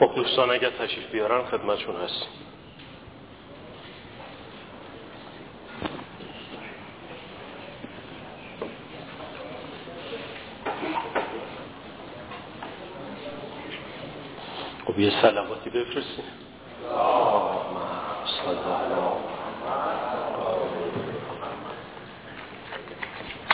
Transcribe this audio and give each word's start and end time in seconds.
خب 0.00 0.14
دوستان 0.14 0.50
اگر 0.50 0.70
تشریف 0.70 1.10
بیارن 1.12 1.44
خدمتشون 1.44 1.96
هستیم. 1.96 2.28
خب 14.86 14.98
یه 14.98 15.22
سلواتی 15.22 15.70
بفرستیم 15.70 16.24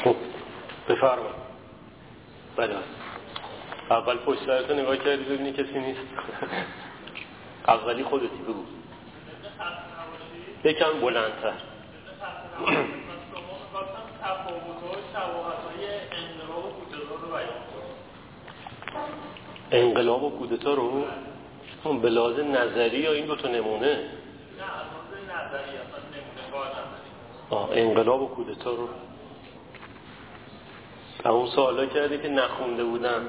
خب 0.04 0.16
بفرمایید. 0.88 1.39
اول 3.90 4.16
پشت 4.16 4.46
سرتو 4.46 4.74
نگاه 4.74 4.96
کردی 4.96 5.24
ببینی 5.24 5.52
کسی 5.52 5.78
نیست. 5.78 6.00
اولی 7.68 8.04
خودتی 8.04 8.42
بگو. 8.48 8.64
یکم 10.64 11.00
بلندتر. 11.00 11.52
انقلاب 19.72 20.22
و 20.22 20.30
کودتا 20.30 20.74
رو 20.74 21.04
اون 21.84 22.00
به 22.00 22.10
نظری 22.10 22.98
یا 22.98 23.12
این 23.12 23.26
دو 23.26 23.36
تا 23.36 23.48
نمونه 23.48 24.04
نه 27.50 27.78
انقلاب 27.78 28.22
و 28.22 28.28
کودتا 28.28 28.70
رو. 28.70 28.88
اون 31.24 31.46
سوالا 31.46 31.86
کردی 31.86 32.18
که 32.18 32.28
نخونده 32.28 32.84
بودن 32.84 33.28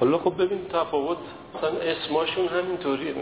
حالا 0.00 0.18
خب 0.18 0.42
ببین 0.42 0.68
تفاوت 0.68 1.18
مثلا 1.54 1.78
اسماشون 1.78 2.48
همینطوری 2.48 3.12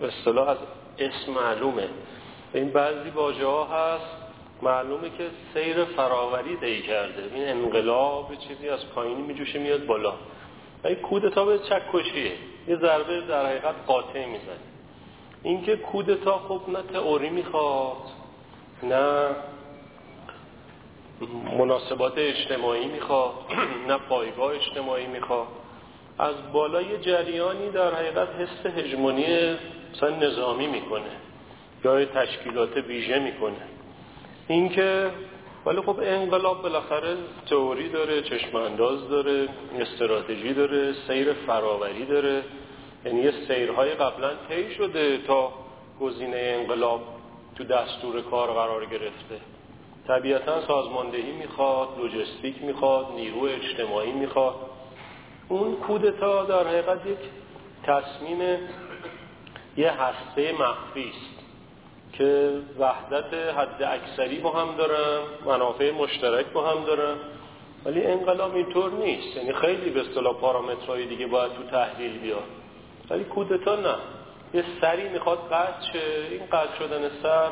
به 0.00 0.06
اصطلاح 0.06 0.48
از 0.48 0.58
اسم 0.98 1.32
معلومه. 1.32 1.88
این 2.54 2.70
بعضی 2.70 3.10
واژه 3.10 3.46
ها 3.46 3.64
هست 3.64 4.06
معلومه 4.62 5.10
که 5.10 5.30
سیر 5.54 5.84
فراوری 5.84 6.56
دی 6.56 6.82
کرده. 6.82 7.30
این 7.34 7.48
انقلاب 7.48 8.34
چیزی 8.48 8.68
از 8.68 8.88
پایینی 8.94 9.22
میجوشه 9.22 9.58
میاد 9.58 9.86
بالا. 9.86 10.12
این 10.84 10.94
کودتا 10.94 11.44
به 11.44 11.58
چکشیه 11.58 12.32
یه 12.68 12.76
ضربه 12.76 13.20
در 13.20 13.46
حقیقت 13.46 13.74
قاطع 13.86 14.26
می‌زنه. 14.26 14.56
اینکه 15.42 15.76
کودتا 15.76 16.38
خب 16.38 16.60
نه 16.68 16.82
تئوری 16.92 17.30
می‌خواد 17.30 17.96
نه. 18.82 19.28
مناسبات 21.58 22.12
اجتماعی 22.16 22.86
می‌خواد 22.86 23.32
نه 23.88 23.98
پایگاه 24.08 24.54
اجتماعی 24.54 25.06
می‌خواد 25.06 25.46
از 26.18 26.34
بالای 26.52 26.98
جریانی 26.98 27.70
در 27.70 27.94
حقیقت 27.94 28.28
حس 28.28 28.66
هجمونی 28.66 29.56
مثلا 29.94 30.10
نظامی 30.10 30.66
می‌کنه. 30.66 31.10
یا 31.84 32.04
تشکیلات 32.04 32.76
ویژه 32.76 33.18
می‌کنه. 33.18 33.56
اینکه 34.48 35.10
ولی 35.66 35.80
خب 35.80 36.00
انقلاب 36.02 36.62
بالاخره 36.62 37.16
تئوری 37.50 37.88
داره 37.88 38.22
چشم 38.22 38.56
انداز 38.56 39.08
داره 39.08 39.48
استراتژی 39.78 40.54
داره 40.54 40.92
سیر 41.08 41.32
فراوری 41.32 42.06
داره. 42.06 42.42
یعنی 43.04 43.30
سیرهای 43.48 43.90
قبلا 43.90 44.30
طی 44.48 44.74
شده 44.74 45.18
تا 45.18 45.52
گزینه 46.00 46.56
انقلاب 46.60 47.00
تو 47.56 47.64
دستور 47.64 48.20
کار 48.20 48.52
قرار 48.52 48.86
گرفته. 48.86 49.40
طبیعتا 50.08 50.66
سازماندهی 50.66 51.32
می‌خواد 51.32 51.88
لوجستیک 51.98 52.62
می‌خواد 52.62 53.06
نیرو 53.16 53.44
اجتماعی 53.44 54.12
می‌خواد. 54.12 54.54
اون 55.48 55.76
کودتا 55.76 56.44
در 56.44 56.66
حقیقت 56.66 57.06
یک 57.06 57.18
تصمیم 57.82 58.58
یه 59.76 59.90
هسته 59.90 60.52
مخفی 60.52 61.08
است 61.08 61.44
که 62.12 62.58
وحدت 62.78 63.34
حد 63.34 63.82
اکثری 63.82 64.38
با 64.38 64.50
هم 64.50 64.76
دارن 64.76 65.20
منافع 65.46 65.90
مشترک 65.90 66.46
با 66.46 66.70
هم 66.70 66.84
دارن. 66.84 67.16
ولی 67.84 68.04
انقلاب 68.04 68.54
اینطور 68.54 68.90
نیست. 68.90 69.36
یعنی 69.36 69.52
خیلی 69.52 69.90
به 69.90 70.00
اصطلاح 70.00 70.34
پارامترهای 70.34 71.06
دیگه 71.06 71.26
باید 71.26 71.52
تو 71.52 71.62
تحلیل 71.62 72.18
بیاد. 72.18 72.42
ولی 73.10 73.24
کودتا 73.24 73.76
نه. 73.76 73.94
یه 74.54 74.64
سری 74.80 75.08
می‌خواد 75.08 75.38
قطع 75.52 75.92
شه. 75.92 76.26
این 76.30 76.46
قطع 76.52 76.78
شدن 76.78 77.10
سر 77.22 77.50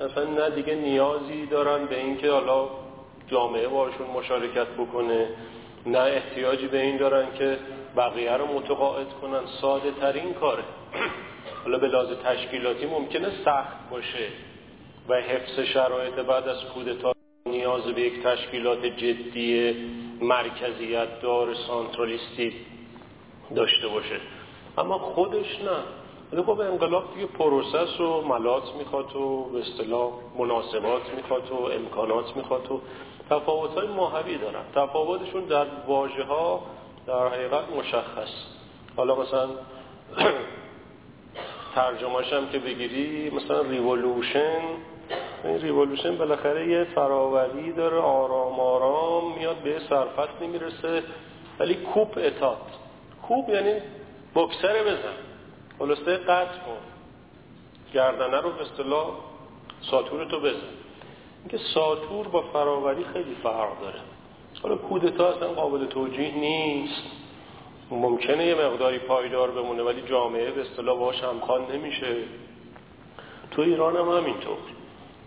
مثلا 0.00 0.24
نه 0.24 0.50
دیگه 0.50 0.74
نیازی 0.74 1.46
دارن 1.46 1.86
به 1.86 1.98
اینکه 1.98 2.30
حالا 2.30 2.68
جامعه 3.28 3.68
باشون 3.68 4.06
مشارکت 4.06 4.66
بکنه 4.66 5.28
نه 5.86 5.98
احتیاجی 5.98 6.66
به 6.66 6.82
این 6.82 6.96
دارن 6.96 7.26
که 7.38 7.58
بقیه 7.96 8.32
رو 8.32 8.46
متقاعد 8.46 9.06
کنن. 9.20 9.40
ساده 9.60 9.90
ترین 9.90 10.34
کاره. 10.34 10.62
حالا 11.64 11.78
به 11.78 11.90
تشکیلاتی 12.24 12.86
ممکنه 12.86 13.28
سخت 13.44 13.90
باشه 13.90 14.28
و 15.08 15.14
حفظ 15.14 15.60
شرایط 15.60 16.14
بعد 16.14 16.48
از 16.48 16.64
کودتا 16.64 17.12
نیاز 17.46 17.82
به 17.82 18.00
یک 18.00 18.22
تشکیلات 18.22 18.86
جدی 18.86 19.74
مرکزیت 20.20 21.20
دار 21.20 21.54
سانترالیستی 21.54 22.52
داشته 23.54 23.88
باشه. 23.88 24.20
اما 24.78 24.98
خودش 24.98 25.60
نه. 25.60 25.99
ولی 26.32 26.42
خب 26.42 26.60
انقلاب 26.60 27.14
دیگه 27.14 27.26
process 27.26 28.00
و 28.00 28.20
ملات 28.20 28.74
می‌خواد 28.78 29.16
و 29.16 29.44
به 29.52 29.58
اصطلاح 29.58 30.10
مناسبات 30.38 31.14
می‌خواد 31.16 31.50
و 31.50 31.54
امکانات 31.54 32.36
می‌خواد 32.36 32.72
و 32.72 32.80
تفاوت 33.30 33.70
های 33.70 33.88
ماهوی 33.88 34.38
دارن. 34.38 34.62
تفاوتشون 34.74 35.44
در 35.44 35.66
واژه 35.86 36.24
ها 36.24 36.62
در 37.06 37.28
حقیقت 37.28 37.64
مشخص. 37.78 38.30
حالا 38.96 39.14
مثلا 39.16 39.48
ترجمهش 41.74 42.32
هم 42.32 42.48
که 42.48 42.58
بگیری 42.58 43.30
مثلا 43.30 43.60
ریولوشن 43.60 44.60
این 45.44 45.60
ریولوشن 45.60 46.16
بالاخره 46.16 46.68
یه 46.68 46.84
فراوری 46.84 47.72
داره 47.72 47.96
آرام 47.96 48.60
آرام 48.60 49.38
میاد 49.38 49.56
به 49.56 49.80
سرعت 49.88 50.42
نمی‌رسه 50.42 51.02
ولی 51.58 51.74
coup 51.74 52.18
d'état 52.18 52.58
coup 53.28 53.48
یعنی 53.48 53.80
یکسر 54.34 54.82
بزن. 54.82 55.29
خلاصه 55.80 56.16
قطع 56.16 56.58
کن. 56.58 56.80
گردنه 57.94 58.40
رو 58.40 58.50
به 58.50 58.62
اصطلاح 58.62 59.06
ساتور 59.90 60.24
تو 60.24 60.40
بزن. 60.40 60.56
اینکه 61.38 61.58
ساتور 61.74 62.28
با 62.28 62.42
فراوری 62.42 63.04
خیلی 63.12 63.36
فرق 63.42 63.80
داره. 63.80 64.00
حالا 64.62 64.76
کودتا 64.76 65.28
اصلا 65.28 65.48
قابل 65.48 65.86
توجیه 65.86 66.34
نیست. 66.34 67.02
ممکنه 67.90 68.46
یه 68.46 68.54
مقداری 68.54 68.98
پایدار 68.98 69.50
بمونه 69.50 69.82
ولی 69.82 70.02
جامعه 70.02 70.50
به 70.50 70.60
اصطلاح 70.60 70.98
باهاش 70.98 71.22
همخوان 71.22 71.72
نمیشه. 71.72 72.16
تو 73.50 73.62
ایران 73.62 73.96
هم 73.96 74.08
همینطور. 74.08 74.58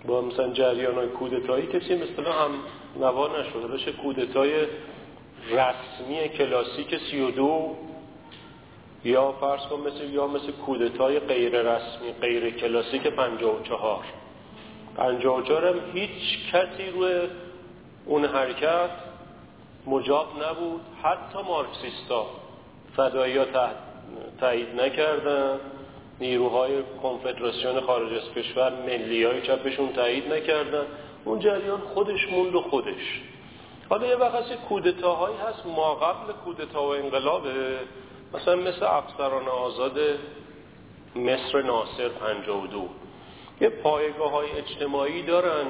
با 0.06 0.22
مثلا 0.22 0.53
جریان 0.53 0.96
های 0.96 1.08
کودتایی 1.08 1.68
کسی 1.68 1.96
مثلا 1.96 2.31
هم 2.31 2.52
نوا 3.00 3.28
نشده. 3.40 3.92
کودتای 3.92 4.68
رسمی 5.50 6.30
کلاسیک 6.30 6.97
سی 6.97 7.22
و 7.22 7.31
دو 7.31 7.75
یا 9.06 9.31
فرض 9.31 9.62
کن 9.62 9.80
مثل 9.80 10.14
یا 10.14 10.28
مثل 10.28 10.52
کودتای 10.52 11.19
غیر 11.19 11.62
رسمی 11.62 12.12
غیر 12.22 12.50
کلاسیک 12.50 13.08
54 13.08 14.03
54 14.97 15.68
هم 15.68 15.75
هیچ 15.94 16.52
کسی 16.52 16.90
روی 16.90 17.22
اون 18.06 18.25
حرکت 18.25 18.90
مجاب 19.88 20.28
نبود. 20.44 20.81
حتی 21.03 21.40
مارکسیستا 21.47 22.25
فدایی 22.96 23.38
ها 23.38 23.46
تایید 24.40 24.81
نکردن. 24.81 25.59
نیروهای 26.19 26.84
کنفدراسیون 27.03 27.81
خارج 27.81 28.13
از 28.13 28.34
کشور 28.36 28.74
ملی 28.86 29.24
های 29.24 29.42
چپشون 29.42 29.94
تایید 29.94 30.34
نکردن. 30.34 30.86
اون 31.25 31.40
جریان 31.40 31.80
خودش 31.80 32.30
موند 32.31 32.56
و 32.56 32.62
خودش. 32.62 33.22
حالا 33.90 34.08
یه 34.08 34.16
وقت 34.16 34.56
کودتاهایی 34.69 35.36
هست. 35.38 35.66
ما 35.66 35.95
قبل 35.95 36.33
کودتا 36.33 36.83
و 36.83 36.95
انقلابه 36.95 37.80
مثلا 38.33 38.56
مثل 38.56 38.85
افسران 38.85 39.47
آزاد 39.47 40.00
مصر 41.15 41.62
ناصر 41.62 42.09
52 42.09 42.89
یه 43.62 43.69
پایگاه 43.69 44.31
های 44.31 44.47
اجتماعی 44.51 45.24
دارن. 45.24 45.65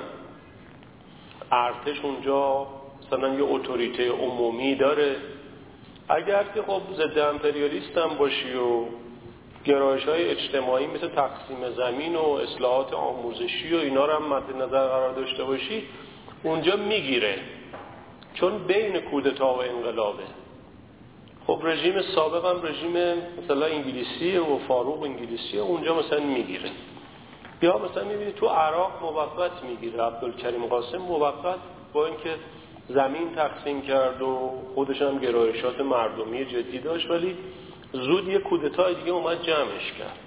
ارتش 1.52 2.00
اونجا 2.04 2.68
مثلا 3.08 3.34
یه 3.34 3.44
اتوریته 3.44 4.12
عمومی 4.12 4.76
داره. 4.76 5.16
اگر 6.10 6.44
که 6.44 6.62
خب 6.62 6.82
ضد 6.94 7.18
امپریالیست 7.18 7.98
هم 7.98 8.18
باشی 8.18 8.54
و 8.54 8.86
گرایش 9.66 10.04
های 10.04 10.30
اجتماعی 10.30 10.88
مثل 10.88 11.08
تقسیم 11.08 11.70
زمین 11.70 12.16
و 12.16 12.30
اصلاحات 12.30 12.94
آموزشی 12.94 13.76
و 13.76 13.78
اینا 13.78 14.06
رو 14.06 14.14
هم 14.14 14.34
مد 14.34 14.56
نظر 14.56 14.88
قرار 14.88 15.14
داشته 15.14 15.44
باشی 15.44 15.84
اونجا 16.44 16.76
می‌گیره. 16.76 17.40
چون 18.34 18.58
بین 18.58 19.00
کودتا 19.00 19.54
و 19.54 19.62
انقلابه. 19.62 20.24
خب 21.48 21.60
رژیم 21.64 22.02
سابق 22.02 22.46
هم 22.46 22.66
رژیم 22.66 22.92
مثلا 23.44 23.66
انگلیسی 23.66 24.38
و 24.38 24.58
فاروق 24.58 25.04
انگلیسی 25.04 25.60
اونجا 25.60 25.96
مثلا 25.96 26.20
می‌گیره. 26.20 26.70
یا 27.62 27.78
مثلا 27.78 28.04
می‌بینی 28.04 28.32
تو 28.32 28.48
عراق 28.48 28.92
موقت 29.02 29.64
می‌گیره 29.64 30.04
عبدالکریم 30.04 30.66
قاسم 30.66 30.98
موقت 30.98 31.60
با 31.94 32.06
اینکه 32.06 32.36
زمین 32.90 33.36
تقسیم 33.36 33.82
کرد 33.82 34.22
و 34.22 34.52
خودش 34.76 35.02
هم 35.02 35.18
گرایشات 35.18 35.82
مردمی 35.82 36.46
جدی 36.46 36.80
داشت 36.80 37.10
ولی 37.10 37.38
زود 37.92 38.28
یه 38.28 38.40
کودتای 38.40 38.96
دیگه 38.96 39.12
اومد 39.12 39.42
جمعش 39.42 39.94
کرد. 40.00 40.18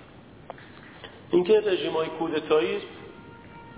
اینکه 1.30 1.60
رژیم 1.60 1.92
های 1.92 2.08
کودتایی 2.08 2.78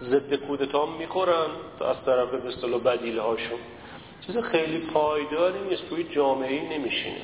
ضد 0.02 0.34
کودتا 0.34 0.87
می‌خورن 0.87 1.46
از 1.81 1.96
طرف 2.06 2.31
به 2.31 2.49
اصطلاح 2.49 2.81
بدیل 2.81 3.19
هاشون 3.19 3.58
چیز 4.26 4.37
خیلی 4.37 4.79
پایداری 4.79 5.59
نیست 5.70 5.88
توی 5.88 6.05
جامعه 6.05 6.79
نمیشینه. 6.79 7.20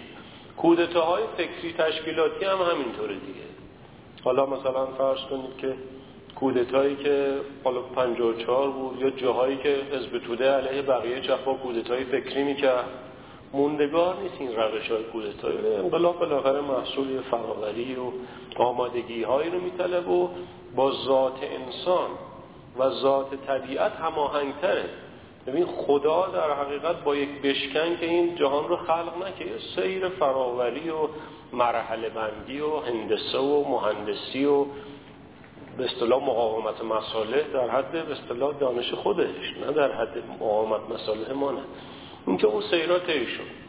کودتاهای 0.57 1.23
فکری 1.37 1.73
تشکیلاتی 1.73 2.45
هم 2.45 2.59
همینطوره 2.59 3.15
دیگه. 3.15 3.45
حالا 4.25 4.47
مثلا 4.47 4.87
فرض 4.87 5.19
کنید 5.31 5.57
که 5.59 5.75
کودتایی 6.35 6.97
که 6.97 7.37
حالا 7.65 7.81
54 7.81 8.71
بود 8.71 9.01
یا 9.01 9.11
جاهایی 9.11 9.57
که 9.57 9.77
حزب 9.93 10.19
توده 10.19 10.51
علیه 10.51 10.83
بقیه 10.83 11.21
چپا 11.21 11.55
کودتای 11.55 12.05
فکری 12.05 12.43
می‌کرد 12.43 12.85
موندگار 13.53 14.17
نیست 14.23 14.35
این 14.39 14.57
روش 14.57 14.91
های 14.91 15.05
کودتایی. 15.05 15.59
انقلاب 15.77 16.19
بالاخره 16.19 16.61
محصول 16.61 17.21
فراوری 17.31 17.97
و 17.97 18.11
آمادگی 18.63 19.23
هایی 19.23 19.51
رو 19.51 19.61
میطلب 19.61 20.09
و 20.09 20.31
با 20.77 20.93
ذات 20.93 21.39
انسان 21.43 22.11
و 22.79 22.91
ذات 22.91 23.47
طبیعت 23.47 23.93
هماهنگتره. 23.93 24.85
ببین 25.47 25.67
خدا 25.67 26.27
در 26.27 26.53
حقیقت 26.53 26.97
با 27.05 27.17
یک 27.17 27.43
بشکن 27.43 27.97
که 27.97 28.07
این 28.07 28.37
جهان 28.37 28.69
رو 28.69 28.77
خلق 28.77 29.27
نکه 29.27 29.45
سیر 29.77 30.09
فراوری 30.09 30.91
و 30.91 31.09
مرحله 31.53 32.09
بندی 32.09 32.61
و 32.61 32.77
هندسه 32.77 33.39
و 33.39 33.69
مهندسی 33.69 34.45
و 34.45 34.67
به 35.79 35.85
اصطلاح 35.85 36.23
مقاومت 36.23 36.85
مساله 36.85 37.43
در 37.53 37.71
حد 37.71 37.93
به 37.93 38.13
اصطلاح 38.13 38.55
دانش 38.59 38.95
خودش 38.95 39.57
نه 39.67 39.73
در 39.73 39.93
حد 39.93 40.23
مقاومت 40.41 40.81
مساله 40.91 41.33
ما 41.33 41.53
نه. 41.53 41.63
این 42.27 42.37
که 42.37 42.47
اون 42.47 42.63
سیرات 42.71 43.07
شد. 43.07 43.65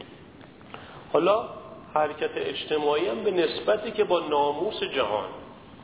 حالا 1.12 1.48
حرکت 1.94 2.30
اجتماعی 2.36 3.08
هم 3.08 3.24
به 3.24 3.30
نسبتی 3.30 3.90
که 3.90 4.04
با 4.04 4.20
ناموس 4.20 4.80
جهان 4.94 5.28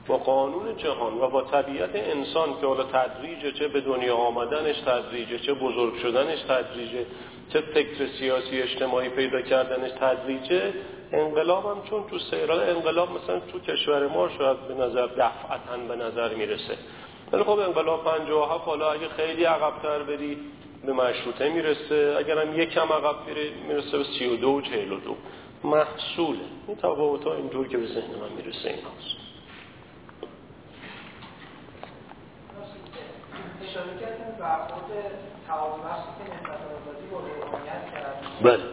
با 0.06 0.16
قانون 0.18 0.76
جهان 0.76 1.20
و 1.20 1.28
با 1.28 1.42
طبیعت 1.42 1.90
انسان 1.94 2.60
که 2.60 2.66
حالا 2.66 2.84
تدریجه 2.84 3.52
چه 3.52 3.68
به 3.68 3.80
دنیا 3.80 4.16
آمدنش 4.16 4.76
تدریجه 4.76 5.38
چه 5.38 5.54
بزرگ 5.54 5.96
شدنش 5.96 6.40
تدریجه 6.42 7.06
چه 7.52 7.60
فکر 7.60 8.06
سیاسی 8.18 8.62
اجتماعی 8.62 9.08
پیدا 9.08 9.40
کردنش 9.40 9.90
تدریجه 9.90 10.72
انقلاب 11.12 11.66
هم 11.66 11.82
چون 11.90 12.04
تو 12.10 12.18
سیران 12.18 12.60
انقلاب 12.60 13.08
مثلا 13.10 13.40
تو 13.40 13.58
کشور 13.58 14.08
ما 14.08 14.28
شاید 14.28 14.68
به 14.68 14.74
نظر 14.74 15.06
دفعتا 15.06 15.76
به 15.88 15.96
نظر 15.96 16.34
می‌رسه. 16.34 16.78
ولی 17.32 17.42
خب 17.42 17.58
انقلاب 17.58 18.04
57 18.04 18.64
حالا 18.64 18.92
اگه 18.92 19.08
خیلی 19.08 19.44
عقبتر 19.44 20.02
بری 20.02 20.38
به 20.86 20.92
مشروطه 20.92 21.48
می‌رسه 21.48 22.16
اگرم 22.18 22.60
یکم 22.60 22.92
عقب 22.92 23.16
می‌رسه 23.68 23.98
به 23.98 24.04
32 24.04 24.48
و 24.48 24.60
42 24.60 25.16
محصوله. 25.64 26.38
این 26.68 26.76
تفاوت 26.76 27.24
ها 27.24 27.34
اینطور 27.34 27.68
که 27.68 27.78
به 27.78 27.86
ذهن 27.86 28.14
من 28.20 28.32
می‌رسه 28.36 28.68
این 28.68 28.78
هاست. 28.84 29.21
بله. 38.42 38.64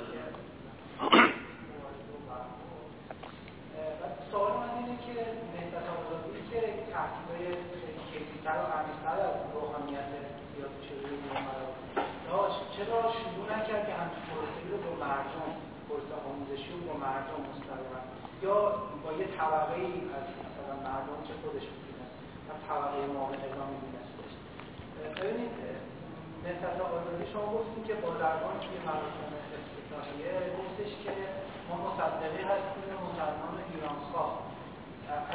سوال 4.31 4.51
من 4.51 4.71
اینه 4.77 4.97
که 5.05 5.15
نهضت 5.55 5.85
آزادی 5.99 6.41
که 6.51 6.59
تحصیلای 6.93 7.45
خیلی 7.79 8.01
کیفیتر 8.11 8.57
و 8.61 8.65
عمیق‌تر 8.77 9.17
از 9.29 9.35
روحانیت 9.53 10.11
سیاسی 10.51 10.81
شده 10.87 11.09
داشت 12.29 12.59
چرا 12.75 12.99
شروع 13.19 13.45
نکرد 13.55 13.83
که 13.87 13.93
همچین 13.99 14.23
پروسه 14.29 14.63
رو 14.71 14.77
با 14.85 14.93
مردم 15.05 15.49
پروسه 15.87 16.13
آموزشی 16.29 16.71
رو 16.75 16.79
با 16.89 16.95
مردم 17.05 17.39
مستقیما؟ 17.49 18.01
یا 18.45 18.55
با 19.03 19.09
یه 19.19 19.27
طبقه 19.37 19.75
ای 19.81 19.93
از 20.17 20.27
مثلا 20.45 20.75
مردم 20.87 21.19
که 21.27 21.33
خودش 21.41 21.65
می‌دونست 21.73 22.15
و 22.47 22.49
طبقه 22.67 22.99
معاونقا 23.13 23.65
میدونستش 23.73 24.08
ببینید 25.19 25.55
نهضت 26.43 26.77
آزادی 26.95 27.25
شما 27.33 27.47
گفتیم 27.57 27.83
که 27.87 27.93
بازرگان 28.03 28.55
توی 28.63 28.77
مراسم 28.87 29.29
افتتاحیه 29.57 30.33
گفتش 30.59 30.91
که 31.03 31.13
ما 31.67 31.75
مصدقی 31.87 32.43
هستیم 32.51 32.87
مسلمان 33.07 33.55
ایرانخواه 33.71 34.31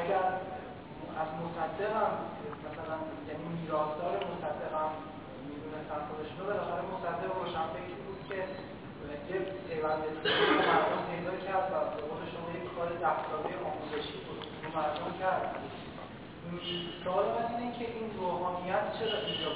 اگر 0.00 0.26
از 1.22 1.30
مصدق 1.42 1.92
هم 2.00 2.12
مثلا 2.66 2.96
یعنی 3.28 3.44
میراثدار 3.58 4.14
مصدق 4.32 4.72
هم 4.82 4.92
می‌دونستن 5.48 5.98
خودشون 6.08 6.38
رو 6.40 6.46
بالاخره 6.50 6.82
مصدق 6.94 7.30
روشنفکری 7.38 7.94
بود 8.04 8.20
که 8.28 8.38
یه 9.30 9.38
پیوند 9.68 10.02
مردم 10.68 11.02
پیدا 11.10 11.34
کرد 11.46 11.66
و 11.72 11.76
به 11.94 12.00
قول 12.08 12.20
شما 12.32 12.48
یک 12.56 12.66
کار 12.74 12.88
دفتاره 13.04 13.52
آموزشی 13.68 14.18
بود. 14.24 14.40
مردم 14.76 15.10
کرد. 15.20 15.46
سوال 17.04 17.26
من 17.34 17.46
اینه 17.54 17.78
که 17.78 17.86
این 17.96 18.06
روحانیت 18.18 18.84
چرا 18.98 19.18
اینجا 19.26 19.50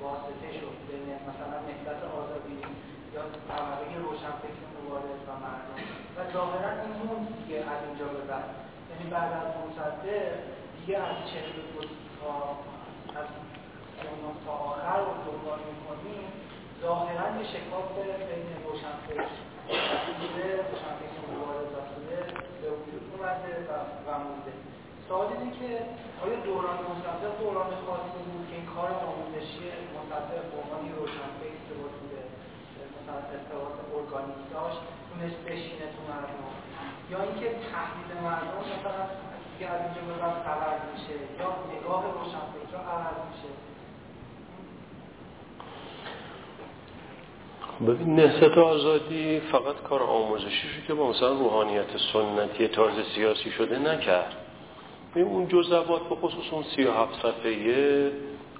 واسطه 0.00 0.48
شد؟ 0.60 0.76
بین 0.88 1.08
مثلا 1.28 1.56
نهضت 1.68 2.00
آزادی 2.20 2.58
یا 3.14 3.22
طبقه 3.48 3.94
روشنفکر 4.04 4.64
مبارز 4.74 5.20
و 5.28 5.32
مردم. 5.44 5.78
و 6.16 6.18
ظاهرا 6.32 6.70
این 6.82 6.94
موند 7.02 7.26
دیگه 7.38 7.56
از 7.72 7.80
اینجا 7.86 8.06
به 8.14 8.22
بعد. 8.30 8.50
یعنی 8.90 9.04
بعد 9.10 9.32
از 9.42 9.52
مصدق 9.62 10.28
دیگه 10.78 10.98
از 10.98 11.16
چهل 11.30 11.56
دو 11.72 11.80
تا 12.18 12.32
از 13.20 13.28
تا 14.46 14.52
آخر 14.52 14.98
رو 15.06 15.12
دنبال 15.26 15.60
می‌کنیم 15.70 16.24
ظاهرا 16.82 17.26
یه 17.38 17.44
شکاف 17.54 17.86
بین 18.30 18.48
روشنفکر 18.64 19.30
روشنفکر 20.68 21.20
مبارز 21.32 21.74
بوده 21.90 22.20
به 22.60 22.68
وجود 22.70 23.02
اومده 23.12 23.52
و, 23.68 23.72
و 24.06 24.18
مونده. 24.18 24.73
سوال 25.08 25.26
اینه 25.26 25.52
که 25.60 25.70
آیا 26.24 26.36
دوران 26.48 26.78
مصدق 26.90 27.32
دوران 27.42 27.70
خاصی 27.86 28.20
بود 28.30 28.44
که 28.48 28.54
این 28.58 28.68
کار 28.74 28.90
آموزشی 29.10 29.64
مصدق 29.98 30.42
به 30.50 30.56
عنوان 30.60 30.82
روشنفکر 30.98 31.60
که 31.66 31.74
بوده 31.80 32.22
مثلا 32.96 33.16
ارتباط 33.34 33.76
ارگانیک 33.94 34.42
داشت 34.54 34.80
تونست 35.08 35.40
بشینه 35.46 35.86
تو 35.94 36.00
مردم؟ 36.10 36.42
یا 37.12 37.18
اینکه 37.26 37.48
تحلیل 37.72 38.10
مردم 38.26 38.56
مثلا 38.62 39.02
دیگه 39.52 39.66
از 39.72 39.80
اینجا 39.84 40.02
به 40.08 40.14
بعد 40.22 40.36
عوض 40.52 40.80
میشه 40.92 41.14
یا 41.40 41.50
نگاه 41.74 42.02
روشنفکرها 42.16 42.82
عوض 42.96 43.18
میشه؟ 43.30 43.50
ببین 47.86 48.16
نهضت 48.16 48.58
آزادی 48.58 49.40
فقط 49.40 49.76
کار 49.88 50.02
آموزشیشو 50.02 50.80
که 50.86 50.94
با 50.94 51.10
مثلا 51.10 51.32
روحانیت 51.32 51.96
سنتی 52.12 52.68
تازه 52.68 53.02
سیاسی 53.14 53.50
شده 53.50 53.78
نکرد. 53.78 54.43
اون 55.22 55.48
جزوات 55.48 56.08
به 56.08 56.14
خصوص 56.14 56.52
اون 56.52 56.62
سی 56.76 56.84
و 56.84 56.92
هفت 56.92 57.22
صفحه 57.22 58.12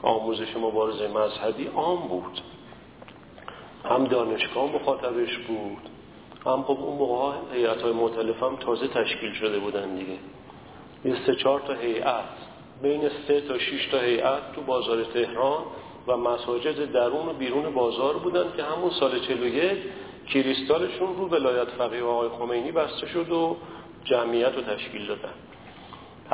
آموزش 0.03 0.57
مبارزه 0.57 1.09
مذهبی 1.09 1.67
عام 1.67 2.09
بود. 2.09 2.41
هم 3.85 4.05
دانشگاه 4.05 4.65
مخاطبش 4.65 5.39
بود 5.39 5.89
هم 6.47 6.63
خب 6.63 6.79
اون 6.81 6.99
موقع 6.99 7.33
هیئت 7.53 7.83
های 7.83 7.93
مختلف 7.93 8.43
هم 8.43 8.57
تازه 8.57 8.89
تشکیل 8.89 9.33
شده 9.33 9.59
بودن 9.59 9.95
دیگه. 9.95 10.19
یه 11.05 11.17
سه 11.27 11.35
چهار 11.35 11.61
تا 11.61 11.73
هیئت 11.73 12.25
بین 12.83 13.11
سه 13.29 13.41
تا 13.41 13.59
شش 13.59 13.87
تا 13.87 13.99
هیئت 13.99 14.53
تو 14.55 14.61
بازار 14.61 15.05
تهران 15.05 15.63
و 16.07 16.17
مساجد 16.17 16.93
درون 16.93 17.29
و 17.29 17.33
بیرون 17.33 17.75
بازار 17.75 18.15
بودن 18.19 18.45
که 18.57 18.63
همون 18.63 18.91
سال 18.91 19.21
41 19.21 19.79
کریستالشون 20.29 21.17
رو 21.17 21.29
ولایت 21.29 21.69
فقیه 21.69 22.03
آقای 22.03 22.29
خمینی 22.29 22.73
بسته 22.73 23.07
شد 23.07 23.33
و 23.33 23.57
جمعیت 24.05 24.55
رو 24.55 24.63
تشکیل 24.63 25.07
دادن. 25.07 25.35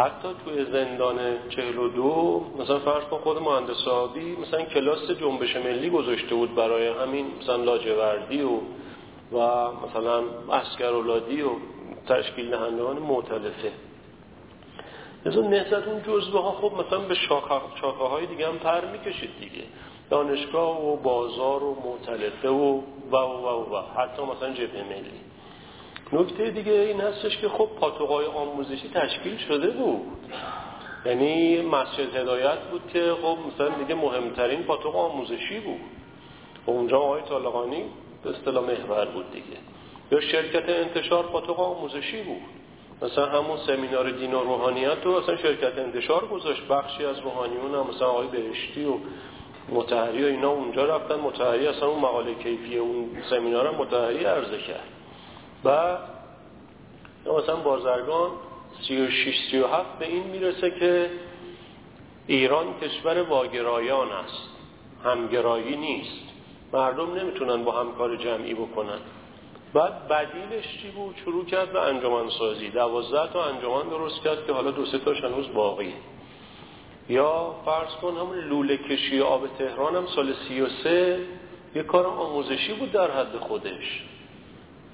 حتی 0.01 0.29
توی 0.45 0.65
زندان 0.65 1.19
42 1.49 2.45
مثلا 2.59 2.79
فرض 2.79 3.05
کن 3.05 3.19
خود 3.19 3.43
مهندس 3.43 3.89
آبی 3.89 4.37
مثلا 4.37 4.63
کلاس 4.63 5.11
جنبش 5.11 5.57
ملی 5.57 5.91
گذاشته 5.91 6.35
بود 6.35 6.55
برای 6.55 6.89
همین 6.89 7.27
مثلا 7.41 7.57
لاجوردی 7.57 8.43
و 8.43 8.61
و 9.33 9.69
مثلا 9.73 10.23
اسکرولادی 10.53 11.43
و 11.43 11.51
تشکیل 12.09 12.51
دهندگان 12.51 12.99
معتلفه 12.99 13.73
مثلا 15.27 15.49
نهزت 15.49 15.89
اون 15.89 16.03
جزوه 16.03 16.43
ها 16.43 16.53
خب 16.53 16.87
مثلا 16.87 16.99
به 16.99 17.15
شاخه, 17.15 17.87
های 18.11 18.27
دیگه 18.27 18.49
هم 18.49 18.59
پر 18.59 18.85
می‌کشید 18.85 19.31
دیگه. 19.41 19.65
دانشگاه 20.11 20.87
و 20.87 20.97
بازار 20.97 21.65
و 21.65 21.77
معتلفه 21.85 22.49
و 22.49 22.81
و 23.11 23.17
و 23.17 23.49
و, 23.49 23.75
و. 23.75 23.83
حتی 23.97 24.23
مثلا 24.23 24.53
جبهه 24.53 24.85
ملی. 24.85 25.30
نکته 26.13 26.51
دیگه 26.51 26.73
این 26.73 27.01
هستش 27.01 27.39
که 27.39 27.49
خب 27.49 27.69
پاتوقای 27.81 28.27
آموزشی 28.27 28.91
تشکیل 28.95 29.37
شده 29.37 29.71
بود. 29.71 30.03
یعنی 31.07 31.63
مسجد 31.63 32.17
هدایت 32.17 32.59
بود 32.59 32.83
که 32.93 33.13
خب 33.23 33.37
مثلا 33.55 33.69
دیگه 33.69 33.95
مهمترین 33.95 34.63
پاتوق 34.63 34.97
آموزشی 34.97 35.61
بود. 35.61 35.81
و 36.67 36.71
اونجا 36.71 36.99
آقای 36.99 37.23
طالقانی 37.23 37.85
به 38.25 38.31
اصطلاح 38.31 38.65
محور 38.65 39.05
بود 39.05 39.33
دیگه. 39.33 39.57
یا 40.13 40.21
شرکت 40.21 40.69
انتشار 40.69 41.23
پاتوق 41.23 41.61
آموزشی 41.61 42.23
بود. 42.23 42.43
مثلا 43.03 43.27
همون 43.27 43.57
سمینار 43.67 44.11
دین 44.11 44.35
و 44.35 44.41
روحانیت 44.41 44.99
رو 45.05 45.13
اصلا 45.13 45.37
شرکت 45.37 45.79
انتشار 45.79 46.27
گذاشت. 46.27 46.63
بخشی 46.69 47.05
از 47.05 47.19
روحانیون 47.19 47.75
هم 47.75 47.87
مثلا 47.95 48.09
آقای 48.09 48.27
بهشتی 48.27 48.85
و 48.85 48.95
متحری 49.69 50.25
و 50.25 50.27
اینا 50.27 50.51
اونجا 50.51 50.85
رفتن. 50.85 51.15
متحری 51.15 51.67
اصلا 51.67 51.89
اون 51.89 51.99
مقاله 52.01 52.35
کیفی 52.35 52.79
اون 52.79 53.09
سمینار 53.31 53.67
هم 53.67 53.75
متحری 53.75 54.25
عرضه 54.25 54.59
کرد. 54.59 55.00
و 55.65 55.97
مثلا 57.27 57.57
بازرگان 57.57 58.31
36 58.89 59.51
37 59.51 59.99
به 59.99 60.07
این 60.07 60.23
می‌رسه 60.23 60.71
که 60.71 61.11
ایران 62.27 62.67
کشور 62.83 63.23
واگرایان 63.23 64.13
است. 64.13 64.49
همگرایی 65.05 65.77
نیست. 65.77 66.21
مردم 66.73 67.15
نمی‌تونن 67.15 67.65
با 67.65 67.81
همکار 67.81 68.17
جمعی 68.17 68.55
بکنن. 68.55 68.99
بعد 69.75 70.09
بدیلش 70.09 70.79
چی 70.83 70.91
بود؟ 70.91 71.15
شروع 71.25 71.45
کرد 71.45 71.73
به 71.73 71.81
انجمن 71.81 72.29
سازی 72.39 72.69
دوازده 72.69 73.33
تا 73.33 73.45
انجمن 73.45 73.89
درست 73.91 74.23
کرد 74.23 74.47
که 74.47 74.53
حالا 74.53 74.71
دو 74.71 74.87
سه 74.87 74.99
تاش 74.99 75.25
هنوز 75.25 75.53
باقی. 75.55 75.95
یا 77.09 77.55
فرض 77.65 77.95
کن 78.03 78.17
همون 78.17 78.39
لوله 78.39 78.77
کشی 78.77 79.21
آب 79.21 79.47
تهران 79.59 79.97
هم 79.97 80.07
سال 80.07 80.35
سی 80.49 80.61
و 80.61 80.69
سه 80.85 81.21
یه 81.75 81.83
کار 81.83 82.07
آموزشی 82.07 82.73
بود 82.73 82.93
در 82.93 83.11
حد 83.11 83.37
خودش. 83.37 84.05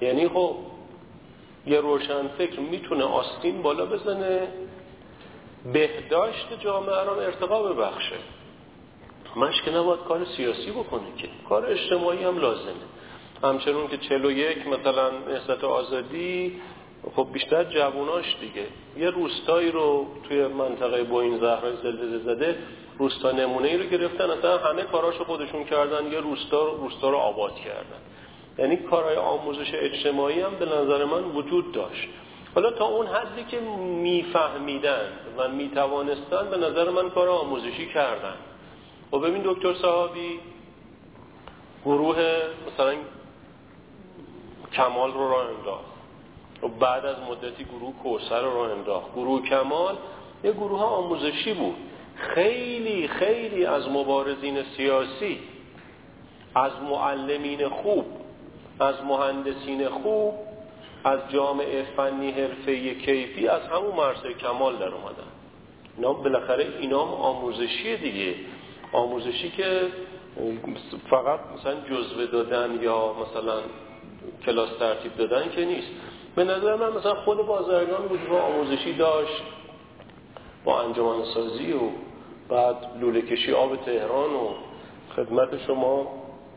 یعنی 0.01 0.27
خب 0.27 0.55
یه 1.67 1.81
روشن 1.81 2.27
فکر 2.27 2.59
می‌تونه 2.59 3.03
آستین 3.03 3.61
بالا 3.61 3.85
بزنه. 3.85 4.47
بهداشت 5.73 6.47
جامعه 6.59 7.03
رو 7.03 7.11
ارتقا 7.11 7.63
ببخشه. 7.63 8.15
مش 9.35 9.61
که 9.61 9.71
نباید 9.71 9.99
کار 9.99 10.25
سیاسی 10.37 10.71
بکنه 10.71 11.15
که. 11.17 11.27
کار 11.49 11.65
اجتماعی 11.65 12.23
هم 12.23 12.37
لازمه. 12.37 12.73
همچنون 13.43 13.87
که 13.87 13.97
41 13.97 14.67
مثلا 14.67 15.09
نهضت 15.09 15.63
آزادی 15.63 16.61
خب 17.15 17.27
بیشتر 17.33 17.63
جووناش 17.63 18.35
دیگه. 18.41 18.65
یه 18.97 19.09
روستایی 19.09 19.71
رو 19.71 20.07
توی 20.27 20.47
منطقه 20.47 21.03
بوین 21.03 21.37
زهرای 21.37 21.75
زلزله 21.83 22.17
زده 22.17 22.57
روستا 22.97 23.31
نمونه 23.31 23.67
ای 23.67 23.77
رو 23.77 23.89
گرفتن. 23.89 24.29
اصلا 24.29 24.57
همه 24.57 24.81
کاراشو 24.81 25.23
خودشون 25.23 25.63
کردن. 25.63 26.11
یه 26.11 26.19
روستا 26.19 26.67
روستا 26.67 27.09
رو 27.09 27.17
آباد 27.17 27.55
کردن. 27.55 28.01
یعنی 28.57 28.77
کارهای 28.77 29.15
آموزش 29.15 29.71
اجتماعی 29.73 30.41
هم 30.41 30.55
به 30.55 30.65
نظر 30.65 31.05
من 31.05 31.23
وجود 31.23 31.71
داشت. 31.71 32.09
حالا 32.55 32.71
تا 32.71 32.85
اون 32.85 33.07
حدی 33.07 33.43
که 33.43 33.59
میفهمیدن 34.01 35.11
و 35.37 35.47
می‌توانستن 35.47 36.49
به 36.49 36.57
نظر 36.57 36.89
من 36.89 37.09
کار 37.09 37.29
آموزشی 37.29 37.87
کردن. 37.93 38.35
و 39.11 39.17
خب 39.17 39.27
ببین 39.27 39.41
دکتر 39.45 39.73
صحابی 39.73 40.39
گروه 41.85 42.17
مثلا 42.67 42.93
کمال 44.73 45.13
رو 45.13 45.29
راه 45.29 45.45
انداخت. 45.57 45.97
و 46.63 46.67
بعد 46.67 47.05
از 47.05 47.15
مدتی 47.29 47.63
گروه 47.63 47.93
کوسر 48.03 48.41
رو 48.41 48.53
راه 48.53 48.71
انداخت. 48.71 49.13
گروه 49.13 49.49
کمال 49.49 49.95
یه 50.43 50.51
گروه 50.51 50.81
آموزشی 50.81 51.53
بود. 51.53 51.75
خیلی 52.15 53.07
خیلی 53.07 53.65
از 53.65 53.89
مبارزین 53.89 54.63
سیاسی 54.77 55.39
از 56.55 56.71
معلمین 56.89 57.69
خوب 57.69 58.05
از 58.79 58.95
مهندسین 59.03 59.89
خوب 59.89 60.33
از 61.03 61.19
جامعه 61.29 61.83
فنی 61.97 62.31
حرفه 62.31 62.95
کیفی 62.95 63.47
از 63.47 63.61
همون 63.61 63.95
مرسه 63.95 64.33
کمال 64.33 64.75
در 64.75 64.87
اومدن. 64.87 65.27
اینا 65.97 66.13
بالاخره 66.13 66.67
اینا 66.79 67.05
هم 67.05 67.13
آموزشی 67.13 67.97
دیگه. 67.97 68.35
آموزشی 68.93 69.49
که 69.49 69.81
فقط 71.09 71.39
مثلا 71.59 71.75
جزوه 71.89 72.25
دادن 72.25 72.79
یا 72.81 73.13
مثلا 73.13 73.59
کلاس 74.45 74.69
ترتیب 74.79 75.15
دادن 75.15 75.49
که 75.49 75.65
نیست. 75.65 75.87
به 76.35 76.43
نظر 76.43 76.75
من 76.75 76.89
مثلا 76.97 77.15
خود 77.15 77.37
بازرگان 77.37 78.05
وجود 78.05 78.31
آموزشی 78.31 78.93
داشت 78.93 79.43
با 80.65 80.81
انجمن 80.81 81.23
سازی 81.33 81.73
و 81.73 81.79
بعد 82.49 82.75
لوله 83.01 83.21
کشی 83.21 83.53
آب 83.53 83.75
تهران 83.75 84.33
و 84.33 84.53
خدمت 85.15 85.65
شما 85.67 86.07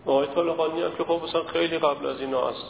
آقای 0.07 0.27
طالقانی 0.27 0.83
هم 0.83 0.91
که 0.99 1.05
خب 1.05 1.21
مثلا 1.25 1.45
خیلی 1.45 1.79
قبل 1.79 2.07
از 2.07 2.21
اینا 2.21 2.49
است 2.49 2.65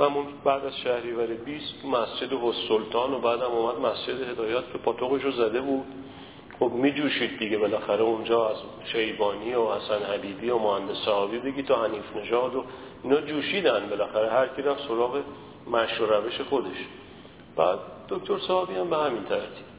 همون 0.00 0.26
بعد 0.44 0.64
از 0.64 0.76
شهریور 0.76 1.26
20 1.26 1.84
مسجد 1.84 2.52
سلطان 2.68 3.14
و 3.14 3.18
بعد 3.18 3.42
هم 3.42 3.50
اومد 3.50 3.78
مسجد 3.78 4.28
هدایت 4.30 4.72
که 4.72 4.78
پاتوقش 4.78 5.22
رو 5.22 5.30
زده 5.30 5.60
بود. 5.60 5.84
خب 6.60 6.70
می 6.70 6.92
جوشید 6.92 7.38
دیگه 7.38 7.58
بالاخره 7.58 8.02
اونجا 8.02 8.48
از 8.48 8.56
شیبانی 8.84 9.54
و 9.54 9.72
حسن 9.72 10.02
حبیبی 10.14 10.50
و 10.50 10.58
مهندس 10.58 10.96
صحابی 11.04 11.38
بگی 11.38 11.62
تا 11.62 11.84
حنیف 11.84 12.16
نژاد 12.16 12.54
و 12.54 12.64
اینا 13.04 13.20
جوشیدن 13.20 13.88
بالاخره. 13.90 14.30
هر 14.30 14.48
کی 14.48 14.62
رفت 14.62 14.88
سراغ 14.88 15.22
مشهور 15.70 16.16
روش 16.16 16.40
خودش. 16.40 16.76
بعد 17.56 17.78
دکتر 18.08 18.38
صحابی 18.38 18.74
هم 18.74 18.90
به 18.90 18.96
همین 18.96 19.24
ترتیب. 19.24 19.73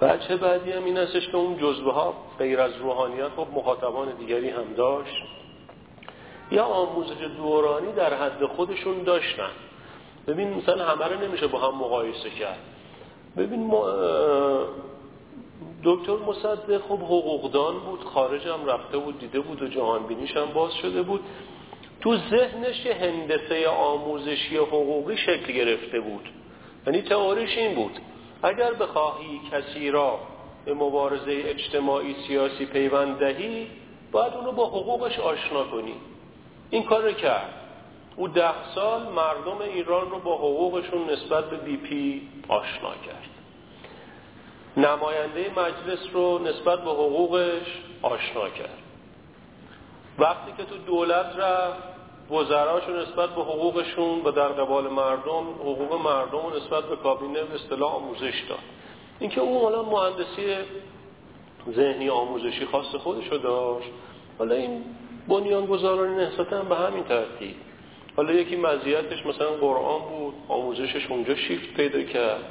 بچه 0.00 0.36
بعدی 0.36 0.72
هم 0.72 0.84
این 0.84 0.96
هستش 0.96 1.28
که 1.28 1.36
اون 1.36 1.58
جزبه 1.58 1.92
ها 1.92 2.14
غیر 2.38 2.60
از 2.60 2.76
روحانیت 2.76 3.28
خب 3.36 3.46
مخاطبان 3.54 4.08
دیگری 4.18 4.48
هم 4.48 4.74
داشت. 4.76 5.22
یا 6.50 6.64
آموزش 6.64 7.20
دورانی 7.36 7.92
در 7.92 8.14
حد 8.14 8.46
خودشون 8.46 9.02
داشتن. 9.02 9.50
ببین 10.26 10.54
مثلا 10.54 10.84
همه 10.84 11.04
رو 11.04 11.20
نمیشه 11.20 11.46
با 11.46 11.58
هم 11.58 11.74
مقایسه 11.74 12.30
کرد. 12.30 12.58
ببین 13.36 13.72
دکتر 15.84 16.16
مصدق 16.16 16.80
خب 16.88 16.98
حقوقدان 16.98 17.78
بود 17.78 18.04
خارج 18.04 18.48
هم 18.48 18.66
رفته 18.66 18.98
بود 18.98 19.18
دیده 19.18 19.40
بود 19.40 19.62
و 19.62 19.68
جهانبینیش 19.68 20.36
هم 20.36 20.46
باز 20.54 20.74
شده 20.74 21.02
بود. 21.02 21.20
تو 22.00 22.16
ذهنش 22.16 22.86
هندسه 22.86 23.68
آموزشی 23.68 24.56
حقوقی 24.56 25.16
شکل 25.16 25.52
گرفته 25.52 26.00
بود. 26.00 26.28
یعنی 26.86 27.02
تئوریش 27.02 27.58
این 27.58 27.74
بود. 27.74 27.98
اگر 28.42 28.74
بخواهی 28.74 29.40
کسی 29.52 29.90
را 29.90 30.18
به 30.64 30.74
مبارزه 30.74 31.42
اجتماعی 31.44 32.16
سیاسی 32.26 32.66
پیوند 32.66 33.18
دهی 33.18 33.70
باید 34.12 34.32
اونو 34.34 34.52
با 34.52 34.66
حقوقش 34.66 35.18
آشنا 35.18 35.64
کنی. 35.64 35.94
این 36.70 36.82
کار 36.82 37.02
رو 37.02 37.12
کرد. 37.12 37.54
او 38.16 38.28
ده 38.28 38.74
سال 38.74 39.02
مردم 39.02 39.60
ایران 39.60 40.10
رو 40.10 40.18
با 40.18 40.36
حقوقشون 40.36 41.10
نسبت 41.10 41.50
به 41.50 41.56
بی 41.56 41.76
پی 41.76 42.28
آشنا 42.48 42.94
کرد. 43.06 43.30
نماینده 44.76 45.50
مجلس 45.56 45.98
رو 46.12 46.38
نسبت 46.38 46.84
به 46.84 46.90
حقوقش 46.90 47.66
آشنا 48.02 48.48
کرد. 48.48 48.78
وقتی 50.18 50.52
که 50.56 50.64
تو 50.64 50.78
دولت 50.78 51.36
رفت 51.36 51.95
وزراشو 52.30 52.92
نسبت 52.92 53.30
به 53.30 53.42
حقوقشون 53.42 54.22
و 54.24 54.30
در 54.30 54.48
قبال 54.48 54.88
مردم 54.88 55.44
حقوق 55.60 56.00
مردم 56.04 56.56
نسبت 56.56 56.84
به 56.84 56.96
کابینه 56.96 57.38
اصطلاح 57.54 57.94
آموزش 57.94 58.42
داد. 58.48 58.58
اینکه 59.20 59.40
اون 59.40 59.62
حالا 59.62 59.82
مهندسی 59.82 60.56
ذهنی 61.70 62.08
آموزشی 62.08 62.64
خاص 62.64 62.94
خودش 62.94 63.28
رو 63.28 63.38
داشت 63.38 63.88
حالا 64.38 64.54
این 64.54 64.84
بنیانگذاران 65.28 66.20
هم 66.50 66.68
به 66.68 66.76
همین 66.76 67.04
ترتیب. 67.04 67.54
حالا 68.16 68.32
یکی 68.32 68.56
مزیتش 68.56 69.26
مثلا 69.26 69.50
قرآن 69.50 70.00
بود 70.00 70.34
آموزشش 70.48 71.10
اونجا 71.10 71.34
شیفت 71.34 71.74
پیدا 71.74 72.02
کرد. 72.02 72.44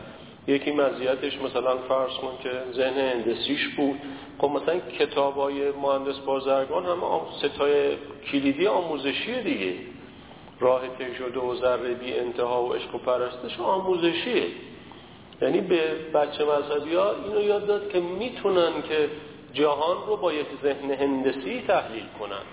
یکی 0.48 0.72
مزیتش 0.72 1.42
مثلا 1.42 1.78
فرض 1.78 2.14
کن 2.14 2.38
که 2.44 2.52
ذهن 2.74 2.98
هندسیش 2.98 3.68
بود. 3.68 4.00
خب 4.38 4.50
مثلا 4.50 4.80
کتاب 4.80 5.36
های 5.36 5.72
مهندس 5.72 6.20
بازرگان 6.20 6.86
هم 6.86 7.02
ستای 7.38 7.98
کلیدی 8.32 8.68
آموزشی 8.68 9.42
دیگه. 9.42 9.74
راه 10.60 10.82
طی 10.98 11.40
و 11.40 11.56
ذره 11.56 11.94
بی 11.94 12.14
انتها 12.14 12.64
و 12.64 12.74
عشق 12.74 12.96
و 12.96 12.98
پرستش 12.98 13.60
آموزشیه. 13.60 14.48
یعنی 15.42 15.62
به 15.62 15.96
بچه 16.14 16.46
مذهبی 16.46 16.96
ها 16.96 17.12
اینو 17.12 17.42
یاد 17.42 17.68
داد 17.68 17.90
که 17.90 18.00
می‌تونن 18.00 18.82
که 18.90 19.10
جهان 19.54 19.98
رو 20.08 20.18
با 20.18 20.34
یک 20.34 20.48
ذهن 20.64 20.92
هندسی 20.92 21.64
تحلیل 21.68 22.06
کنن 22.20 22.46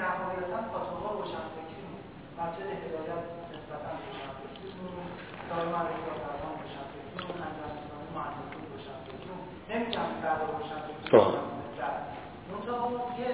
نهایتا 0.00 0.58
پاتوقا 0.72 1.14
روشن 1.18 1.44
فکری 1.56 1.82
مسجد 2.40 2.68
هدایت 2.84 3.22
نسبتا 3.52 3.90
روشن 4.00 4.30
فکری 4.40 4.70
دار 5.50 5.64
معرفی 5.72 6.06
آفرمان 6.12 6.54
روشن 6.62 6.84
فکری 6.92 7.32
انجام 7.46 7.72
مهندسی 8.14 8.60
روشن 8.72 8.98
فکری 9.06 9.34
نمیگم 9.70 10.08
در 10.22 10.36
روشن 10.52 10.80
فکری 10.86 11.18
منتها 12.50 12.90
یه 13.18 13.30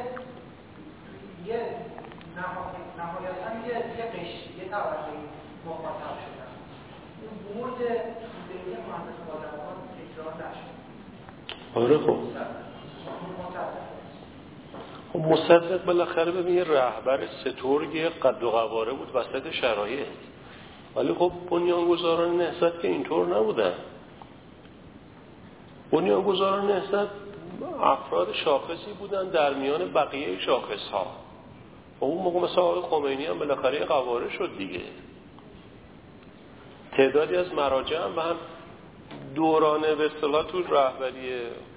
یه 1.47 1.61
نهایتا 2.99 3.49
یه 3.67 3.77
یه 3.99 4.05
قشر 4.15 4.51
یه 4.59 4.65
طبقه 4.71 5.13
مخاطب 5.67 6.15
شدن 6.23 6.53
اون 7.23 7.35
برد 7.55 7.79
توده 7.79 8.59
مهندس 8.89 9.19
بازرگان 9.29 9.77
تکرار 9.97 10.35
نشد. 10.35 10.77
آره 11.75 11.99
خب. 11.99 12.19
خب 15.13 15.19
مصدق 15.19 15.85
بالاخره 15.85 16.33
ببین 16.33 16.55
یه 16.55 16.65
رهبر 16.65 17.21
سترگ 17.27 17.99
قد 17.99 18.43
و 18.43 18.51
قواره 18.51 18.93
بود 18.93 19.09
وسط 19.15 19.51
شرایط. 19.51 20.07
ولی 20.97 21.15
خب 21.15 21.33
بنیانگذاران 21.51 22.37
نهضت 22.37 22.81
که 22.83 22.89
اینطور 22.89 23.27
نبودن. 23.27 23.73
بنیانگذاران 25.91 26.67
نهضت 26.71 27.09
افراد 27.83 28.33
شاخصی 28.33 28.93
بودن 28.99 29.29
در 29.29 29.55
میان 29.55 29.93
بقیه 29.93 30.41
شاخص 30.41 30.89
ها 30.93 31.07
و 32.01 32.05
اون 32.05 32.23
موقع 32.23 32.41
مثل 32.41 32.61
آقای 32.61 32.83
خمینی 32.83 33.27
هم 33.27 33.39
بالاخره 33.39 33.85
قواره 33.85 34.31
شد 34.31 34.51
دیگه. 34.59 34.81
تعدادی 36.93 37.37
از 37.37 37.55
مراجع 37.55 38.05
هم 38.05 38.15
به 38.15 38.23
هم 38.23 38.37
دورانه 39.35 39.95
به 39.95 40.07
اصطلاح 40.07 40.47
تو 40.47 40.63
رهبری 40.63 41.31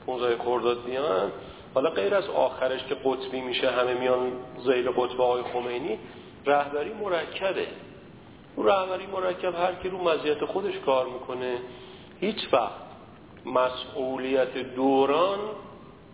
15 0.05 0.43
خرداد 0.43 0.83
بیان 0.83 1.31
حالا 1.73 1.89
غیر 1.89 2.15
از 2.15 2.29
آخرش 2.29 2.83
که 2.83 2.95
قطبی 2.95 3.41
میشه 3.41 3.71
همه 3.71 3.93
میان 3.93 4.31
زیل 4.65 4.89
قطب 4.89 5.21
آقای 5.21 5.43
خمینی 5.53 5.99
رهبری 6.45 6.93
مرکبه. 6.93 7.67
اون 8.55 8.67
رهبری 8.67 9.05
مرکب 9.05 9.55
هر 9.55 9.75
کی 9.75 9.89
رو 9.89 9.97
مزیت 9.97 10.45
خودش 10.45 10.79
کار 10.85 11.05
می‌کنه 11.05 11.57
هیچ 12.19 12.53
وقت 12.53 12.89
مسئولیت 13.45 14.57
دوران 14.57 15.39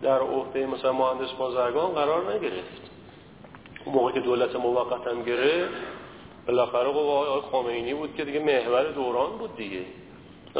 در 0.02 0.18
عهده 0.18 0.66
مثلا 0.66 0.92
مهندس 0.92 1.32
بازرگان 1.32 1.90
قرار 1.90 2.34
نگرفت. 2.34 2.90
اون 3.84 3.94
موقع 3.94 4.12
که 4.12 4.20
دولت 4.20 4.56
موقت 4.56 5.06
هم 5.06 5.22
گرفت 5.22 5.74
بالاخره 6.46 6.88
آقای 6.88 7.40
خمینی 7.40 7.94
بود 7.94 8.14
که 8.16 8.24
دیگه 8.24 8.40
محور 8.40 8.92
دوران 8.92 9.38
بود 9.38 9.56
دیگه. 9.56 9.80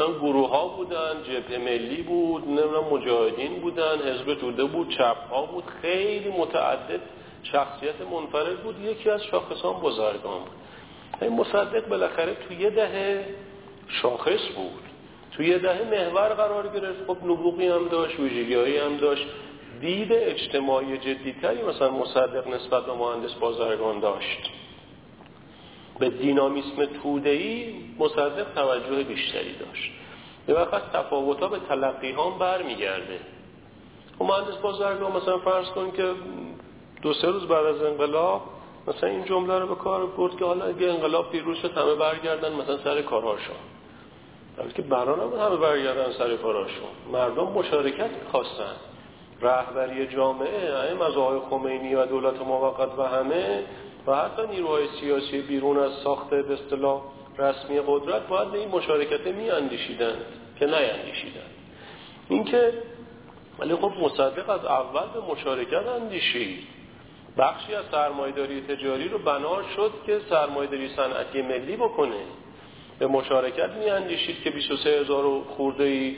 گروه 0.05 0.49
ها 0.49 0.67
بودن 0.67 1.23
جبهه 1.23 1.57
ملی 1.57 2.01
بود 2.01 2.47
نمی‌دونم 2.47 2.83
مجاهدین 2.91 3.59
بودن 3.59 3.97
حزب 3.99 4.33
توده 4.33 4.63
بود 4.63 4.89
چپ 4.89 5.17
ها 5.31 5.45
بود. 5.45 5.63
خیلی 5.81 6.29
متعدد 6.29 6.99
شخصیت 7.43 8.01
منفرد 8.11 8.63
بود. 8.63 8.79
یکی 8.79 9.09
از 9.09 9.23
شاخصان 9.23 9.73
بزرگان 9.73 10.39
بود. 10.39 10.57
این 11.21 11.33
مصدق 11.33 11.87
بالاخره 11.87 12.33
توی 12.47 12.57
یه 12.57 12.69
دهه 12.69 13.25
شاخص 13.87 14.47
بود. 14.55 14.83
توی 15.31 15.47
یه 15.47 15.57
دهه 15.57 15.83
محور 15.91 16.29
قرار 16.29 16.67
گرفت. 16.67 17.05
خب 17.07 17.17
نبوغی 17.23 17.67
هم 17.67 17.87
داشت 17.87 18.19
ویژگیهایی 18.19 18.77
هم 18.77 18.97
داشت. 18.97 19.27
دید 19.81 20.13
اجتماعی 20.13 20.97
جدیتری 20.97 21.63
مثلا 21.63 21.91
مصدق 21.91 22.47
نسبت 22.47 22.85
به 22.85 22.93
مهندس 22.93 23.33
بازرگان 23.33 23.99
داشت. 23.99 24.51
به 25.99 26.09
دینامیسم 26.09 26.85
تودهی 27.03 27.75
مصدق 27.99 28.45
توجه 28.55 29.03
بیشتری 29.03 29.55
داشت. 29.59 29.91
یه 30.47 30.55
وقت 30.55 30.93
تفاوت 30.93 31.39
ها 31.39 31.47
به 31.47 31.59
تلقی 31.59 32.11
ها 32.11 32.29
برمیگرده. 32.29 33.19
و 34.19 34.23
خب 34.23 34.31
مهندس 34.31 34.57
بازرگان 34.57 35.11
مثلا 35.11 35.37
فرض 35.37 35.67
کن 35.67 35.91
که 35.91 36.13
دو 37.01 37.13
سه 37.13 37.27
روز 37.27 37.47
بعد 37.47 37.65
از 37.65 37.81
انقلاب 37.83 38.41
مثلا 38.87 39.09
این 39.09 39.25
جمله 39.25 39.59
رو 39.59 39.67
به 39.67 39.75
کار 39.75 40.05
برد 40.05 40.37
که 40.37 40.45
حالا 40.45 40.65
اگه 40.65 40.87
انقلاب 40.87 41.31
پیروز 41.31 41.57
شد 41.57 41.77
همه 41.77 41.95
برگردن 41.95 42.53
مثلا 42.53 42.77
سر 42.77 43.01
کارهاشون 43.01 43.55
که 44.75 44.81
برا 44.81 45.15
نبود 45.15 45.39
همه 45.39 45.55
برگردن 45.57 46.11
سر 46.11 46.35
کارهاشون 46.35 46.87
مردم 47.11 47.43
مشارکت 47.43 48.09
خواستن. 48.31 48.75
رهبری 49.41 50.07
جامعه 50.07 50.89
این 50.89 51.01
از 51.01 51.17
آقای 51.17 51.39
خمینی 51.49 51.95
و 51.95 52.05
دولت 52.05 52.41
موقت 52.41 52.99
و 52.99 53.03
همه 53.03 53.63
و 54.07 54.15
حتی 54.15 54.47
نیروهای 54.47 54.87
سیاسی 54.99 55.41
بیرون 55.41 55.77
از 55.77 55.91
ساخت 56.03 56.29
به 56.29 56.53
اصطلاح 56.53 57.01
رسمی 57.37 57.81
قدرت 57.87 58.27
باید 58.27 58.51
به 58.51 58.59
این 58.59 58.69
مشارکت 58.69 59.27
می 59.27 59.49
اندیشیدند 59.49 60.25
که 60.59 60.65
نیندیشیدند 60.65 61.51
این 62.29 62.43
که 62.43 62.73
ولی 63.59 63.75
خب 63.75 63.93
مصدق 64.01 64.49
از 64.49 64.65
اول 64.65 65.05
به 65.13 65.31
مشارکت 65.31 65.87
اندیشید. 65.87 66.67
بخشی 67.37 67.75
از 67.75 67.85
سرمایداری 67.91 68.61
تجاری 68.61 69.09
رو 69.09 69.17
بنا 69.17 69.63
شد 69.75 69.91
که 70.05 70.21
سرمایداری 70.29 70.89
صنعتی 70.95 71.41
ملی 71.41 71.75
بکنه. 71.75 72.23
به 72.99 73.07
مشارکت 73.07 73.69
می 73.69 73.89
اندیشید 73.89 74.43
که 74.43 74.49
23 74.49 74.89
هزار 74.89 75.43
خورده 75.43 75.83
ای 75.83 76.17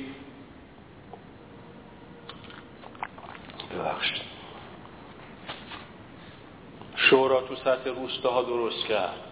ببخشید. 3.74 4.29
شورا 7.10 7.42
تو 7.42 7.56
سطح 7.56 7.90
روستاها 7.90 8.44
درست 8.44 8.86
کرد. 8.86 9.30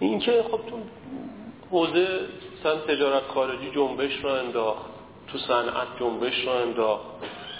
این 0.00 0.18
که 0.18 0.44
خب 0.50 0.60
تو 0.70 0.76
حوزه 1.70 2.20
سن 2.62 2.78
تجارت 2.78 3.22
خارجی 3.22 3.70
جنبش 3.70 4.24
را 4.24 4.40
انداخت 4.40 4.86
تو 5.32 5.38
صنعت 5.38 5.88
جنبش 6.00 6.46
را 6.46 6.60
انداخت 6.60 7.04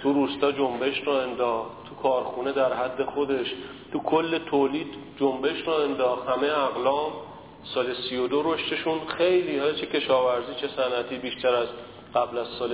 تو 0.02 0.12
روستا 0.12 0.52
جنبش 0.52 1.06
را 1.06 1.22
انداخت 1.22 1.70
تو 1.88 1.94
کارخونه 2.02 2.52
در 2.52 2.72
حد 2.72 3.04
خودش 3.04 3.54
تو 3.92 3.98
کل 3.98 4.38
تولید 4.38 4.94
جنبش 5.20 5.66
را 5.66 5.84
انداخت 5.84 6.28
همه 6.28 6.46
اقلام 6.46 7.12
سال 7.74 7.94
سی 7.94 8.16
و 8.16 8.28
دو 8.28 8.52
رشدشون 8.52 8.98
خیلی 9.18 9.58
ها 9.58 9.72
چه 9.72 9.86
کشاورزی 9.86 10.54
چه 10.60 10.68
صنعتی 10.68 11.18
بیشتر 11.18 11.54
از 11.54 11.68
قبل 12.14 12.38
از 12.38 12.46
سال 12.58 12.70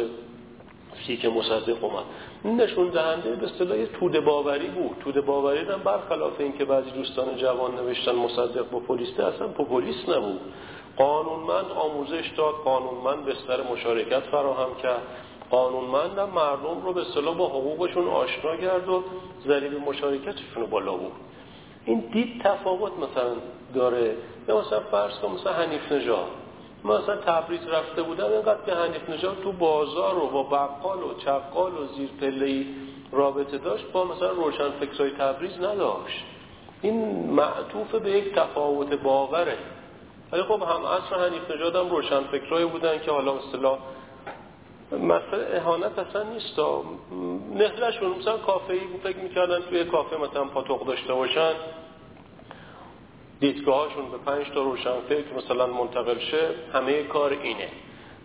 که 1.23 1.29
مصدق 1.29 1.85
اومد. 1.85 2.05
این 2.45 2.61
نشون 2.61 2.89
دهنده 2.89 3.31
به 3.31 3.47
اصطلاح 3.47 3.85
توده 3.85 4.21
باوری 4.21 4.67
بود. 4.67 4.97
توده 5.01 5.21
باوری 5.21 5.59
هم 5.59 5.81
برخلاف 5.85 6.33
اینکه 6.39 6.65
بعضی 6.65 6.91
دوستان 6.91 7.37
جوان 7.37 7.75
نوشتن 7.75 8.13
مصدق 8.15 8.63
پولیسته 8.63 9.25
اصلا 9.25 9.49
پوپولیست 9.49 10.09
نبود. 10.09 10.41
قانونمند 10.97 11.71
آموزش 11.77 12.31
داد 12.37 12.55
قانونمند 12.65 13.25
بستر 13.25 13.73
مشارکت 13.73 14.21
فراهم 14.21 14.75
کرد. 14.83 15.03
قانونمند 15.51 16.19
هم 16.19 16.31
مردم 16.31 16.83
رو 16.85 16.93
به 16.93 17.01
اصطلاح 17.01 17.35
با 17.35 17.47
حقوقشون 17.47 18.09
آشنا 18.09 18.57
کرد 18.57 18.89
و 18.89 19.05
ذریب 19.47 19.73
مشارکتشون 19.89 20.63
رو 20.63 20.67
بالا 20.67 20.93
بود 20.93 21.13
این 21.85 22.01
دید 22.13 22.43
تفاوت 22.43 22.93
مثلا 22.93 23.33
داره. 23.75 24.17
یا 24.49 24.61
مثلا 24.61 24.81
فرض 24.81 25.19
کن 25.19 25.33
مثلا 25.33 25.53
حنیف 25.53 25.93
نژاد. 25.93 26.44
مثلا 26.85 27.17
تبریز 27.17 27.67
رفته 27.69 28.03
بودم. 28.03 28.33
اینقدر 28.33 28.61
که 28.67 28.75
حنیف 28.75 29.09
نژاد 29.09 29.37
تو 29.43 29.53
بازار 29.53 30.19
و 30.19 30.29
با 30.29 30.43
بقال 30.43 30.99
و 30.99 31.15
چقال 31.15 31.73
و 31.73 31.87
زیر 31.87 32.09
پله‌ای 32.21 32.67
رابطه 33.13 33.59
داشت 33.59 33.93
با 33.93 34.05
مثلا 34.05 34.31
روشن 34.31 34.71
فکرای 34.71 35.11
تبریز 35.11 35.59
نداشت. 35.59 36.25
این 36.83 37.31
معطوف 37.31 37.95
به 37.95 38.11
یک 38.11 38.35
تفاوت 38.35 38.95
باوره. 38.95 39.59
ولی 40.33 40.43
خب 40.43 40.63
هم 40.63 40.85
اصر 40.85 41.29
حنیف 41.29 41.51
نژاد 41.51 41.77
هم 41.77 41.91
روشن 41.91 42.21
فکرای 42.21 42.65
بودن 42.65 42.99
که 42.99 43.11
حالا 43.11 43.35
مثلا 43.35 43.79
مثلا 44.93 45.41
اهانت 45.55 45.99
اصلا 45.99 46.23
نیست. 46.23 46.59
نهلشون 47.55 48.19
مثلا 48.19 48.39
کافه 48.39 48.75
فکر 49.03 49.17
می‌کردن 49.17 49.61
توی 49.61 49.85
کافه 49.85 50.17
مثلا 50.17 50.45
پاتوق 50.45 50.87
داشته 50.87 51.15
باشن. 51.15 51.53
دیدگاهاشون 53.41 54.11
به 54.11 54.19
پنج 54.19 54.51
تا 54.51 54.63
روشن 54.63 55.01
فکر 55.09 55.35
مثلا 55.37 55.67
منتقل 55.67 56.19
شه 56.19 56.51
همه 56.73 57.03
کار 57.03 57.33
اینه. 57.43 57.69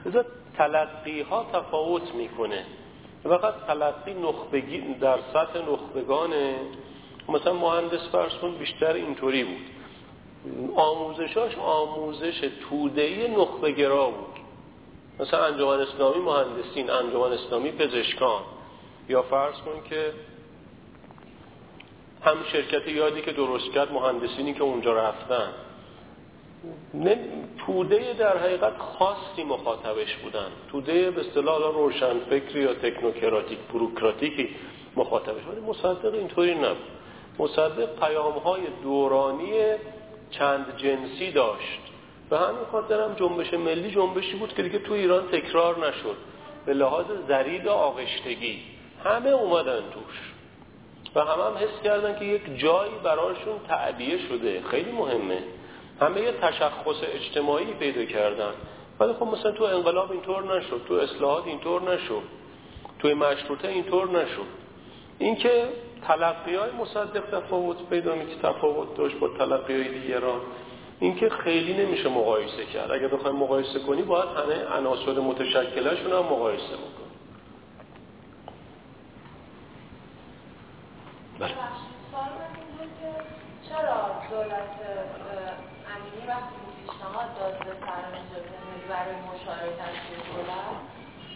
لذا 0.06 0.26
تلقی 0.58 1.22
ها 1.22 1.45
تفاوت 1.54 2.13
می‌کنه. 2.13 2.65
فقط 3.24 3.54
تلقی 3.67 4.13
نخبگی 4.13 4.93
در 4.93 5.17
سطح 5.34 5.60
نخبگانه. 5.72 6.56
مثلا 7.30 7.54
مهندس 7.54 8.10
فرض 8.12 8.34
کن 8.34 8.52
بیشتر 8.52 8.93
اینطوری 8.93 9.43
بود. 9.43 9.65
آموزشاش 10.76 11.58
آموزش 11.58 12.50
تودهی 12.69 13.28
نخبگرا 13.28 14.10
بود. 14.10 14.39
مثلا 15.19 15.45
انجمن 15.45 15.80
اسلامی 15.80 16.19
مهندسین 16.19 16.89
انجمن 16.89 17.32
اسلامی 17.32 17.72
پزشکان. 17.72 18.41
یا 19.10 19.22
فرض 19.22 19.56
کن 19.56 19.89
که 19.89 20.13
هم 22.22 22.38
شرکت 22.52 22.88
یادی 22.88 23.22
که 23.22 23.32
درست 23.32 23.72
کرد 23.72 23.92
مهندسینی 23.92 24.54
که 24.54 24.64
اونجا 24.64 24.94
رفتن. 24.94 25.50
توده 27.66 28.16
در 28.20 28.38
حقیقت 28.38 28.78
خاصی 28.78 29.44
مخاطبش 29.44 30.16
بودن. 30.16 30.48
توده 30.72 31.12
به 31.12 31.22
اصطلاح 31.22 31.74
روشن 31.74 32.20
فکری 32.20 32.62
یا 32.62 32.74
تکنوکراتیک 32.74 33.60
بروکراتیکی 33.74 34.50
مخاطبش. 34.96 35.42
ولی 35.52 35.62
مصدق 35.62 36.14
اینطوری 36.14 36.56
نبود. 36.56 36.78
مصدق 37.40 38.00
پیام 38.00 38.34
های 38.34 38.62
دورانی 38.84 39.54
چند 40.32 40.78
جنسی 40.78 41.32
داشت. 41.32 41.80
به 42.30 42.38
همین 42.38 42.66
خاطر 42.72 43.02
هم 43.02 43.14
جنبش 43.14 43.54
ملی 43.54 43.92
جنبشی 43.92 44.36
بود 44.36 44.54
که 44.54 44.64
دیگه 44.64 44.80
تو 44.80 44.94
ایران 44.94 45.28
تکرار 45.28 45.88
نشد. 45.88 46.16
به 46.66 46.74
لحاظ 46.74 47.06
زرید 47.28 47.68
آغشتگی. 47.68 48.60
همه 49.04 49.30
اومدن 49.30 49.80
توش. 49.94 50.34
و 51.15 51.19
همه 51.19 51.43
هم 51.43 51.58
حس 51.58 51.84
کردن 51.84 52.19
که 52.19 52.26
یک 52.26 52.60
جایی 52.60 52.91
براشون 53.04 53.60
تعبیه 53.67 54.17
شده. 54.17 54.62
خیلی 54.72 54.91
مهمه. 54.91 55.43
همه 56.02 56.22
یه 56.22 56.32
تشخص 56.32 57.04
اجتماعی 57.13 57.74
پیدا 57.74 58.06
کردن. 58.06 58.52
ولی 59.00 59.13
خب 59.13 59.26
مثلا 59.26 59.52
تو 59.52 59.63
انقلاب 59.63 60.12
اینطور 60.12 60.58
نشد. 60.58 60.82
تو 60.88 60.93
اصلاحات 60.93 61.48
اینطور 61.48 61.93
نشد. 61.93 62.22
توی 63.00 63.13
مشروطه 63.13 63.67
اینطور 63.67 64.10
نشد. 64.10 64.48
اینکه 65.19 65.69
تلقی 66.08 66.56
های 66.56 66.72
مصدق 66.72 67.39
تفاوت 67.39 67.89
پیدا 67.89 68.15
می 68.15 68.26
تفاوت 68.43 68.98
داشت 68.98 69.19
با 69.19 69.28
تلقی 69.28 69.74
های 69.74 70.00
دیگران. 70.00 70.41
اینکه 71.00 71.30
خیلی 71.30 71.86
نمیشه 71.86 72.10
مقایسه 72.10 72.65
کرد. 72.74 72.91
اگر 72.91 73.08
بخوایم 73.08 73.36
مقایسه 73.36 73.80
کنی 73.80 74.02
باید 74.02 74.30
همه 74.30 74.78
عناصر 74.78 75.19
متشکلشون 75.19 76.12
هم 76.12 76.19
مقایسه 76.19 76.74
بکنی. 76.74 77.09
بله. 81.39 81.56
چرا 83.69 83.99
دولت 84.32 84.73
امینی 85.93 86.23
وقتی 86.28 86.56
پیشنهاد 86.86 87.30
داد 87.39 87.54
به 87.65 87.73
سرنجام 87.86 88.45
ملی 88.65 88.86
برای 88.89 89.15
مشارکت 89.30 89.93
توی 90.06 90.17
دولت؟ 90.30 90.65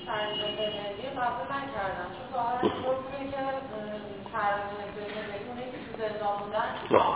سرنجام 0.06 0.52
ملی 0.52 1.08
قبول 1.20 1.48
نکردن 1.58 2.08
چون 2.16 2.26
ظاهرا 2.34 2.60
اینطور 2.62 2.96
بوده 2.96 3.32
که 3.32 3.38
سرنجام 4.34 4.80
ملی 5.28 5.40
اونه 5.50 5.66
که 5.72 5.78
تو 5.86 5.92
زندان 6.02 6.36
بودن. 6.40 6.70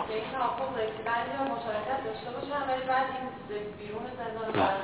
که 0.08 0.14
این 0.14 0.24
توافق 0.32 0.74
بعضی 1.08 1.32
ها 1.38 1.44
مشارکت 1.44 1.98
داشته 2.04 2.30
باشن 2.30 2.62
ولی 2.68 2.84
بعد 2.88 3.06
این 3.14 3.62
بیرون 3.78 4.06
زندان 4.20 4.62
رد 4.62 4.78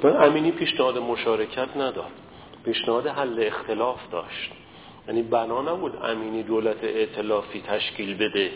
شده 0.00 0.24
امینی 0.24 0.52
پیشنهاد 0.52 0.98
مشارکت 0.98 1.76
نداد. 1.76 2.12
پیشنهاد 2.64 3.06
حل 3.06 3.44
اختلاف 3.46 4.10
داشت. 4.10 4.52
یعنی 5.08 5.22
بنا 5.22 5.62
نبود 5.62 5.98
امینی 6.04 6.42
دولت 6.42 6.84
ائتلافی 6.84 7.60
تشکیل 7.60 8.16
بده 8.16 8.50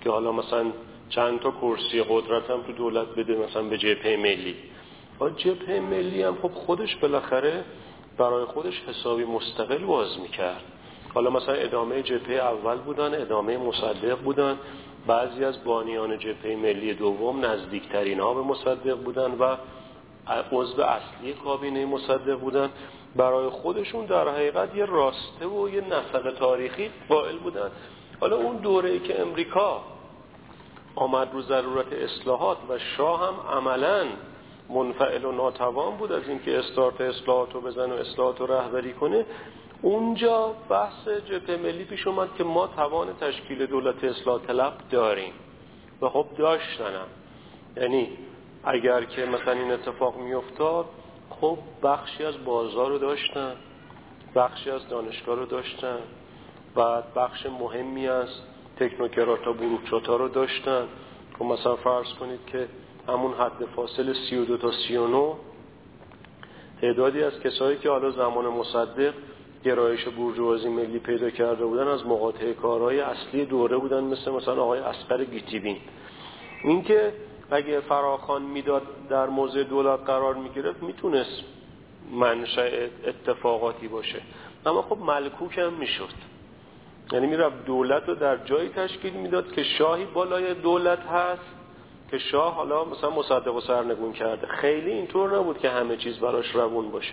که 0.00 0.10
حالا 0.10 0.32
مثلا 0.32 0.64
چند 1.08 1.40
تا 1.40 1.50
کرسی 1.50 2.02
قدرت 2.08 2.50
هم 2.50 2.62
تو 2.62 2.72
دولت 2.72 3.06
بده 3.06 3.36
مثلا 3.36 3.62
به 3.62 3.78
جبهه 3.78 4.16
ملی. 4.16 4.54
و 5.20 5.30
جبهه 5.30 5.80
ملی 5.80 6.22
هم 6.22 6.36
خب 6.42 6.48
خودش 6.48 6.96
بالاخره 6.96 7.64
برای 8.18 8.44
خودش 8.44 8.82
حسابی 8.88 9.24
مستقل 9.24 9.78
باز 9.78 10.20
می‌کرد. 10.20 10.62
حالا 11.14 11.30
مثلا 11.30 11.54
ادامه 11.54 12.02
جبهه 12.02 12.36
اول 12.36 12.76
بودن 12.76 13.22
ادامه 13.22 13.56
مصدق 13.56 14.18
بودن. 14.18 14.58
بعضی 15.06 15.44
از 15.44 15.64
بانیان 15.64 16.18
جبهه 16.18 16.56
ملی 16.56 16.94
دوم 16.94 17.44
نزدیکترین 17.44 18.20
ها 18.20 18.34
به 18.34 18.40
مصدق 18.40 18.96
بودن 18.96 19.30
و 19.30 19.56
عضو 20.52 20.82
اصلی 20.82 21.32
کابینه 21.44 21.86
مصدق 21.86 22.38
بودن. 22.38 22.70
برای 23.18 23.48
خودشون 23.48 24.06
در 24.06 24.28
حقیقت 24.28 24.74
یه 24.74 24.84
راسته 24.84 25.46
و 25.46 25.68
یه 25.68 25.80
نسق 25.80 26.34
تاریخی 26.38 26.90
قائل 27.08 27.38
بودن. 27.38 27.70
حالا 28.20 28.36
اون 28.36 28.56
دوره 28.56 28.90
ای 28.90 29.00
که 29.00 29.20
امریکا 29.20 29.82
آمد 30.94 31.28
رو 31.32 31.42
ضرورت 31.42 31.92
اصلاحات 31.92 32.58
و 32.68 32.78
شاه 32.78 33.28
هم 33.28 33.56
عملا 33.56 34.06
منفعل 34.68 35.24
و 35.24 35.32
ناتوان 35.32 35.96
بود 35.96 36.12
از 36.12 36.28
اینکه 36.28 36.58
استارت 36.58 37.00
اصلاحات 37.00 37.52
رو 37.52 37.60
بزن 37.60 37.90
و 37.90 37.94
اصلاحات 37.94 38.40
رو 38.40 38.46
رهبری 38.46 38.92
کنه 38.92 39.24
اونجا 39.82 40.54
بحث 40.68 41.08
جبهه 41.08 41.56
ملی 41.56 41.84
پیش 41.84 42.06
اومد 42.06 42.28
که 42.38 42.44
ما 42.44 42.66
توان 42.66 43.08
تشکیل 43.20 43.66
دولت 43.66 44.04
اصلاح 44.04 44.40
طلب 44.46 44.72
داریم. 44.90 45.32
و 46.02 46.08
خب 46.08 46.26
داشتنم. 46.38 47.06
یعنی 47.76 48.08
اگر 48.64 49.04
که 49.04 49.24
مثلا 49.26 49.52
این 49.52 49.72
اتفاق 49.72 50.16
میافتاد 50.16 50.86
خب 51.40 51.58
بخشی 51.82 52.24
از 52.24 52.44
بازار 52.44 52.90
رو 52.90 52.98
داشتن 52.98 53.52
بخشی 54.34 54.70
از 54.70 54.88
دانشگاه 54.88 55.36
رو 55.36 55.46
داشتن 55.46 55.98
و 56.76 57.02
بخش 57.16 57.46
مهمی 57.46 58.08
از 58.08 58.28
تکنوکرات 58.76 59.44
ها 59.44 59.52
ها 60.06 60.16
رو 60.16 60.28
داشتن. 60.28 60.82
که 61.30 61.38
خب 61.38 61.44
مثلا 61.44 61.76
فرض 61.76 62.06
کنید 62.20 62.40
که 62.46 62.68
همون 63.08 63.32
حد 63.32 63.64
فاصل 63.76 64.14
32 64.30 64.56
تا 64.56 64.72
39 64.88 65.32
تعدادی 66.80 67.22
از 67.22 67.40
کسایی 67.40 67.78
که 67.78 67.90
حالا 67.90 68.10
زمان 68.10 68.46
مصدق 68.46 69.14
گرایش 69.64 70.04
بورژوازی 70.04 70.68
ملی 70.68 70.98
پیدا 70.98 71.30
کرده 71.30 71.64
بودن 71.64 71.88
از 71.88 72.06
مقاطع 72.06 72.52
کارهای 72.52 73.00
اصلی 73.00 73.44
دوره 73.44 73.76
بودن 73.76 74.04
مثل 74.04 74.30
مثلا 74.30 74.62
آقای 74.62 74.80
اسقر 74.80 75.24
گیتیبین. 75.24 75.76
اینکه 76.64 77.12
اگه 77.50 77.80
فراخان 77.80 78.42
می‌داد 78.42 78.82
در 79.10 79.26
موضع 79.26 79.62
دولت 79.62 80.00
قرار 80.06 80.34
می‌گرفت 80.34 80.82
می‌تونست 80.82 81.42
منشأ 82.12 82.68
اتفاقاتی 83.06 83.88
باشه. 83.88 84.20
اما 84.66 84.82
خب 84.82 84.98
ملکوک 84.98 85.58
هم 85.58 85.72
می‌شد. 85.72 86.28
یعنی 87.12 87.26
می‌رفت 87.26 87.64
دولت 87.64 88.08
رو 88.08 88.14
در 88.14 88.36
جایی 88.36 88.68
تشکیل 88.68 89.12
می‌داد 89.12 89.52
که 89.52 89.62
شاهی 89.62 90.04
بالای 90.04 90.54
دولت 90.54 90.98
هست 90.98 91.54
که 92.10 92.18
شاه 92.18 92.54
حالا 92.54 92.84
مثلا 92.84 93.10
مصدق 93.10 93.54
و 93.54 93.60
سرنگون 93.60 94.12
کرده. 94.12 94.46
خیلی 94.46 94.90
اینطور 94.90 95.38
نبود 95.38 95.58
که 95.58 95.70
همه 95.70 95.96
چیز 95.96 96.18
براش 96.18 96.54
روون 96.54 96.90
باشه. 96.90 97.12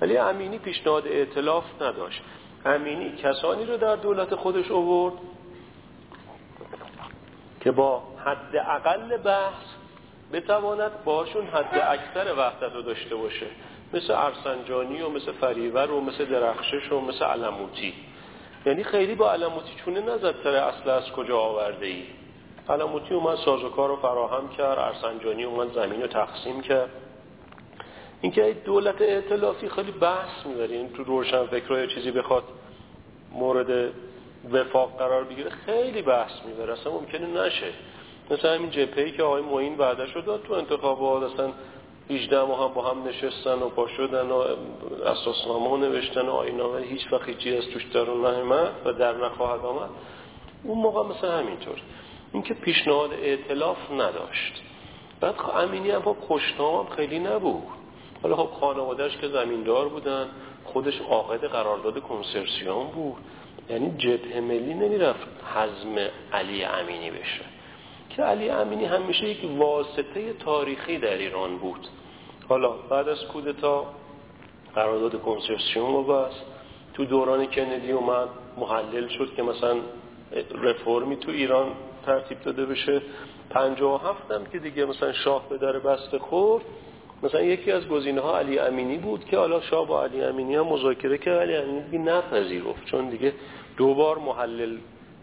ولی 0.00 0.16
امینی 0.16 0.58
پیشنهاد 0.58 1.06
اعتلاف 1.06 1.64
نداشت. 1.82 2.22
امینی 2.64 3.16
کسانی 3.16 3.66
رو 3.66 3.76
در 3.76 3.96
دولت 3.96 4.34
خودش 4.34 4.70
اوورد 4.70 5.14
که 7.62 7.70
با 7.70 8.02
حد 8.24 8.56
اقل 8.56 9.16
بحث 9.16 9.64
بتواند 10.32 11.04
باشون 11.04 11.46
حد 11.46 11.78
اکثر 11.78 12.34
وحدت 12.38 12.74
رو 12.74 12.82
داشته 12.82 13.16
باشه. 13.16 13.46
مثل 13.94 14.14
ارسنجانی 14.14 15.02
و 15.02 15.08
مثل 15.08 15.32
فریور 15.32 15.90
و 15.90 16.00
مثل 16.00 16.24
درخشش 16.24 16.92
و 16.92 17.00
مثل 17.00 17.24
علموتی. 17.24 17.94
یعنی 18.66 18.84
خیلی 18.84 19.14
با 19.14 19.32
علموتی 19.32 19.70
چونه 19.84 20.00
نزد 20.00 20.42
تره 20.42 20.60
اصل 20.60 20.90
از 20.90 21.10
کجا 21.10 21.38
آورده 21.38 21.86
ای 21.86 22.02
علموتی 22.68 23.14
اومد 23.14 23.36
سازوکار 23.36 23.88
رو 23.88 23.96
فراهم 23.96 24.48
کرد 24.48 24.78
ارسنجانی 24.78 25.44
اومد 25.44 25.74
زمین 25.74 26.00
رو 26.00 26.06
تقسیم 26.06 26.60
کرد. 26.60 26.90
اینکه 28.20 28.56
دولت 28.64 29.00
ائتلافی 29.00 29.68
خیلی 29.68 29.92
بحث 29.92 30.46
این 30.46 30.92
تو 30.92 31.04
روشن 31.04 31.46
فکرهای 31.46 31.94
چیزی 31.94 32.10
بخواد 32.10 32.44
مورد 33.32 33.92
وفاق 34.50 34.98
قرار 34.98 35.24
بگیره 35.24 35.50
خیلی 35.50 36.02
بحث 36.02 36.32
می‌بره. 36.46 36.72
اصلا 36.72 36.92
ممکنه 36.92 37.26
نشه. 37.26 37.72
مثل 38.30 38.54
همین 38.54 38.70
جپهی 38.70 39.12
که 39.12 39.22
آقای 39.22 39.42
معین 39.42 39.76
بعدش 39.76 40.16
داد 40.16 40.42
تو 40.42 40.54
انتخابات 40.54 41.32
اصلا 41.32 41.52
18 42.10 42.42
ماه 42.42 42.68
هم 42.68 42.74
با 42.74 42.82
هم 42.90 43.08
نشستن 43.08 43.54
و 43.54 43.68
پا 43.68 43.88
شدن 43.88 44.30
و 44.30 44.44
اساسنامه 45.06 45.86
نوشتن 45.86 46.26
و 46.26 46.30
آینامه 46.30 46.80
هیچ 46.80 47.12
وقت 47.12 47.28
هیچی 47.28 47.56
از 47.56 47.64
توش 47.68 47.84
در 47.84 48.04
نهمت 48.04 48.70
و 48.84 48.92
در 48.92 49.16
نخواهد 49.16 49.64
آمد. 49.64 49.90
اون 50.64 50.78
موقع 50.78 51.08
مثل 51.08 51.28
همینطور. 51.28 51.80
اینکه 52.32 52.54
پیشنهاد 52.54 53.12
اعتلاف 53.12 53.90
نداشت. 53.90 54.62
بعد 55.20 55.34
امینی 55.54 55.90
هم 55.90 55.98
با 55.98 56.14
خوشنام 56.14 56.86
خیلی 56.86 57.18
نبود. 57.18 57.62
حالا 58.22 58.36
خب 58.36 58.50
خانوادهش 58.60 59.16
که 59.16 59.28
زمیندار 59.28 59.88
بودن 59.88 60.28
خودش 60.64 61.00
عاقد 61.00 61.44
قرارداد 61.44 62.00
کنسرسیون 62.00 62.86
بود. 62.86 63.16
یعنی 63.72 63.94
جبهه 63.98 64.40
ملی 64.40 64.74
نمی‌رفت 64.74 65.26
حزم 65.54 66.08
علی 66.32 66.64
امینی 66.64 67.10
بشه. 67.10 67.44
که 68.10 68.22
علی 68.22 68.50
امینی 68.50 68.84
همیشه 68.84 69.28
یک 69.28 69.38
واسطه 69.58 70.32
تاریخی 70.32 70.98
در 70.98 71.16
ایران 71.16 71.58
بود. 71.58 71.88
حالا 72.48 72.68
بعد 72.68 73.08
از 73.08 73.24
کودتا 73.24 73.86
قرارداد 74.74 75.22
کنسرسیون 75.22 75.92
رو 75.92 76.04
بست. 76.04 76.42
تو 76.94 77.04
دوران 77.04 77.46
کندی 77.46 77.92
اومد 77.92 78.28
محلل 78.56 79.08
شد 79.08 79.34
که 79.36 79.42
مثلا 79.42 79.76
رفرمی 80.62 81.16
تو 81.16 81.30
ایران 81.30 81.66
ترتیب 82.06 82.40
داده 82.40 82.66
بشه. 82.66 83.02
پنجاه 83.50 84.04
و 84.04 84.08
هفتم 84.08 84.44
که 84.52 84.58
دیگه 84.58 84.84
مثلا 84.84 85.12
شاه 85.12 85.48
به 85.48 85.58
در 85.58 85.78
بسته 85.78 86.18
خورد. 86.18 86.64
مثلا 87.22 87.42
یکی 87.42 87.72
از 87.72 87.88
گزینه 87.88 88.20
ها 88.20 88.38
علی 88.38 88.58
امینی 88.58 88.98
بود 88.98 89.24
که 89.24 89.36
حالا 89.36 89.60
شاه 89.60 89.86
با 89.86 90.04
علی 90.04 90.22
امینی 90.22 90.56
هم 90.56 90.66
مذاکره 90.66 91.18
که 91.18 91.30
علی 91.30 91.56
امینی 91.56 91.98
نپذیرفت 91.98 92.84
چون 92.84 93.08
دیگه 93.08 93.32
دو 93.76 93.94
بار 93.94 94.18
محلل 94.18 94.78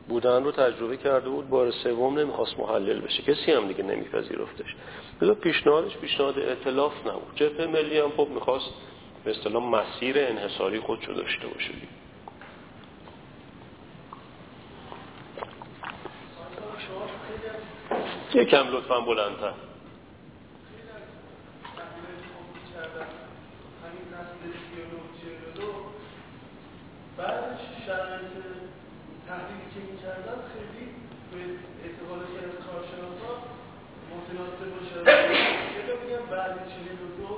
بودن 0.07 0.43
رو 0.43 0.51
تجربه 0.51 0.97
کرده 0.97 1.29
بود 1.29 1.49
بار 1.49 1.71
سوم 1.71 2.19
نمی‌خواست 2.19 2.59
محلل 2.59 2.99
بشه. 2.99 3.23
کسی 3.23 3.51
هم 3.51 3.67
دیگه 3.67 3.83
نمیپذیرفتش. 3.83 4.75
بذار 5.21 5.35
پیشنهادش 5.35 5.97
پیشنهاد 5.97 6.39
اعتلاف 6.39 7.07
نبود. 7.07 7.35
جبهه 7.35 7.67
ملی 7.67 7.99
هم 7.99 8.09
خب 8.09 8.27
می‌خواست 8.29 8.69
به 9.23 9.31
اصطلاح 9.31 9.63
مسیر 9.63 10.15
انحصاری 10.19 10.79
خودشو 10.79 11.13
داشته 11.13 11.47
باشه. 11.47 11.73
یکم 18.33 18.67
لطفا 18.67 18.99
بلندتر. 18.99 19.53
بعدش 27.19 27.63
شرایط 27.85 28.33
تحلیلی 29.27 29.67
که 29.73 29.79
می‌کردن 29.89 30.39
خیلی 30.51 30.85
به 31.31 31.39
اعتقاد 31.83 32.21
از 32.47 32.55
کارشناسا 32.65 33.31
متناسب 34.11 34.69
باشه 34.75 34.99
یه 35.75 35.81
بگم 36.01 36.25
بعد 36.33 36.53
و 37.03 37.07
دو 37.19 37.31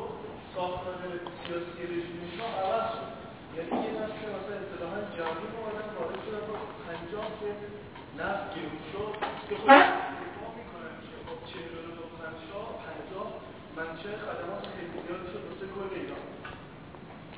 ساختار 0.55 0.95
سیاسی 1.41 1.81
رژیمش 1.93 2.35
ها 2.39 2.47
عوض 2.61 2.89
شد. 2.95 3.09
یعنی 3.55 3.73
یه 3.85 3.91
نسل 3.99 4.23
مثلا 4.35 4.55
اصطلاحا 4.63 4.99
جمعی 5.17 5.47
اومدن 5.55 5.89
وارد 5.97 6.19
شدن 6.25 6.43
با 6.49 6.55
پنجاه 6.87 7.27
که 7.39 7.49
نفت 8.19 8.45
گرون 8.53 8.81
شد. 8.91 9.13
که 9.47 9.55
خود 9.61 9.71
می‌کنن 10.59 10.95
که 11.07 11.15
خب 11.25 11.39
چهل 11.49 11.73
و 12.01 12.05
پنجاه 12.21 12.67
پنجاه 12.85 13.29
منشه 13.77 14.11
خدمات 14.25 14.63
خیلی 14.73 14.95
زیادی 15.03 15.27
شد 15.31 15.43
واسه 15.47 15.65
کل 15.75 15.89
ایران 15.99 16.25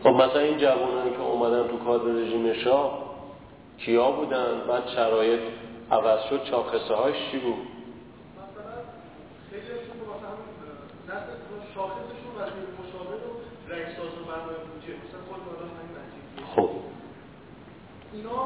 خب 0.03 0.09
مثلا 0.09 0.39
این 0.39 0.57
جوانانی 0.57 1.11
که 1.11 1.21
اومدن 1.21 1.67
تو 1.67 1.77
کادر 1.77 2.11
رژیم 2.11 2.53
شاه 2.53 3.03
کیا 3.77 4.11
بودن؟ 4.11 4.61
بعد 4.67 4.87
شرایط 4.87 5.41
عوض 5.91 6.19
شد 6.29 6.41
شاخصه 6.43 6.95
هاش 6.95 7.15
چی 7.31 7.37
بود؟ 7.39 7.67
خب. 16.55 16.69
اینا 18.13 18.39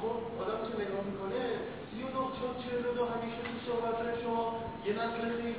خب 0.00 0.16
آدم 0.42 0.58
که 0.68 0.74
نگاه 0.82 1.02
می‌کنه 1.10 1.42
سی 1.90 2.02
و 2.02 2.06
دو 2.06 2.22
چون 2.38 2.52
چهل 2.62 2.84
و 2.90 2.94
دو 2.94 3.04
همیشه 3.12 3.36
تو 3.36 3.72
صحبت 3.72 4.20
شما 4.22 4.54
یه 4.86 4.92
نسل 4.92 5.20
خیلی 5.42 5.54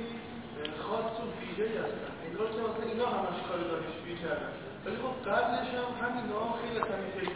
خاص 0.78 1.12
و 1.20 1.24
ویژه 1.40 1.80
هستن. 1.80 2.12
انگار 2.26 2.46
که 2.46 2.60
مثلا 2.68 2.90
اینا 2.92 3.06
همش 3.06 3.38
کار 3.48 3.58
دانشجویی 3.58 4.16
کردن. 4.22 4.61
ولی 4.84 4.96
خب 4.96 5.14
قبلش 5.30 5.68
هم 5.80 5.90
همین 6.02 6.26
ها 6.32 6.58
خیلی 6.60 6.78
از 6.80 6.88
همین 6.94 7.10
فکر 7.16 7.32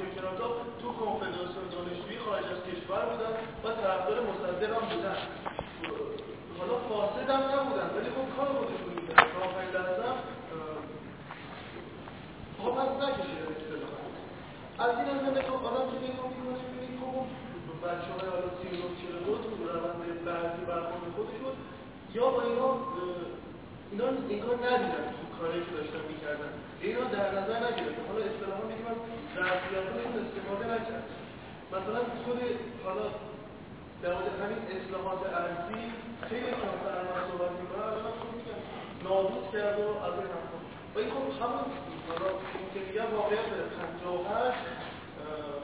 تو 0.80 0.88
کنفدراسیون 1.00 1.66
دانشجویی 1.72 2.18
خارج 2.24 2.44
از 2.54 2.60
کشور 2.68 3.02
بودن 3.10 3.32
و 3.64 3.66
طرفدار 3.80 4.18
مصدق 4.30 4.70
هم 4.76 4.84
بودن. 4.90 5.18
حالا 6.58 6.76
فاسد 6.88 7.30
هم 7.30 7.42
نبودن 7.54 7.88
ولی 7.96 8.10
خب 8.16 8.26
کار 8.36 8.48
خودشون 8.56 8.92
میدن 8.96 9.14
تا 9.14 9.38
آخرین 9.46 9.70
لحظه 9.76 10.08
پاپس 12.58 12.90
نکشیده 13.02 13.46
از 14.78 14.90
این 14.98 15.08
هم 15.08 15.30
نگاه 15.38 15.58
آدم 15.68 15.84
که 15.90 15.96
نگاه 16.06 16.28
می‌کنه 16.30 16.58
می‌بینید 16.72 17.00
خب 17.00 17.26
بچه 17.86 18.10
های 18.14 18.28
حالا 18.34 18.48
سی 18.58 18.68
و 18.82 18.88
چهل 18.98 19.16
دو 19.26 19.34
تو 19.42 19.50
روند 19.64 20.24
بعضی 20.24 20.62
برخورد 20.68 21.06
خودشون 21.16 21.54
یا 22.14 22.30
با 22.30 22.42
اینا 22.42 22.70
اینا 23.90 24.06
انگار 24.30 24.56
ندیدن. 24.66 25.25
کاری 25.38 25.60
که 25.66 25.72
داشتن 25.78 26.02
می‌کردن. 26.12 26.52
اینا 26.84 27.04
در 27.16 27.28
نظر 27.38 27.56
نگرفتن. 27.66 28.04
حالا 28.08 28.20
اصطلاحا 28.30 28.64
میگیم 28.70 28.86
ظرفیتاشون 29.36 30.14
استفاده 30.24 30.64
نکرد. 30.74 31.06
مثلا 31.74 32.00
خود 32.24 32.38
حالا 32.84 33.06
در 34.02 34.12
مورد 34.14 34.28
همین 34.42 34.60
اصلاحات 34.76 35.20
ارزی 35.40 35.82
خیلی 36.28 36.50
کمتر 36.60 36.98
من 37.12 37.22
صحبت 37.30 37.52
می‌کنم 37.60 37.86
الان 37.90 38.14
خب 38.20 38.30
میگم 38.38 38.60
نابود 39.06 39.44
کرد 39.52 39.78
و 39.80 39.86
از 40.06 40.14
این 40.20 40.28
حرفا. 40.34 40.58
و 40.94 40.96
این 40.98 41.10
خب 41.14 41.26
همون 41.42 41.64
حالا 42.08 42.28
که 42.72 42.80
میگم 42.86 43.08
واقعیت 43.16 43.48
58 43.80 44.58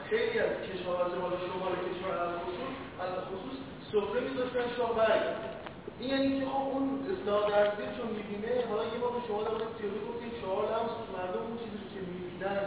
خیلی 0.09 0.39
از 0.39 0.53
کشاورزی 0.67 1.17
حالا 1.23 1.37
شمال 1.45 1.73
کشور 1.85 2.15
از 2.25 2.33
خصوص 2.43 2.73
از 3.05 3.13
خصوص 3.29 3.57
سفره 3.91 4.21
میذاشتن 4.27 4.75
شاه 4.77 4.95
برگرد 4.95 5.52
این 5.99 6.09
یعنی 6.09 6.39
که 6.39 6.45
خب 6.51 6.65
اون 6.73 6.85
اصلاح 7.11 7.41
درزی 7.49 7.85
چون 7.97 8.09
می‌بینه 8.17 8.51
حالا 8.69 8.83
یه 8.93 8.99
بار 9.01 9.11
به 9.15 9.21
شما 9.27 9.39
در 9.43 9.53
مورد 9.55 9.73
تیوری 9.77 10.01
گفتیم 10.09 10.31
چهار 10.41 10.63
لمس 10.71 10.95
مردم 11.15 11.43
اون 11.47 11.57
چیزی 11.63 11.83
که 11.93 11.99
می‌بینن 12.11 12.65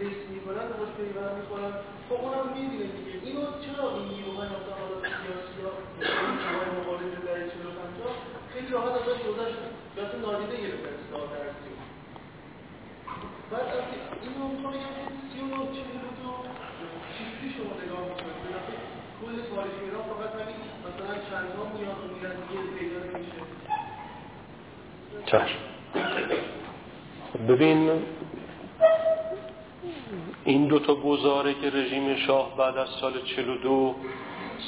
حس 0.00 0.20
می‌کنن 0.34 0.66
باش 0.78 0.90
پیوند 0.98 1.32
می‌خورن. 1.38 1.72
خب 2.08 2.18
اونم 2.24 2.46
می‌بینه 2.56 2.86
دیگه. 2.96 3.14
اینو 3.26 3.42
چرا 3.64 3.84
این 3.96 4.06
نیروهای 4.12 4.48
مثلا 4.56 4.74
حالا 4.82 4.96
سیاسی 5.18 5.58
ها 5.64 5.72
نیروهای 6.38 6.70
مقابل 6.78 7.10
در 7.26 7.38
45 7.52 8.52
خیلی 8.52 8.68
راحت 8.74 8.94
ازش 9.00 9.18
گذشتن 9.26 9.70
یا 9.96 10.04
تو 10.10 10.16
نادیده 10.24 10.56
گرفتن 10.64 10.92
اصلاح 11.00 11.24
درزی 11.34 11.72
بعد 13.50 13.68
از 13.76 13.86
اینو 14.24 14.42
می‌خوام 14.52 14.72
بگم 14.74 14.94
سی 15.28 15.38
و 15.42 15.46
نه 15.52 15.58
چهل 15.76 16.02
و 16.08 16.32
چیزی 17.14 17.46
شما 17.56 17.72
نگاه 17.82 18.02
می‌کنید. 18.08 18.38
کل 19.20 19.36
تاریخ 19.50 19.76
ایران 19.84 20.04
فقط 20.10 20.32
همین 20.40 20.60
چشم. 25.26 25.58
ببین 27.48 27.90
این 30.44 30.66
دوتا 30.66 30.94
گزاره 30.94 31.54
که 31.54 31.70
رژیم 31.70 32.16
شاه 32.16 32.56
بعد 32.56 32.76
از 32.76 32.88
سال 33.00 33.12
42 33.36 33.94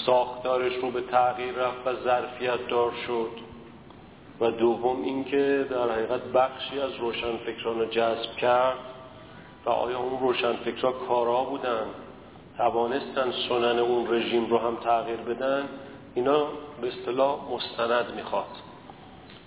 ساختارش 0.07 0.73
رو 0.83 0.91
به 0.91 1.01
تغییر 1.01 1.53
رفت 1.53 1.87
و 1.87 1.95
ظرفیت 2.05 2.69
دار 2.69 2.93
شد. 3.07 3.51
و 4.41 4.51
دوم 4.51 5.03
اینکه 5.03 5.67
در 5.71 5.91
حقیقت 5.91 6.21
بخشی 6.21 6.81
از 6.81 6.95
روشنفکران 7.01 7.79
رو 7.79 7.87
جذب 7.87 8.37
کرد 8.37 8.79
و 9.65 9.71
آیا 9.71 9.99
اون 9.99 10.21
روشنفکران 10.21 10.93
کارا 11.09 11.45
بودن؟ 11.45 11.87
توانستن 12.57 13.33
سنن 13.49 13.79
اون 13.79 14.15
رژیم 14.15 14.51
رو 14.51 14.59
هم 14.59 14.77
تغییر 14.77 15.17
بدن؟ 15.17 15.69
اینا 16.15 16.47
به 16.81 16.89
اصطلاح 16.89 17.39
مستند 17.53 18.15
می‌خواد. 18.17 18.47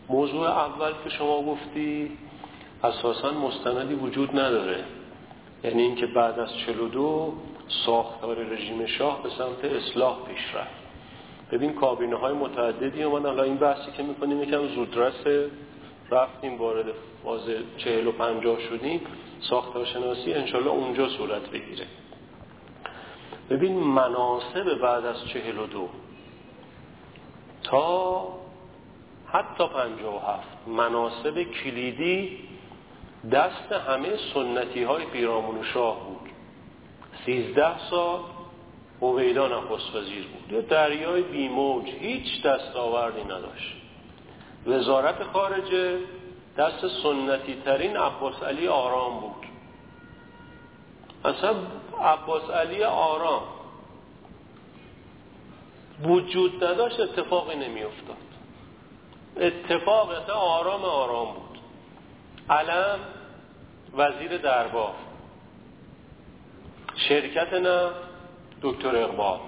موضوع 0.09 0.47
اول 0.47 0.91
که 1.03 1.09
شما 1.09 1.41
گفتی 1.41 2.17
اساسا 2.83 3.31
مستندی 3.31 3.93
وجود 3.93 4.39
نداره. 4.39 4.83
یعنی 5.63 5.81
اینکه 5.81 6.05
بعد 6.05 6.39
از 6.39 6.57
42 6.57 7.33
ساختار 7.85 8.35
رژیم 8.35 8.85
شاه 8.85 9.23
به 9.23 9.29
سمت 9.29 9.65
اصلاح 9.65 10.17
پیش 10.27 10.55
رفت. 10.55 10.83
ببین 11.51 11.73
کابینه 11.73 12.15
های 12.15 12.33
متعددی 12.33 13.03
اومدن. 13.03 13.25
الان 13.25 13.45
این 13.45 13.57
بحثی 13.57 13.91
که 13.91 14.03
می‌کنیم 14.03 14.43
یکم 14.43 14.67
زودرس 14.67 15.49
رفتیم 16.11 16.57
وارد 16.57 16.85
فاز 17.23 17.49
چهل 17.77 18.07
و 18.07 18.11
پنجاه 18.11 18.59
شدیم. 18.59 19.01
ساختارشناسی 19.39 20.33
انشالله 20.33 20.71
اونجا 20.71 21.09
صورت 21.09 21.49
بگیره. 21.49 21.85
ببین 23.49 23.73
مناسب 23.79 24.73
بعد 24.81 25.05
از 25.05 25.27
چهل 25.27 25.57
و 25.59 25.67
دو 25.67 25.89
تا 27.63 28.27
حتی 29.27 29.67
پنجاه 29.67 30.15
و 30.15 30.31
هفت 30.31 30.67
مناسب 30.67 31.43
کلیدی 31.43 32.39
دست 33.31 33.71
همه 33.71 34.09
سنتی 34.33 34.83
های 34.83 35.05
پیرامون 35.05 35.63
شاه 35.63 35.99
بود. 35.99 36.29
سیزده 37.25 37.89
سال 37.89 38.19
هویدا 39.01 39.47
نخست 39.47 39.95
وزیر 39.95 40.27
بود. 40.27 40.51
یا 40.51 40.61
دریای 40.61 41.21
بیموج 41.21 41.85
هیچ 41.85 42.43
دستاوردی 42.45 43.23
نداشت. 43.23 43.75
وزارت 44.67 45.23
خارجه 45.23 45.99
دست 46.57 46.87
سنتی 47.03 47.61
ترین 47.65 47.97
عباس 47.97 48.43
علی 48.43 48.67
آرام 48.67 49.19
بود. 49.19 49.45
اصلا 51.25 51.55
عباس 52.01 52.49
علی 52.49 52.83
آرام 52.83 53.43
وجود 56.01 56.63
نداشت 56.63 56.99
اتفاقی 56.99 57.55
نمی 57.55 57.83
افتاد 57.83 58.17
اتفاق 59.37 60.09
اصلا 60.09 60.35
آرام 60.35 60.85
آرام 60.85 61.33
بود. 61.33 61.59
علم 62.49 62.99
وزیر 63.97 64.37
دربار. 64.37 64.93
شرکت 66.95 67.53
نه 67.53 67.89
دکتر 68.61 68.95
اقبال. 68.95 69.39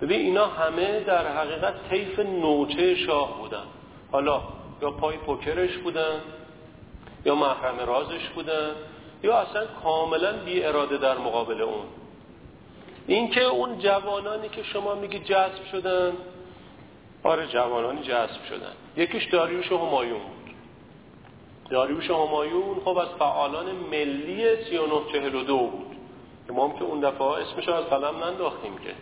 ببین 0.00 0.20
اینا 0.20 0.46
همه 0.46 1.00
در 1.00 1.26
حقیقت 1.36 1.88
طیف 1.90 2.18
نوچه 2.18 2.94
شاه 2.94 3.38
بودن. 3.38 3.64
حالا 4.12 4.42
یا 4.82 4.90
پای 4.90 5.16
پوکرش 5.16 5.78
بودن 5.78 6.20
یا 7.24 7.34
محرم 7.34 7.78
رازش 7.78 8.28
بودن 8.34 8.70
یا 9.22 9.38
اصلا 9.38 9.66
کاملا 9.82 10.32
بی 10.32 10.64
اراده 10.64 10.96
در 10.98 11.18
مقابل 11.18 11.60
اون. 11.60 11.84
اینکه 13.06 13.42
اون 13.44 13.78
جوانانی 13.78 14.48
که 14.48 14.62
شما 14.62 14.94
میگی 14.94 15.18
جذب 15.18 15.64
شدن 15.72 16.12
آره 17.22 17.46
جوانانی 17.46 18.02
جذب 18.02 18.44
شدن. 18.48 18.72
یکیش 18.96 19.24
داریوش 19.24 19.72
همایون 19.72 20.18
بود. 20.18 20.54
داریوش 21.70 22.10
همایون 22.10 22.80
خب 22.84 22.98
از 22.98 23.08
فعالان 23.18 23.66
ملی 23.90 24.64
3942 24.64 25.58
بود. 25.58 25.96
ما 26.50 26.74
که 26.78 26.84
اون 26.84 27.00
دفعه 27.00 27.26
اسمش 27.26 27.68
از 27.68 27.84
قلم 27.84 28.24
ننداختیم 28.24 28.78
که. 28.78 28.94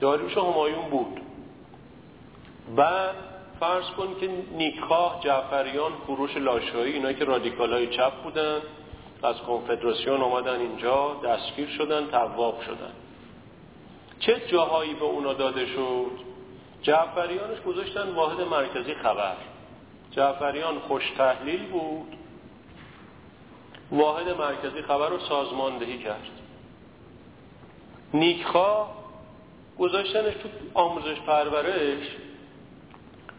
داریوش 0.00 0.36
همایون 0.36 0.90
بود. 0.90 1.20
و 2.76 3.08
فرض 3.60 3.84
کن 3.84 4.20
که 4.20 4.30
نیکخواه 4.56 5.20
جعفریان 5.20 5.92
کوروش 6.06 6.36
لاشایی 6.36 6.92
اینایی 6.92 7.16
که 7.16 7.24
رادیکال 7.24 7.72
های 7.72 7.86
چپ 7.86 8.12
بودن 8.22 8.58
از 9.22 9.36
کنفدراسیون 9.36 10.20
آمدن 10.20 10.60
اینجا 10.60 11.16
دستگیر 11.24 11.68
شدن 11.68 12.06
تواب 12.06 12.60
شدن. 12.60 12.92
چه 14.20 14.40
جاهایی 14.46 14.94
به 14.94 15.04
اونا 15.04 15.32
داده 15.32 15.66
شد؟ 15.66 16.10
جعفریانش 16.82 17.60
گذاشتن 17.60 18.14
واحد 18.14 18.40
مرکزی 18.40 18.94
خبر. 18.94 19.36
جعفریان 20.10 20.78
خوش 20.78 21.10
تحلیل 21.18 21.66
بود. 21.66 22.16
واحد 23.92 24.28
مرکزی 24.28 24.82
خبر 24.82 25.08
رو 25.08 25.18
سازماندهی 25.18 25.98
کرد. 25.98 26.28
نیکخواه 28.14 28.96
گذاشتنش 29.78 30.34
تو 30.34 30.48
آموزش 30.74 31.20
پرورش. 31.20 32.16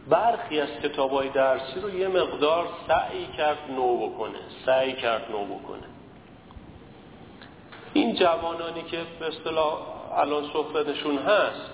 برخی 0.10 0.60
از 0.60 0.70
کتابای 0.84 1.30
درسی 1.30 1.80
رو 1.80 1.90
یه 1.90 2.08
مقدار 2.08 2.68
سعی 2.88 3.26
کرد 3.26 3.58
نو 3.76 4.08
بکنه 4.08 4.40
سعی 4.66 4.94
کرد 4.94 5.32
نو 5.32 5.46
بکنه. 5.46 5.88
این 7.94 8.16
جوانانی 8.16 8.82
که 8.82 9.02
به 9.20 9.28
اصطلاح 9.28 9.97
الان 10.14 10.50
صحبتشون 10.54 11.18
هست. 11.18 11.72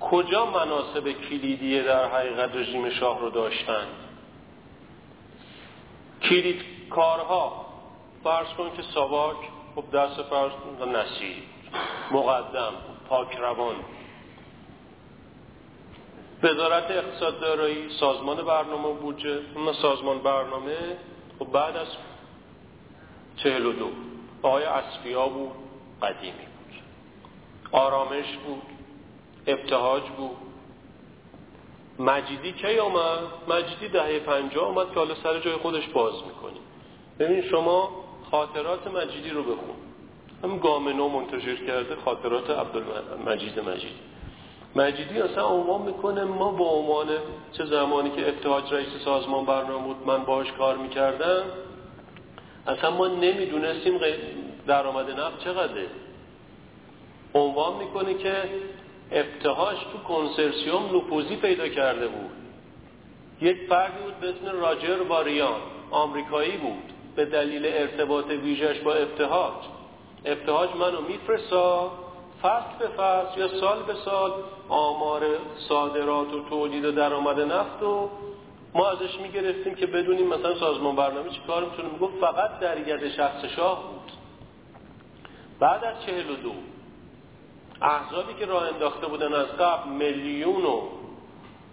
کجا 0.00 0.46
مناسب 0.46 1.12
کلیدی 1.12 1.82
در 1.82 2.08
حقیقت 2.08 2.56
رژیم 2.56 2.90
شاه 2.90 3.20
رو 3.20 3.30
داشتن؟ 3.30 3.86
کلید 6.22 6.62
کارها 6.90 7.66
فرض 8.24 8.46
کن 8.46 8.70
که 8.76 8.82
ساواک 8.94 9.36
خب 9.74 9.84
دست 9.90 10.22
فرض 10.22 10.52
نسیر 10.88 11.36
مقدم 12.10 12.72
پاک 13.08 13.36
روان. 13.36 13.76
وزارت 16.42 16.90
اقتصاد 16.90 17.40
دارایی 17.40 17.90
سازمان 18.00 18.36
برنامه 18.36 18.92
بودجه. 18.92 19.40
اما 19.56 19.72
سازمان 19.72 20.18
برنامه 20.18 20.76
و 21.40 21.44
بعد 21.44 21.76
از 21.76 21.86
چهل 23.36 23.66
و 23.66 23.72
دو 23.72 23.90
آقای 24.42 24.64
اصفیا 24.64 25.28
بود 25.28 25.52
قدیمی. 26.02 26.51
آرامش 27.72 28.36
بود 28.46 28.62
ابتهاج 29.46 30.02
بود. 30.02 30.36
مجیدی 31.98 32.52
کی 32.52 32.78
آمد؟ 32.78 33.18
مجیدی 33.48 33.88
دهه 33.88 34.18
پنجاه 34.18 34.68
آمد 34.68 34.92
که 34.92 34.94
حالا 34.94 35.14
سر 35.14 35.40
جای 35.40 35.56
خودش 35.56 35.88
باز 35.88 36.12
می‌کنیم 36.14 36.62
ببین 37.18 37.42
شما 37.42 37.90
خاطرات 38.30 38.86
مجیدی 38.86 39.30
رو 39.30 39.42
بخون. 39.42 39.76
هم 40.44 40.58
گامنو 40.58 41.08
منتشر 41.08 41.56
کرده 41.66 41.96
خاطرات 42.04 42.50
عبدالمجید 42.50 43.60
مجید 43.60 43.92
مجیدی 44.76 45.20
اصلا 45.20 45.46
عنوان 45.46 45.82
می‌کنه 45.82 46.24
ما 46.24 46.50
با 46.50 46.64
عنوان 46.64 47.06
چه 47.52 47.64
زمانی 47.64 48.10
که 48.10 48.28
ابتهاج 48.28 48.72
رئیس 48.72 48.88
سازمان 49.04 49.44
برنامه 49.44 49.84
بود 49.84 49.96
من 50.06 50.24
باش 50.24 50.52
کار 50.52 50.76
می‌کردم 50.76 51.42
اصلا 52.66 52.90
ما 52.90 53.06
نمی‌دونستیم 53.06 54.00
درآمد 54.66 55.10
نفت 55.10 55.44
چقدره. 55.44 55.86
عنوان 57.34 57.76
می‌کنه 57.76 58.14
که 58.14 58.34
ابتهاج 59.12 59.76
تو 59.76 59.98
کنسرسیوم 59.98 60.96
نفوذی 60.96 61.36
پیدا 61.36 61.68
کرده 61.68 62.08
بود. 62.08 62.30
یک 63.40 63.56
فردی 63.68 64.02
بود 64.04 64.14
به 64.20 64.28
اسم 64.28 64.60
راجر 64.60 65.02
واریان 65.02 65.60
آمریکایی 65.90 66.56
بود. 66.56 66.92
به 67.16 67.24
دلیل 67.24 67.66
ارتباط 67.66 68.26
ویژش 68.26 68.80
با 68.80 68.94
ابتهاج. 68.94 69.54
ابتهاج 70.24 70.70
منو 70.80 71.00
میفرسا 71.00 71.92
فصل 72.42 72.78
به 72.78 72.88
فصل 72.88 73.40
یا 73.40 73.48
سال 73.48 73.82
به 73.82 73.94
سال 74.04 74.32
آمار 74.68 75.22
صادرات 75.68 76.34
و 76.34 76.48
تولید 76.48 76.84
و 76.84 76.92
درآمد 76.92 77.40
نفت 77.40 77.82
و 77.82 78.10
ما 78.74 78.88
ازش 78.88 79.18
می‌گرفتیم 79.22 79.74
که 79.74 79.86
بدونیم 79.86 80.28
مثلا 80.28 80.54
سازمان 80.54 80.96
برنامه 80.96 81.30
چی 81.30 81.40
کار 81.46 81.64
می‌تونه. 81.64 81.88
می‌گفت 81.88 82.14
فقط 82.20 82.58
در 82.60 82.88
ید 82.88 83.08
شخص 83.08 83.44
شاه 83.44 83.82
بود. 83.82 84.12
بعد 85.60 85.84
از 85.84 85.94
چهل 86.06 86.30
و 86.30 86.36
دو 86.36 86.52
احزابی 87.82 88.34
که 88.34 88.46
راه 88.46 88.68
انداخته 88.68 89.06
بودن 89.06 89.34
از 89.34 89.46
قبل 89.46 89.90
میلیون 89.90 90.64
و 90.64 90.82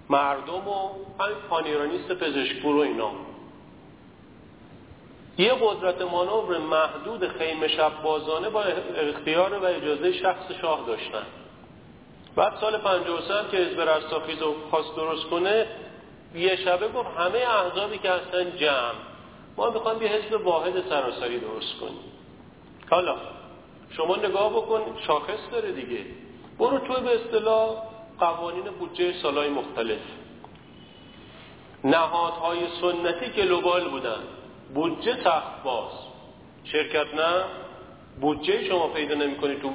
مردم 0.10 0.68
و 0.68 0.90
همین 1.20 1.38
پانیرانیست 1.50 2.14
پزشکپور 2.14 2.76
و 2.76 2.80
اینا. 2.80 3.12
یه 5.38 5.54
قدرت 5.62 6.02
مانور 6.02 6.58
محدود 6.58 7.28
خیمه 7.28 7.68
شب 7.68 7.92
بازانه 8.04 8.50
با 8.50 8.64
اختیار 8.96 9.54
و 9.54 9.66
اجازه 9.66 10.14
شخص 10.14 10.52
شاه 10.62 10.84
داشتن. 10.88 11.26
بعد 12.36 12.54
سال 12.62 12.78
53 12.78 13.52
که 13.52 13.58
حزب 13.58 13.82
رستاخیز 13.82 14.42
رو 14.42 14.56
خواست 14.70 14.96
درست 14.96 15.26
کنه 15.26 15.68
یه 16.36 16.56
شبه 16.56 16.88
گفت 16.88 17.10
همه 17.18 17.38
احزابی 17.38 17.98
که 17.98 18.12
هستن 18.12 18.58
جمع. 18.58 18.94
ما 19.58 19.70
می‌خوایم 19.70 20.02
یه 20.02 20.08
حزب 20.08 20.48
واحد 20.48 20.90
سراسری 20.90 21.40
درست 21.40 21.80
کنیم. 21.80 22.00
حالا 22.90 23.16
شما 23.92 24.16
نگاه 24.16 24.50
بکن 24.54 24.82
شاخص 25.08 25.52
داره 25.52 25.72
دیگه. 25.72 26.06
برو 26.60 26.80
تو 26.80 27.02
به 27.02 27.16
اصطلاح 27.16 27.70
قوانین 28.20 28.64
بودجه 28.64 29.14
سالهای 29.14 29.50
مختلف. 29.50 30.00
نهادهای 31.84 32.60
سنتی 32.82 33.30
global 33.30 33.90
بودن. 33.90 34.20
بودجه 34.74 35.14
تخت 35.14 35.64
باز. 35.64 35.92
شرکت 36.64 37.14
نه 37.14 37.44
بودجه 38.22 38.68
شما 38.68 38.88
پیدا 38.88 39.16
نمی‌کنی 39.16 39.56
تو 39.56 39.74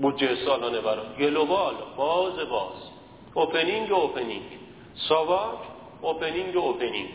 بودجه 0.00 0.34
سالانه 0.46 0.80
برای 0.80 1.06
global 1.18 1.74
باز 1.96 2.38
باز. 2.38 2.90
opening 3.34 3.92
opening. 3.92 4.42
ساواک 4.94 5.58
اوپنینگ 6.00 6.56
اوپنینگ. 6.56 7.10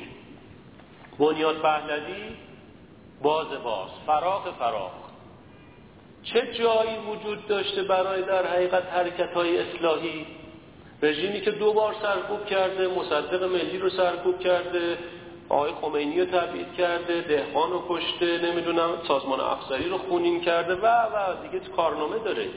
بنیاد 1.20 1.62
پهلوی 1.62 2.36
باز 3.22 3.48
باز. 3.64 3.90
فراخ 4.06 4.50
فراخ. 4.60 5.03
چه 6.24 6.54
جایی 6.54 6.98
وجود 6.98 7.48
داشته 7.48 7.84
برای 7.84 8.22
در 8.22 8.48
حقیقت 8.48 8.84
حرکت 8.94 9.34
های 9.34 9.60
اصلاحی؟ 9.60 10.26
رژیمی 11.02 11.42
که 11.42 11.52
دو 11.52 11.74
بار 11.74 11.96
سرکوب 12.02 12.46
کرده 12.46 12.88
مصدق 12.88 13.44
ملی 13.44 13.78
رو 13.78 13.90
سرکوب 13.90 14.40
کرده 14.40 14.98
آقای 15.50 15.72
خمینی 15.72 16.20
رو 16.20 16.26
تبعید 16.26 16.74
کرده 16.74 17.22
دهقان 17.22 17.72
رو 17.72 17.84
کشته 17.90 18.38
نمی‌دونم 18.38 18.90
سازمان 19.08 19.40
افسری 19.40 19.90
رو 19.90 19.98
خونین 19.98 20.42
کرده 20.42 20.76
و 20.76 20.86
و 20.86 21.42
دیگه 21.44 21.66
کارنامه 21.66 22.20
داره. 22.20 22.48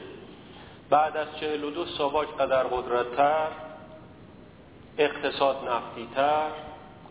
بعد 0.89 1.17
از 1.17 1.27
42 1.39 1.85
ساواک 1.85 2.27
قدر 2.39 2.63
قدرتتر 2.63 3.47
اقتصاد 4.97 5.57
نفتیتر 5.67 6.47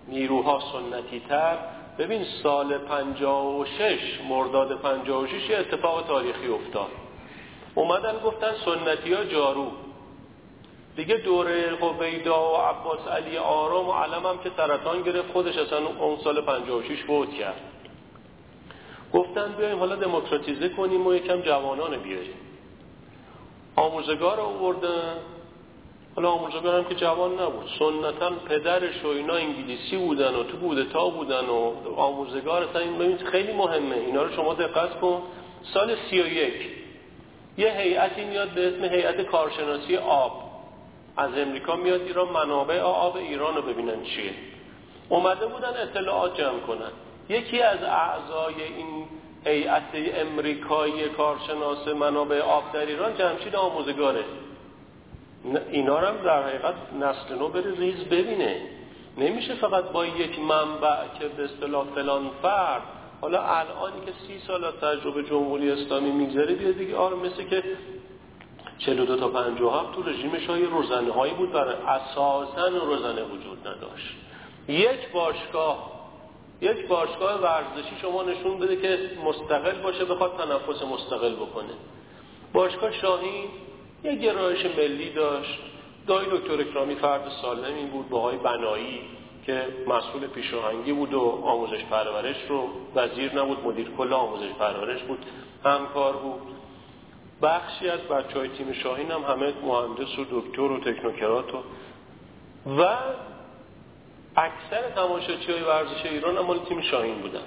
نیروها 0.09 0.63
سنتیتر 0.73 1.57
ببین 1.99 2.25
سال 2.43 2.79
56 2.79 3.99
مرداد 4.29 4.81
56 4.81 5.51
اتفاق 5.51 6.07
تاریخی 6.07 6.49
افتاد. 6.49 6.91
اومدن 7.75 8.19
گفتن 8.25 8.53
سنتی 8.65 9.13
ها 9.13 9.25
جارو. 9.25 9.71
دیگه 10.97 11.17
دوره 11.17 11.69
قبیدا 11.69 12.53
و 12.53 12.57
عباس 12.57 13.09
علی 13.09 13.39
آرام 13.39 13.89
و 13.89 13.93
علم 13.93 14.27
هم 14.27 14.39
که 14.39 14.51
سرطان 14.57 15.03
گرفت 15.03 15.33
خودش 15.33 15.57
اصلا 15.57 15.87
اون 15.87 16.19
سال 16.25 16.41
56 16.41 17.03
فوت 17.03 17.35
کرد. 17.35 17.61
گفتن 19.13 19.53
بیایم 19.59 19.79
حالا 19.79 19.97
دموکراتیزه 19.97 20.69
کنیم 20.69 21.07
و 21.07 21.15
یکم 21.15 21.41
جوانان 21.41 21.97
بیاریم. 21.97 22.37
آموزگار 23.77 24.41
آوردن. 24.41 25.17
حالا 26.17 26.31
آموزگار 26.31 26.85
که 26.85 26.95
جوان 26.95 27.33
نبود. 27.33 27.69
سنتا 27.79 28.31
پدرش 28.49 29.05
و 29.05 29.09
اینا 29.09 29.35
انگلیسی 29.35 29.97
بودن 29.97 30.35
و 30.35 30.43
تو 30.43 30.57
بودتا 30.57 31.09
بودن 31.09 31.47
و 31.47 31.73
آموزگار 31.97 32.69
این 32.77 32.99
ببینید 32.99 33.23
خیلی 33.23 33.53
مهمه. 33.53 33.97
اینا 33.97 34.23
رو 34.23 34.33
شما 34.33 34.55
دقت 34.55 35.01
کن. 35.01 35.23
سال 35.75 35.97
سی 36.11 36.21
و 36.21 36.27
یک. 36.27 36.71
یه 37.59 37.73
هیئتی 37.73 38.25
میاد 38.25 38.49
به 38.49 38.69
اسم 38.69 38.85
هیئت 38.85 39.21
کارشناسی 39.21 39.97
آب. 39.97 40.33
از 41.17 41.31
امریکا 41.37 41.77
میاد 41.77 42.01
ایران 42.01 42.29
منابع 42.29 42.81
آب 42.81 43.17
ایران 43.17 43.55
رو 43.55 43.63
ببینن 43.63 44.03
چیه. 44.05 44.33
اومده 45.09 45.47
بودن 45.47 45.73
اطلاعات 45.83 46.41
جمع 46.41 46.61
کنن. 46.61 46.91
یکی 47.29 47.63
از 47.63 47.83
اعضای 47.83 48.63
این 48.77 49.07
هیئت 49.45 50.15
امریکایی 50.15 51.09
کارشناس 51.09 51.89
منابع 51.89 52.41
آب 52.41 52.73
در 52.73 52.87
ایران 52.87 53.17
جمشید 53.19 53.57
آموزگاره. 53.57 54.25
اینا 55.71 55.97
هم 55.99 56.17
در 56.17 56.43
حقیقت 56.43 56.75
نسل 57.01 57.35
نو 57.39 57.49
بره 57.49 57.75
ریز 57.79 58.05
ببینه. 58.05 58.61
نمیشه 59.19 59.55
فقط 59.55 59.85
با 59.85 60.07
یک 60.07 60.39
منبع 60.39 61.09
که 61.19 61.29
به 61.29 61.45
اصطلاح 61.45 61.87
فلان 61.95 62.31
فرد 62.43 62.83
حالا 63.21 63.43
الانی 63.43 64.07
که 64.07 64.13
سی 64.27 64.39
سال 64.47 64.65
از 64.65 64.75
تجربه 64.75 65.23
جمهوری 65.23 65.71
اسلامی 65.71 66.11
میگذره 66.11 66.55
بیاد 66.55 66.75
دیگه 66.75 66.97
آره 66.97 67.17
مثل 67.17 67.43
که 67.43 67.63
42 68.79 69.17
تا 69.17 69.29
57 69.29 69.93
تو 69.93 70.03
رژیم 70.03 70.39
شاهی 70.39 70.65
روزنه 70.65 71.13
هایی 71.13 71.35
بود 71.35 71.53
برای 71.53 71.75
اساسا 71.75 72.69
روزنه 72.69 73.23
وجود 73.23 73.69
نداشت. 73.69 74.17
یک 74.69 75.13
باشگاه 75.13 75.97
یک 76.61 76.89
باشگاه 76.89 77.41
ورزشی 77.41 77.97
شما 78.03 78.23
نشون 78.23 78.59
بده 78.59 78.77
که 78.77 79.11
مستقل 79.25 79.83
باشه 79.83 80.05
بخواد 80.05 80.33
تنفس 80.37 80.83
مستقل 80.83 81.35
بکنه. 81.35 81.75
باشگاه 82.53 82.93
شاهی 82.93 83.45
یک 84.07 84.21
گرایش 84.21 84.67
ملی 84.67 85.11
داشت. 85.11 85.59
دایی 86.07 86.29
دکتر 86.31 86.61
اکرامی 86.61 86.95
فرد 86.95 87.29
سالمی 87.43 87.85
بود 87.85 88.09
با 88.09 88.21
های 88.21 88.37
بنایی 88.37 89.01
که 89.47 89.67
مسئول 89.87 90.27
پیشاهنگی 90.27 90.93
بود 90.93 91.15
و 91.15 91.43
آموزش 91.45 91.85
پرورش 91.85 92.37
رو 92.49 92.69
وزیر 92.95 93.35
نبود 93.35 93.65
مدیر 93.65 93.91
کل 93.99 94.13
آموزش 94.13 94.53
پرورش 94.59 95.03
بود 95.03 95.19
همکار 95.65 96.17
بود. 96.17 96.41
بخشی 97.43 97.89
از 97.89 98.01
بچه 98.01 98.39
های 98.39 98.49
تیم 98.49 98.73
شاهین 98.73 99.11
هم 99.11 99.23
همه 99.23 99.53
مهندس 99.65 100.19
و 100.19 100.25
دکتر 100.31 100.61
و 100.61 100.81
تکنوکرات 100.81 101.55
و 101.55 101.59
و 102.67 102.97
اکثر 104.37 104.91
تماشاچی 104.95 105.53
های 105.53 105.63
ورزش 105.63 106.07
ایران 106.07 106.37
هم 106.37 106.59
تیم 106.59 106.81
شاهین 106.81 107.19
بودن. 107.19 107.45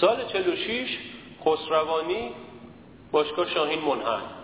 سال 0.00 0.24
46 0.24 0.98
خسروانی 1.44 2.30
باشگاه 3.12 3.50
شاهین 3.54 3.80
منحل. 3.80 4.37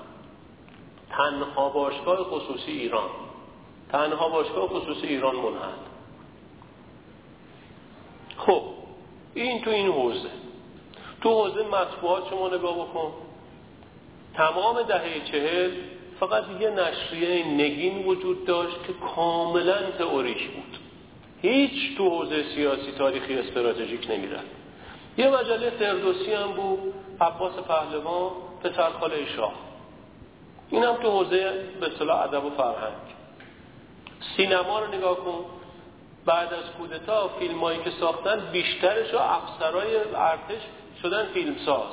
تنها 1.10 1.68
باشگاه 1.68 2.24
خصوصی 2.24 2.72
ایران. 2.72 3.10
تنها 3.92 4.28
باشگاه 4.28 4.68
خصوصی 4.68 5.06
ایران 5.06 5.36
منحل. 5.36 5.72
خب 8.36 8.62
این 9.34 9.62
تو 9.62 9.70
این 9.70 9.92
حوزه. 9.92 10.30
تو 11.20 11.30
حوزه 11.30 11.62
مطبوعات 11.62 12.30
شما 12.30 12.48
نگاه 12.48 12.74
بکن 12.74 13.12
تمام 14.34 14.82
دهه 14.82 15.24
چهل 15.32 15.70
فقط 16.20 16.44
یه 16.60 16.70
نشریه 16.70 17.44
نگین 17.46 18.06
وجود 18.06 18.44
داشت 18.44 18.76
که 18.86 18.92
کاملا 18.92 19.90
تئوریک 19.98 20.50
بود. 20.50 20.78
هیچ 21.42 21.96
تو 21.96 22.08
حوزه 22.08 22.44
سیاسی 22.54 22.92
تاریخی 22.92 23.34
استراتژیک 23.38 24.10
نمیرد 24.10 24.44
یه 25.18 25.30
مجله 25.30 25.70
فردوسی 25.70 26.32
هم 26.32 26.52
بود 26.52 26.94
عباس 27.20 27.52
پهلوان 27.52 28.30
پسرخاله 28.62 29.26
شاه. 29.36 29.52
این 30.70 30.84
هم 30.84 30.94
تو 30.94 31.10
حوزه 31.10 31.64
به 31.80 31.86
اصطلاح 31.86 32.20
ادب 32.20 32.44
و 32.44 32.50
فرهنگ. 32.50 32.94
سینما 34.36 34.78
رو 34.78 34.94
نگاه 34.94 35.16
کن. 35.16 35.44
بعد 36.26 36.54
از 36.54 36.64
کودتا 36.78 37.28
فیلم 37.28 37.60
هایی 37.60 37.78
که 37.78 37.90
ساختن 37.90 38.50
بیشترش 38.52 39.14
و 39.14 39.18
افسرهای 39.18 39.96
ارتش 39.96 40.62
شدن 41.02 41.24
فیلمساز. 41.24 41.92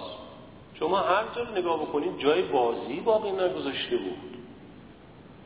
شما 0.79 0.97
هر 0.97 1.23
جا 1.35 1.43
نگاه 1.43 1.81
بکنید 1.81 2.19
جای 2.19 2.41
بازی 2.41 2.99
باقی 2.99 3.31
نگذاشته 3.31 3.97
بود. 3.97 4.37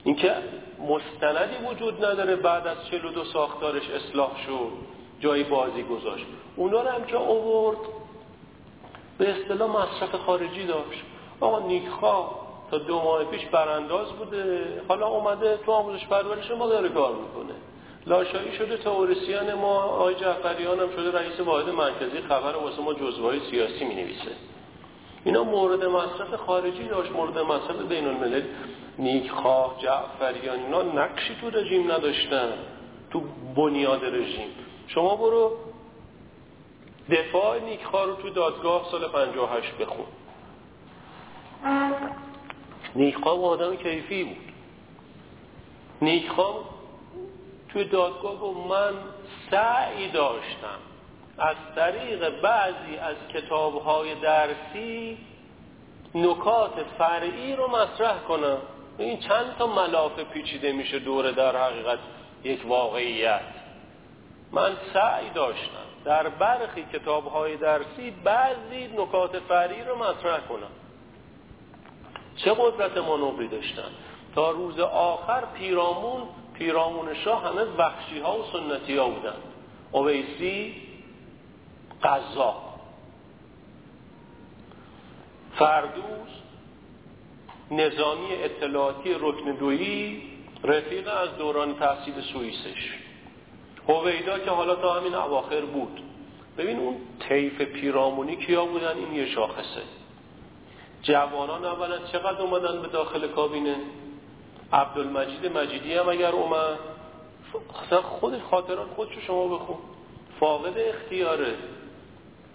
اینکه 0.04 0.36
مستندی 0.80 1.66
وجود 1.72 2.06
نداره 2.06 2.36
بعد 2.36 2.68
از 2.68 2.78
42 2.92 3.26
ساختارش 3.26 3.90
اصلاح 3.90 4.32
شد 4.46 4.72
جای 5.20 5.44
بازی 5.44 5.84
گذاشت. 5.84 6.26
اونا 6.56 6.82
رو 6.82 6.90
هم 6.90 7.06
که 7.06 7.18
آورد 7.18 7.78
به 9.18 9.30
اصطلاح 9.30 9.70
مصرف 9.70 10.16
خارجی 10.16 10.66
داشت. 10.66 11.04
آقا 11.40 11.60
نیکخواه 11.60 12.45
تا 12.72 12.78
دو 12.78 13.02
ماه 13.02 13.24
پیش 13.24 13.46
برانداز 13.46 14.08
بوده. 14.12 14.82
حالا 14.88 15.08
اومده 15.08 15.58
تو 15.66 15.72
آموزش 15.72 16.08
پرورش 16.08 16.52
ما 16.52 16.68
داره 16.68 16.90
کار 16.90 17.16
می‌کنه. 17.16 17.56
لاشایی 18.08 18.56
شده 18.58 18.78
تئوریسین 18.78 19.54
ما 19.54 19.84
آقای 19.84 20.16
جعفریان 20.16 20.80
هم 20.80 20.90
شده 20.96 21.18
رئیس 21.20 21.40
واحد 21.40 21.70
مرکزی 21.70 22.22
خبر 22.30 22.56
واسه 22.56 22.82
ما 22.82 22.94
جزوه 22.94 23.40
سیاسی 23.52 23.86
می 23.86 23.96
نویسه 23.96 24.32
اینا 25.24 25.44
مورد 25.44 25.86
مصرف 25.86 26.36
خارجی 26.36 26.88
داشت 26.88 27.12
مورد 27.12 27.38
مصرف 27.38 27.76
بین 27.90 28.08
الملل 28.08 28.44
نیکخواه 29.00 29.76
جعفریان 29.80 30.60
اینا 30.60 30.82
نقشی 30.82 31.36
تو 31.42 31.50
رژیم 31.50 31.92
نداشتن. 31.92 32.54
تو 33.12 33.22
بنیاد 33.56 34.06
رژیم. 34.06 34.48
شما 34.88 35.16
برو 35.16 35.52
دفاع 37.12 37.60
نیکخواه 37.60 38.06
رو 38.06 38.16
تو 38.16 38.30
دادگاه 38.30 38.88
سال 38.92 39.08
58 39.08 39.78
بخون. 39.78 40.06
نیکخواه 42.96 43.38
با 43.38 43.48
آدم 43.48 43.76
کیفی 43.76 44.24
بود. 44.24 44.38
نیکخواه 46.02 46.56
توی 47.70 47.84
دادگاه 47.84 48.40
گفت 48.40 48.68
من 48.70 48.94
سعی 49.52 50.12
داشتم. 50.12 50.80
از 51.38 51.56
طریق 51.76 52.42
بعضی 52.42 52.98
از 52.98 53.16
کتابهای 53.34 54.16
درسی 54.16 55.18
نکات 56.16 56.86
فرعی 56.98 57.56
رو 57.56 57.68
مطرح 57.68 58.20
کنم. 58.20 58.58
این 58.98 59.20
چند 59.20 59.56
تا 59.58 59.68
ملافه 59.68 60.24
پیچیده 60.24 60.72
میشه 60.72 61.00
دوره 61.00 61.32
در 61.32 61.58
حقیقت 61.58 62.00
یک 62.44 62.66
واقعیت. 62.66 63.42
من 64.52 64.72
سعی 64.94 65.30
داشتم 65.30 65.86
در 66.06 66.30
برخی 66.30 66.86
کتابهای 66.94 67.58
درسی 67.58 68.12
بعضی 68.24 68.88
نکات 68.98 69.40
فرعی 69.40 69.84
رو 69.84 69.96
مطرح 69.96 70.40
کنم. 70.40 70.85
چه 72.38 72.54
قدرت 72.54 72.98
منوبی 72.98 73.48
داشتن؟ 73.48 73.90
تا 74.36 74.52
روز 74.52 74.80
آخر 74.80 75.44
پیرامون 75.46 76.22
پیرامون 76.54 77.14
شاه 77.14 77.44
همه 77.48 77.62
وحشی 77.62 78.20
ها 78.20 78.40
و 78.40 78.44
سنتی 78.54 78.98
ها 78.98 79.10
بودن. 79.10 79.36
اویسی 79.92 80.76
قضا 82.04 82.56
فردوس 85.56 86.30
نظامی 87.72 88.34
اطلاعاتی 88.34 89.14
رکن 89.14 89.52
دویی 89.52 90.22
رفیق 90.64 91.08
از 91.08 91.38
دوران 91.38 91.76
تحصیل 91.76 92.22
سوئیسش. 92.34 92.94
هویدا 93.88 94.40
که 94.40 94.52
حالا 94.52 94.76
تا 94.76 94.94
همین 94.94 95.16
اواخر 95.16 95.62
بود. 95.62 96.02
ببین 96.58 96.78
اون 96.80 96.98
طیف 97.30 97.62
پیرامونی 97.62 98.36
کیا 98.36 98.66
بودن؟ 98.66 98.98
این 98.98 99.14
یه 99.14 99.26
شاخصه. 99.26 99.82
جوانان 101.06 101.66
اولا 101.66 101.98
چقدر 102.12 102.42
اومدن 102.42 102.82
به 102.82 102.88
داخل 102.88 103.28
کابینه؟ 103.28 103.76
عبدالمجید 104.74 105.58
مجیدی 105.58 105.94
هم 105.94 106.10
اگر 106.10 106.32
اومد 106.32 106.80
اصلا 107.86 108.02
خود 108.02 108.42
خاطرات 108.52 108.88
خودشو 108.96 109.22
شما 109.22 109.48
بخون. 109.48 109.78
فاقد 110.40 110.74
اختیاره. 110.78 111.54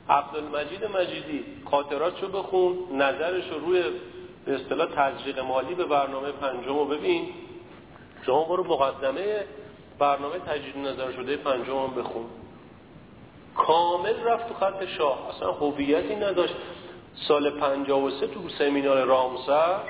عبدالمجید 0.08 0.84
مجیدی 0.84 1.44
خاطراتشو 1.70 2.28
بخون 2.28 2.78
نظرشو 2.92 3.58
روی 3.58 3.82
به 4.44 4.54
اصطلاح 4.54 4.88
تزریق 4.96 5.38
مالی 5.38 5.74
به 5.74 5.84
برنامه 5.84 6.32
پنجم 6.32 6.78
رو 6.78 6.84
ببین. 6.84 7.28
شما 8.26 8.44
برو 8.44 8.64
مقدمه 8.64 9.44
برنامه 9.98 10.38
تجدید 10.38 10.78
نظر 10.78 11.12
شده 11.12 11.36
پنجم 11.36 11.86
بخون. 11.86 12.26
کامل 13.56 14.22
رفت 14.24 14.48
تو 14.48 14.54
خط 14.54 14.84
شاه. 14.84 15.28
اصلا 15.28 15.52
هویتی 15.52 16.16
نداشت. 16.16 16.54
سال 17.14 17.50
53 17.50 18.26
تو 18.26 18.48
سمینار 18.58 19.04
رامسر 19.04 19.80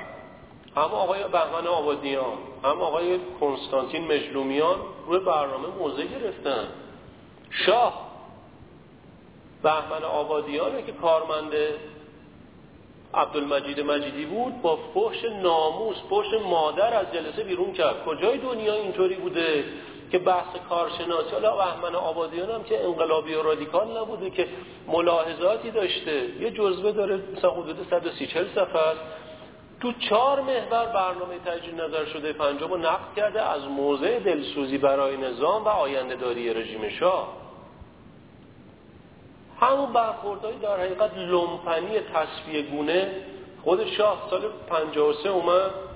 هم 0.75 0.81
آقای 0.81 1.23
بهمن 1.23 1.67
آبادیان 1.67 2.37
هم 2.63 2.81
آقای 2.81 3.19
کنستانتین 3.39 4.13
مجلومیان 4.13 4.75
روی 5.07 5.19
برنامه 5.19 5.67
موضع 5.79 6.05
گرفتن. 6.05 6.67
شاه 7.49 8.11
بهمن 9.63 10.03
آبادیانه 10.03 10.81
که 10.81 10.91
کارمند 10.91 11.51
عبدالمجید 13.13 13.79
مجیدی 13.79 14.25
بود 14.25 14.61
با 14.61 14.79
فحش 14.93 15.23
ناموس 15.43 15.95
فحش 16.09 16.41
مادر 16.45 16.93
از 16.93 17.05
جلسه 17.13 17.43
بیرون 17.43 17.73
کرد. 17.73 18.05
کجای 18.05 18.37
دنیا 18.37 18.73
اینطوری 18.73 19.15
بوده؟ 19.15 19.63
که 20.11 20.19
بحث 20.19 20.55
کارشناسی 20.69 21.31
حالا 21.31 21.55
بهمن 21.55 21.95
آبادیان 21.95 22.51
هم 22.51 22.63
که 22.63 22.85
انقلابی 22.85 23.33
و 23.33 23.41
رادیکال 23.41 23.97
نبوده 23.97 24.29
که 24.29 24.47
ملاحظاتی 24.87 25.71
داشته. 25.71 26.29
یه 26.39 26.51
جزوه 26.51 26.91
داره 26.91 27.19
مثلا 27.37 27.51
حدود 27.51 27.87
130 27.89 28.27
صفحه 28.55 28.79
است. 28.79 28.99
تو 29.81 29.91
چهار 29.91 30.41
محور 30.41 30.85
برنامه 30.85 31.39
تجدید 31.45 31.81
نظر 31.81 32.05
شده 32.05 32.33
پنجم 32.33 32.67
رو 32.67 32.77
نقد 32.77 33.15
کرده 33.15 33.41
از 33.41 33.63
موضع 33.63 34.19
دلسوزی 34.19 34.77
برای 34.77 35.17
نظام 35.17 35.65
و 35.65 35.67
آینده 35.67 36.15
داری 36.15 36.53
رژیم 36.53 36.89
شاه. 36.89 37.27
همون 39.59 39.93
برخوردهایی 39.93 40.59
در 40.59 40.79
حقیقت 40.79 41.17
لومپنی 41.17 41.99
تصفیه 41.99 42.61
گونه 42.61 43.11
خود 43.63 43.85
شاه 43.85 44.27
سال 44.29 44.41
53 44.69 45.29
اومد. 45.29 45.90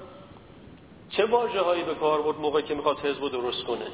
چه 1.09 1.25
واجه 1.25 1.61
هایی 1.61 1.83
به 1.83 1.95
کار 1.95 2.21
برد 2.21 2.39
موقعی 2.39 2.63
که 2.63 2.75
می‌خواد 2.75 2.99
حزب 2.99 3.31
درست 3.31 3.63
کنه؟ 3.63 3.87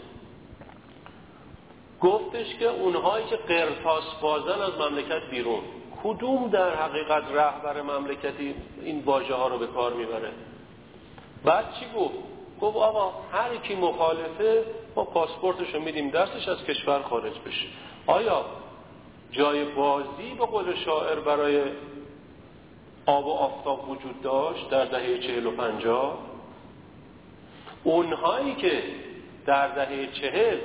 گفتش 2.01 2.55
که 2.55 2.67
اونهایی 2.67 3.25
که 3.25 3.35
قرتاس 3.35 4.03
بازن 4.21 4.61
از 4.61 4.73
مملکت 4.79 5.29
بیرون. 5.29 5.61
کدوم 6.03 6.47
در 6.47 6.75
حقیقت 6.75 7.23
رهبر 7.31 7.81
مملکتی 7.81 8.55
این 8.81 9.03
واژه 9.05 9.33
ها 9.33 9.47
رو 9.47 9.57
به 9.57 9.67
کار 9.67 9.93
می‌بره؟ 9.93 10.31
بعد 11.43 11.65
چی 11.79 11.85
گفت؟ 11.95 12.15
گفت 12.61 12.77
آقا 12.77 13.13
هر 13.31 13.57
کی 13.57 13.75
مخالفه 13.75 14.65
ما 14.95 15.03
پاسپورتش 15.03 15.73
رو 15.73 15.81
میدیم 15.81 16.09
دستش 16.09 16.47
از 16.47 16.63
کشور 16.63 17.01
خارج 17.01 17.33
بشه. 17.45 17.67
آیا 18.07 18.45
جای 19.31 19.65
بازی 19.65 20.33
به 20.39 20.45
قول 20.45 20.75
شاعر 20.75 21.19
برای 21.19 21.63
آب 23.05 23.27
و 23.27 23.31
آفتاب 23.31 23.89
وجود 23.89 24.21
داشت؟ 24.21 24.69
در 24.69 24.85
دهه 24.85 25.17
چهل 25.17 25.45
و 25.45 25.51
پنجاه؟ 25.51 26.17
اونهایی 27.83 28.55
که 28.55 28.83
در 29.45 29.67
دهه 29.67 30.07
چهل 30.13 30.57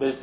به 0.00 0.14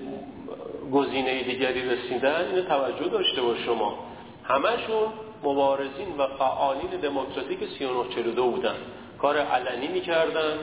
گزینه 0.92 1.44
دیگری 1.44 1.90
رسیدن 1.90 2.48
اینو 2.48 2.62
توجه 2.62 3.08
داشته 3.08 3.42
باش 3.42 3.58
شما. 3.66 4.00
همشون 4.44 5.08
مبارزین 5.44 6.18
و 6.18 6.28
فعالین 6.28 6.90
دموکراتیک 7.02 7.60
3942 7.80 8.52
بودن. 8.52 8.76
کار 9.20 9.38
علنی 9.38 9.88
می‌کردن 9.88 10.56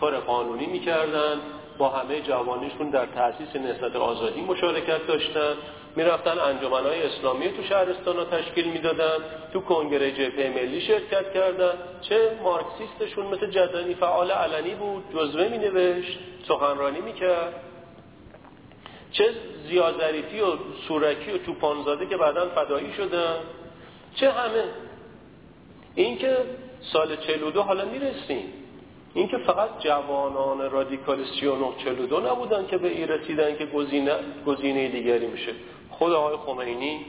کار 0.00 0.20
قانونی 0.20 0.66
می‌کردن 0.66 1.40
با 1.78 1.88
همه 1.88 2.20
جوانیشون 2.20 2.90
در 2.90 3.06
تأسیس 3.06 3.56
نهضت 3.56 3.96
آزادی 3.96 4.40
مشارکت 4.40 5.06
داشتن. 5.06 5.54
می‌رفتن 5.96 6.38
انجمنهای 6.38 7.02
اسلامی 7.02 7.48
تو 7.48 7.62
شهرستان 7.62 8.16
ها 8.16 8.24
تشکیل 8.24 8.66
می‌دادن 8.66 9.16
تو 9.52 9.60
کنگره 9.60 10.12
جبهه 10.12 10.50
ملی 10.50 10.80
شرکت 10.80 11.32
کردن. 11.34 11.72
چه 12.00 12.30
مارکسیستشون 12.42 13.26
مثل 13.26 13.46
جدنی 13.50 13.94
فعال 13.94 14.30
علنی 14.30 14.74
بود 14.74 15.04
جزوه 15.14 15.48
می 15.48 15.58
نوشت 15.58 16.18
سخنرانی 16.48 17.00
می‌کرد. 17.00 17.54
چه 19.12 19.24
زیازریفی 19.68 20.40
و 20.40 20.46
سورکی 20.88 21.32
و 21.32 21.38
توپانزاده 21.38 22.06
که 22.06 22.16
بعدا 22.16 22.48
فدایی 22.48 22.92
شدن. 22.92 23.36
چه 24.14 24.30
همه. 24.30 24.64
اینکه 25.94 26.36
سال 26.80 27.16
42 27.16 27.62
حالا 27.62 27.84
می‌رسیم. 27.84 28.52
اینکه 29.14 29.38
فقط 29.38 29.68
جوانان 29.80 30.70
رادیکال 30.70 31.24
39 31.40 31.66
42 31.84 32.20
نبودن 32.20 32.66
که 32.66 32.78
به 32.78 32.88
این 32.88 33.08
رسیدن 33.08 33.56
که 33.56 33.66
گزینه, 33.66 34.12
گزینه 34.46 34.88
دیگری 34.88 35.26
میشه. 35.26 35.52
خود 35.98 36.12
آقای 36.12 36.36
خمینی 36.36 37.06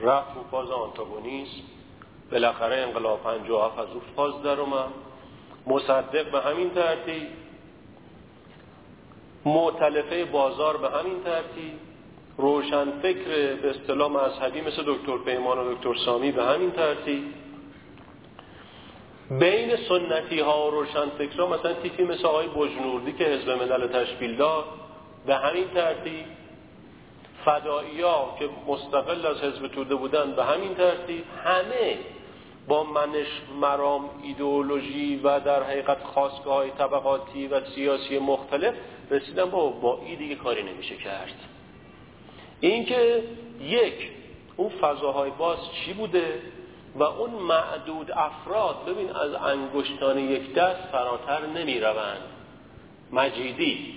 رفت 0.00 0.34
رو 0.34 0.42
فاز 0.50 0.70
آنتاگونیسم. 0.70 1.62
بالاخره 2.32 2.76
انقلاب 2.76 3.22
57 3.22 3.78
از 3.78 3.86
او 3.94 4.00
فاز 4.16 4.42
در 4.42 4.60
اومد. 4.60 4.88
مصدق 5.66 6.30
به 6.30 6.40
همین 6.40 6.70
ترتیب. 6.70 7.26
معتلفه 9.44 10.24
بازار 10.24 10.76
به 10.76 10.90
همین 10.90 11.22
ترتیب. 11.24 11.72
روشن 12.36 12.90
فکر 13.02 13.54
به 13.54 13.70
اصطلاح 13.70 14.12
مذهبی 14.12 14.60
مثل 14.60 14.82
دکتر 14.86 15.18
پیمان 15.18 15.58
و 15.58 15.74
دکتر 15.74 15.94
سامی 15.94 16.32
به 16.32 16.44
همین 16.44 16.70
ترتیب. 16.70 17.24
بین 19.30 19.76
سنتی 19.88 20.40
ها 20.40 20.66
و 20.66 20.70
روشن 20.70 21.08
فکر 21.18 21.40
ها 21.40 21.46
مثلا 21.46 21.72
تیفی 21.72 22.04
مثل 22.04 22.26
آقای 22.26 22.46
بجنوردی 22.48 23.12
که 23.12 23.24
حزب 23.24 23.50
ملل 23.50 23.86
تشکیل 23.86 24.36
داد 24.36 24.64
به 25.26 25.34
همین 25.34 25.68
ترتیب. 25.74 26.24
فدایی 27.46 28.00
ها 28.00 28.36
که 28.38 28.48
مستقل 28.66 29.26
از 29.26 29.36
حزب 29.36 29.68
توده 29.68 29.94
بودن 29.94 30.32
به 30.32 30.44
همین 30.44 30.74
ترتیب 30.74 31.24
همه 31.44 31.98
با 32.68 32.84
منش 32.84 33.26
مرام 33.60 34.10
ایدئولوژی 34.22 35.16
و 35.24 35.40
در 35.40 35.62
حقیقت 35.62 36.02
خواستگاه 36.02 36.54
های 36.54 36.70
طبقاتی 36.70 37.46
و 37.46 37.60
سیاسی 37.64 38.18
مختلف 38.18 38.74
رسیدن 39.10 39.44
با 39.44 39.68
با 39.68 40.00
ای 40.06 40.16
دیگه 40.16 40.34
کاری 40.34 40.62
نمیشه 40.62 40.96
کرد. 40.96 41.34
اینکه 42.60 43.22
یک 43.60 44.10
اون 44.56 44.68
فضاهای 44.68 45.30
باز 45.30 45.58
چی 45.72 45.92
بوده 45.92 46.42
و 46.94 47.02
اون 47.02 47.30
معدود 47.30 48.10
افراد 48.10 48.76
ببین 48.86 49.10
از 49.10 49.34
انگشتان 49.34 50.18
یک 50.18 50.54
دست 50.54 50.82
فراتر 50.92 51.46
نمی 51.46 51.80
روند 51.80 52.20
مجیدی 53.12 53.94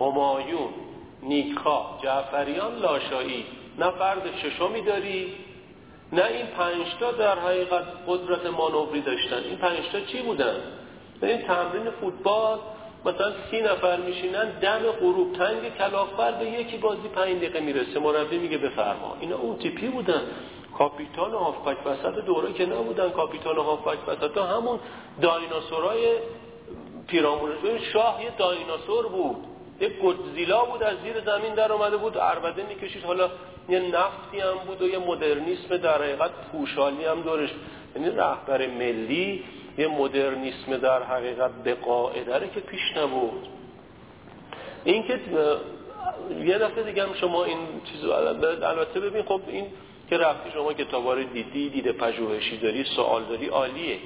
همایون 0.00 0.85
نیکا 1.28 1.98
جعفریان 2.02 2.78
لاشایی. 2.78 3.44
نه 3.78 3.90
فرد 3.90 4.22
ششمی 4.42 4.80
داری 4.80 5.34
نه 6.12 6.24
این 6.24 6.46
پنجتا 6.46 7.12
در 7.12 7.38
حقیقت 7.38 7.84
قدرت 8.08 8.46
مانوری 8.46 9.00
داشتن. 9.00 9.42
این 9.44 9.56
پنجتا 9.56 10.00
چی 10.00 10.22
بودن؟ 10.22 10.56
این 11.22 11.42
تمرین 11.42 11.90
فوتبال 12.00 12.58
مثلا 13.04 13.32
سی 13.50 13.60
نفر 13.60 13.96
میشینن 13.96 14.50
دم 14.50 14.78
غروب 14.78 15.32
تنگ 15.32 15.74
کلاخبر 15.78 16.32
به 16.32 16.44
یکی 16.44 16.76
بازی 16.76 17.08
پنج 17.08 17.36
دقیقه 17.36 17.60
می‌رسه. 17.60 17.98
مربی 17.98 18.38
میگه 18.38 18.58
بفرما. 18.58 19.16
اینا 19.20 19.36
اون 19.36 19.56
تیپی 19.58 19.88
بودن. 19.88 20.22
کاپیتان 20.78 21.30
هافبک 21.30 21.86
وسط 21.86 22.24
دوره 22.24 22.52
که 22.52 22.66
نبودن 22.66 23.10
کاپیتان 23.10 23.56
هافبک 23.56 24.08
وسط. 24.08 24.34
تا 24.34 24.44
همون 24.44 24.78
دایناسورای 25.22 26.16
پیرامون 27.06 27.50
شاه 27.92 28.22
یه 28.24 28.30
دایناسور 28.38 29.08
بود. 29.08 29.55
یه 29.80 29.88
گودزیلا 29.88 30.64
بود 30.64 30.82
از 30.82 30.96
زیر 31.04 31.20
زمین 31.20 31.54
در 31.54 31.72
اومده 31.72 31.96
بود 31.96 32.18
عربده 32.18 32.62
می‌کشید. 32.62 33.04
حالا 33.04 33.30
یه 33.68 33.80
نفتی 33.80 34.40
هم 34.40 34.58
بود 34.66 34.82
و 34.82 34.88
یه 34.88 34.98
مدرنیسم 34.98 35.76
در 35.76 36.02
حقیقت 36.02 36.30
پوشالی 36.52 37.04
هم 37.04 37.20
دورش. 37.22 37.50
یعنی 37.96 38.10
رهبر 38.10 38.66
ملی 38.66 39.44
یه 39.78 39.88
مدرنیسم 39.88 40.76
در 40.76 41.02
حقیقت 41.02 41.50
به 41.64 41.74
قاعده 41.74 42.50
که 42.54 42.60
پیش 42.60 42.96
نبود. 42.96 43.48
این 44.84 45.02
که 45.02 45.20
یه 46.44 46.58
دفعه 46.58 46.82
دیگه 46.82 47.02
هم 47.02 47.14
شما 47.14 47.44
این 47.44 47.58
چیز 47.92 48.04
البته 48.04 49.00
ببین 49.00 49.22
خب 49.22 49.40
این 49.48 49.66
که 50.10 50.18
رفتی 50.18 50.50
شما 50.50 50.72
کتابا 50.72 51.14
دیدی 51.14 51.70
دیده 51.70 51.92
پژوهشی 51.92 52.58
داری 52.58 52.84
سوال 52.84 53.24
داری 53.24 53.46
عالیه. 53.46 53.98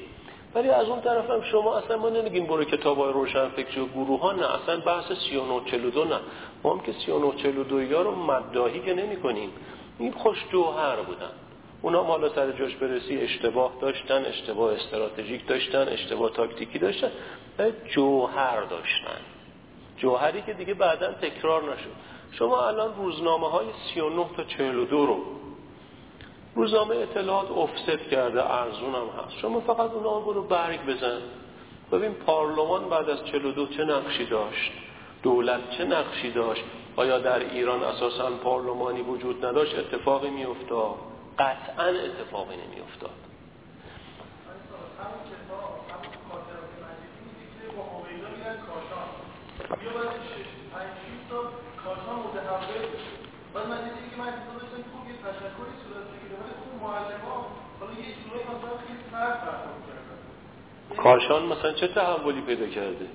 ولی 0.54 0.70
از 0.70 0.88
اون 0.88 1.00
طرف 1.00 1.30
هم 1.30 1.42
شما 1.42 1.76
اصلا 1.76 1.96
ما 1.96 2.08
نمیگیم 2.08 2.46
برو 2.46 2.64
کتاب 2.64 2.98
های 2.98 3.12
روشن 3.12 3.48
فکر 3.48 3.80
و 3.80 3.86
گروه 3.86 4.20
ها 4.20 4.32
نه 4.32 4.54
اصلا 4.54 4.80
بحث 4.80 5.12
3942 5.12 6.04
نه 6.04 6.20
ما 6.62 6.72
هم 6.72 6.80
که 6.80 6.92
3942 6.92 7.82
یا 7.82 8.02
رو 8.02 8.14
مداهی 8.14 8.80
که 8.80 8.94
نمی 8.94 9.16
کنیم 9.16 9.50
این 9.98 10.12
خوش 10.12 10.44
جوهر 10.52 10.96
بودن. 10.96 11.30
اونا 11.82 12.02
مالا 12.02 12.28
سر 12.28 12.52
جاش 12.52 12.74
برسی 12.76 13.16
اشتباه 13.16 13.72
داشتن 13.80 14.24
اشتباه 14.24 14.74
استراتژیک 14.74 15.46
داشتن 15.46 15.88
اشتباه 15.88 16.30
تاکتیکی 16.30 16.78
داشتن. 16.78 17.10
جوهر 17.94 18.60
داشتن. 18.60 19.20
جوهری 19.96 20.42
که 20.42 20.52
دیگه 20.52 20.74
بعدا 20.74 21.12
تکرار 21.12 21.62
نشد. 21.62 21.90
شما 22.32 22.68
الان 22.68 22.94
روزنامه 22.96 23.50
های 23.50 23.66
39 23.94 24.26
تا 24.36 24.44
42 24.44 25.06
رو 25.06 25.39
روزنامه 26.54 26.96
اطلاعات 26.96 27.50
افست 27.50 28.10
کرده 28.10 28.50
ارزون 28.50 28.94
هم 28.94 29.08
هست. 29.24 29.38
شما 29.38 29.60
فقط 29.60 29.90
اونا 29.90 30.18
رو 30.18 30.42
برگ 30.42 30.86
بزن. 30.86 31.20
ببین 31.92 32.14
پارلمان 32.14 32.88
بعد 32.88 33.10
از 33.10 33.24
42 33.24 33.66
چه 33.66 33.84
نقشی 33.84 34.26
داشت؟ 34.26 34.72
دولت 35.22 35.70
چه 35.70 35.84
نقشی 35.84 36.30
داشت؟ 36.30 36.62
آیا 36.96 37.18
در 37.18 37.38
ایران 37.38 37.82
اساسا 37.82 38.30
پارلمانی 38.30 39.02
وجود 39.02 39.44
نداشت؟ 39.44 39.78
اتفاقی 39.78 40.30
میافتاد. 40.30 40.94
قطعا 41.38 41.86
اتفاقی 41.86 42.56
نمیافتاد. 42.56 43.10
بعد 55.24 55.34
من 55.34 55.68
دیدم 56.22 56.38
که 56.38 56.76
من 56.82 56.90
داشتم 56.92 58.30
که 58.30 58.34
تشکری 58.34 58.96
صورت 60.88 61.02
کارشان 61.02 61.42
مثلا 61.42 61.72
چه 61.72 61.88
تحولی 61.88 62.40
پیدا 62.40 62.66
کرده؟ 62.66 63.06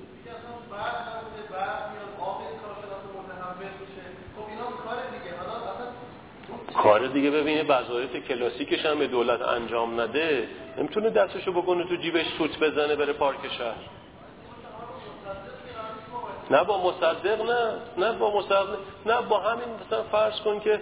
کار 6.74 7.06
دیگه. 7.06 7.30
ببینه 7.30 7.62
وظایف 7.62 8.16
کلاسیکش 8.28 8.86
هم 8.86 8.98
به 8.98 9.06
دولت 9.06 9.42
انجام 9.42 10.00
نده 10.00 10.48
نمی‌تونه 10.78 11.10
دستشو 11.10 11.52
بکنه 11.52 11.88
تو 11.88 11.96
جیبش 11.96 12.26
سوت 12.38 12.58
بزنه 12.58 12.96
بره 12.96 13.12
پارک 13.12 13.48
شهر. 13.58 13.74
نه 16.50 16.64
با 16.64 16.88
مصدق 16.90 17.42
نه 17.42 17.74
نه 17.98 18.12
با 18.12 18.38
مصدق 18.38 18.66
نه 19.06 19.22
با 19.22 19.38
همین 19.38 19.68
مثلا 19.86 20.02
فرض 20.02 20.40
کن 20.40 20.60
که 20.60 20.80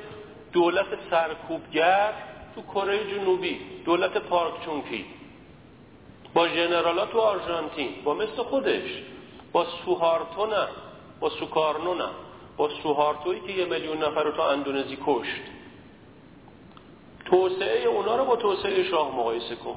دولت 0.55 0.87
سرکوبگر 1.11 2.13
تو 2.55 2.63
کره 2.63 3.11
جنوبی 3.11 3.61
دولت 3.85 4.19
پارک 4.19 4.65
چونکی 4.65 5.05
با 6.35 6.49
جنرالا 6.49 7.07
تو 7.07 7.21
آرژانتین 7.21 7.91
با 8.05 8.15
مثل 8.15 8.43
خودش. 8.43 9.03
با 9.53 9.67
سوهارتو 9.85 10.47
نه 10.47 10.69
با 11.21 11.31
سوکارنو 11.31 11.95
نه 11.95 12.09
با 12.57 12.69
سوهارتویی 12.69 13.41
که 13.41 13.53
یه 13.53 13.65
میلیون 13.65 14.05
نفر 14.05 14.23
رو 14.23 14.31
تو 14.31 14.43
اندونزی 14.43 14.99
کشت. 15.07 15.43
توسعه 17.25 17.85
اونا 17.85 18.17
رو 18.17 18.25
با 18.25 18.37
توسعه 18.37 18.83
شاه 18.83 19.17
مقایسه 19.17 19.57
کن. 19.57 19.77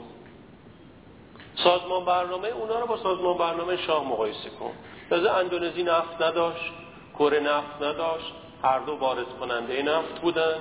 سازمان 1.56 2.06
برنامه 2.06 2.48
اونا 2.48 2.80
رو 2.80 2.88
با 2.88 2.98
سازمان 2.98 3.38
برنامه 3.38 3.78
شاه 3.78 4.08
مقایسه 4.08 4.50
کن. 4.50 4.72
تازه 5.10 5.32
اندونزی 5.32 5.84
نفت 5.84 6.22
نداشت 6.22 6.72
کره 7.20 7.40
نفت 7.40 7.82
نداشت. 7.82 8.34
هر 8.64 8.80
دو 8.80 8.92
وارد 8.92 9.30
کننده 9.40 9.82
نفت 9.84 10.22
بودن. 10.22 10.56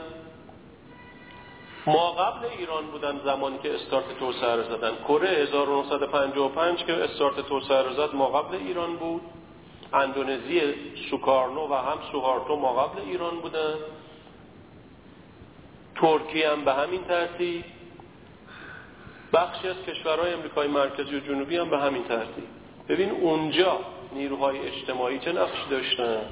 ما 1.86 2.12
قبل 2.12 2.47
ایران 2.59 2.86
بودن 2.86 3.20
زمانی 3.24 3.59
که 3.59 3.74
استارت 3.74 4.18
توسعه 4.18 4.57
رو 4.57 4.62
زدن. 4.62 4.92
کره 5.09 5.28
1955 5.28 6.84
که 6.84 7.05
استارت 7.05 7.40
توسعه 7.40 7.82
رو 7.82 7.94
زد 7.94 8.14
ما 8.14 8.26
قبل 8.26 8.57
ایران 8.57 8.97
بود. 8.97 9.22
اندونزی 9.92 10.74
سوکارنو 11.11 11.68
و 11.68 11.74
هم 11.74 11.99
سوهارتو 12.12 12.57
ما 12.57 12.72
قبل 12.72 13.01
ایران 13.01 13.40
بودن. 13.40 13.74
ترکیه 16.01 16.51
هم 16.51 16.64
به 16.64 16.72
همین 16.72 17.05
ترتیب. 17.05 17.64
بخشی 19.32 19.68
از 19.68 19.76
کشورهای 19.86 20.32
امریکای 20.32 20.68
مرکزی 20.68 21.16
و 21.16 21.20
جنوبی 21.20 21.57
هم 21.57 21.70
به 21.70 21.78
همین 21.78 22.05
ترتیب. 22.05 22.44
ببین 22.88 23.11
اونجا 23.11 23.78
نیروهای 24.12 24.59
اجتماعی 24.59 25.18
چه 25.18 25.32
نقشی 25.32 25.68
داشتن؟ 25.70 26.22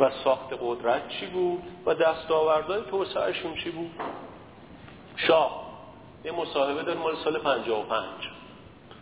و 0.00 0.10
ساخت 0.24 0.48
قدرت 0.60 1.08
چی 1.08 1.26
بود؟ 1.26 1.62
و 1.86 1.94
دستاوردهای 1.94 2.82
توسعهشون 2.90 3.54
چی 3.54 3.70
بود؟ 3.70 3.90
شاه 5.16 5.64
یه 6.24 6.32
مصاحبه 6.32 6.82
در 6.82 6.94
مال 6.94 7.16
سال 7.24 7.38
55 7.38 8.04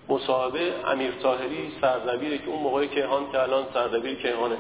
مصاحبه 0.09 0.75
امیر 0.87 1.13
تاهری 1.23 1.73
سردبیری 1.81 2.39
که 2.39 2.49
اون 2.49 2.63
موقعی 2.63 2.89
کیهان 2.89 3.33
که 3.33 3.43
الان 3.43 3.65
سردبیر 3.75 4.15
کیهانه 4.15 4.57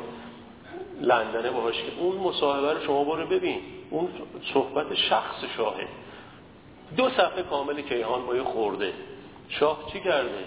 لندنه 1.01 1.51
باهاش 1.51 1.75
که 1.75 1.93
اون 1.99 2.17
مصاحبه 2.17 2.73
رو 2.73 2.81
شما 2.81 3.05
برو 3.05 3.27
ببین. 3.27 3.61
اون 3.91 4.09
صحبت 4.55 4.95
شخص 4.95 5.45
شاهه. 5.57 5.89
دو 6.97 7.11
صفحه 7.11 7.43
کامل 7.43 7.83
کیهان 7.83 8.27
با 8.27 8.45
خورده. 8.45 8.93
شاه 9.49 9.79
چی 9.93 10.01
کرده؟ 10.01 10.45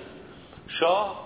شاه 0.68 1.25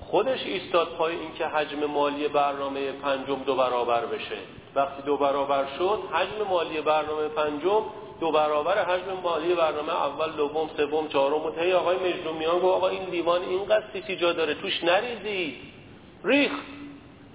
خودش 0.00 0.46
ایستاد 0.46 0.88
پای 0.88 1.16
این 1.16 1.34
که 1.34 1.46
حجم 1.46 1.84
مالی 1.84 2.28
برنامه 2.28 2.92
پنجم 2.92 3.34
دو 3.46 3.54
برابر 3.56 4.06
بشه. 4.06 4.36
وقتی 4.74 5.02
دو 5.02 5.16
برابر 5.16 5.64
شد 5.78 5.98
حجم 6.12 6.48
مالی 6.50 6.80
برنامه 6.80 7.28
پنجم 7.28 7.82
دو 8.20 8.32
برابر 8.32 8.84
حجم 8.84 9.12
مالی 9.22 9.54
برنامه 9.54 9.92
اول 9.92 10.32
دوم 10.32 10.70
سوم 10.76 11.08
چهارم. 11.08 11.46
و 11.46 11.50
هی 11.50 11.72
آقای 11.72 11.96
مجنومیان 11.96 12.54
گفت 12.54 12.64
آقا 12.64 12.88
این 12.88 13.04
دیوان 13.04 13.42
اینقدر 13.42 13.84
سیسی 13.92 14.16
جا 14.16 14.32
داره 14.32 14.54
توش 14.54 14.84
نریزی. 14.84 15.56
ریخ 16.24 16.52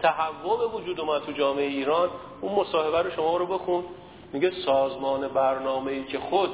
تهوع 0.01 0.71
وجود 0.75 0.99
اومد 0.99 1.21
تو 1.21 1.31
جامعه 1.31 1.67
ایران. 1.67 2.09
اون 2.41 2.55
مصاحبه 2.55 3.01
رو 3.01 3.11
شما 3.11 3.37
رو 3.37 3.45
بخون. 3.45 3.83
میگه 4.33 4.51
سازمان 4.65 5.27
برنامه 5.27 5.91
ای 5.91 6.03
که 6.03 6.19
خود 6.19 6.49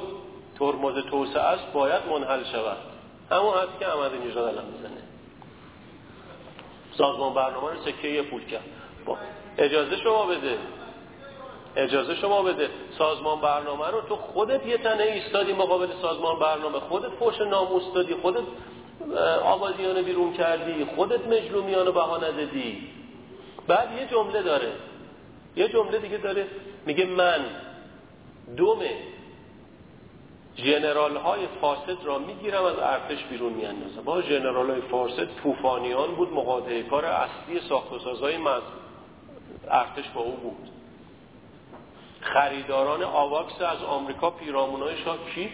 ترمز 0.58 1.04
توسعه 1.10 1.42
است 1.42 1.72
باید 1.72 2.02
منحل 2.10 2.44
شود. 2.44 2.76
همون 3.30 3.54
حدی 3.54 3.78
که 3.78 3.88
احمد 3.88 4.10
نژاد 4.26 4.48
الان 4.48 4.64
می‌زنه. 4.64 5.05
سازمان 6.98 7.34
برنامه 7.34 7.70
رو 7.70 7.76
سکه 7.84 8.22
پول 8.22 8.44
کرد. 8.44 8.64
با 9.06 9.18
اجازه 9.58 9.96
شما 9.96 10.26
بده. 10.26 10.58
اجازه 11.76 12.14
شما 12.14 12.42
بده. 12.42 12.68
سازمان 12.98 13.40
برنامه 13.40 13.86
رو 13.86 14.00
تو 14.00 14.16
خودت 14.16 14.66
یه 14.66 14.78
تنه 14.78 15.02
ایستادی 15.02 15.52
مقابل 15.52 15.88
سازمان 16.02 16.38
برنامه. 16.38 16.80
خودت 16.80 17.10
پشت 17.10 17.40
ناموس 17.40 17.82
دادی 17.94 18.14
خودت 18.14 18.44
آبادیانه 19.44 20.02
بیرون 20.02 20.32
کردی 20.32 20.84
خودت 20.84 21.26
مجلومیانو 21.26 21.92
بها 21.92 22.16
ندادی. 22.16 22.88
بعد 23.68 23.88
یه 23.92 24.06
جمله 24.06 24.42
داره. 24.42 24.72
یه 25.56 25.68
جمله 25.68 25.98
دیگه 25.98 26.16
داره. 26.16 26.46
میگه 26.86 27.04
من 27.04 27.44
دوم 28.56 28.78
جنرال 30.56 31.16
های 31.16 31.46
فاسد 31.60 32.04
را 32.04 32.18
می‌گیرم 32.18 32.64
از 32.64 32.78
ارتش 32.78 33.24
بیرون 33.24 33.52
میاندازم. 33.52 34.02
با 34.02 34.22
جنرال 34.22 34.70
های 34.70 34.80
فاسد 34.80 35.28
توفانیان 35.42 36.14
بود 36.14 36.32
مقاطعه 36.32 36.82
کار 36.82 37.04
اصلی 37.04 37.60
ساخت 37.68 37.92
و 37.92 37.98
سازهای 37.98 38.36
ارتش 39.70 40.08
با 40.14 40.20
او 40.20 40.32
بود. 40.32 40.68
خریداران 42.20 43.02
آواکس 43.02 43.62
از 43.62 43.82
آمریکا 43.82 44.30
پیرامونای 44.30 44.96
شاه 45.04 45.18
کی 45.34 45.50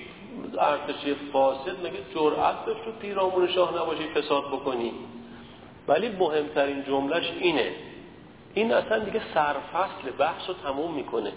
ارتشی 0.59 1.15
فاسد؟ 1.33 1.87
مگه 1.87 1.99
جرأت 2.15 2.67
داشت 2.67 2.85
تو 2.85 2.93
پیرامون 2.93 3.49
شاه 3.49 3.77
نباشی 3.77 4.09
فساد 4.09 4.45
بکنی؟ 4.45 4.93
ولی 5.89 6.09
مهمترین 6.09 6.85
جملهش 6.85 7.33
اینه. 7.41 7.75
این 8.55 8.73
اصلا 8.73 8.99
دیگه 8.99 9.23
سرفصل 9.35 10.11
بحث 10.19 10.49
رو 10.49 10.55
تموم 10.55 10.95
می‌کنه. 10.95 11.33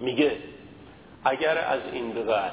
میگه 0.00 0.38
اگر 1.26 1.58
از 1.58 1.80
این 1.92 2.12
به 2.12 2.22
بعد 2.22 2.52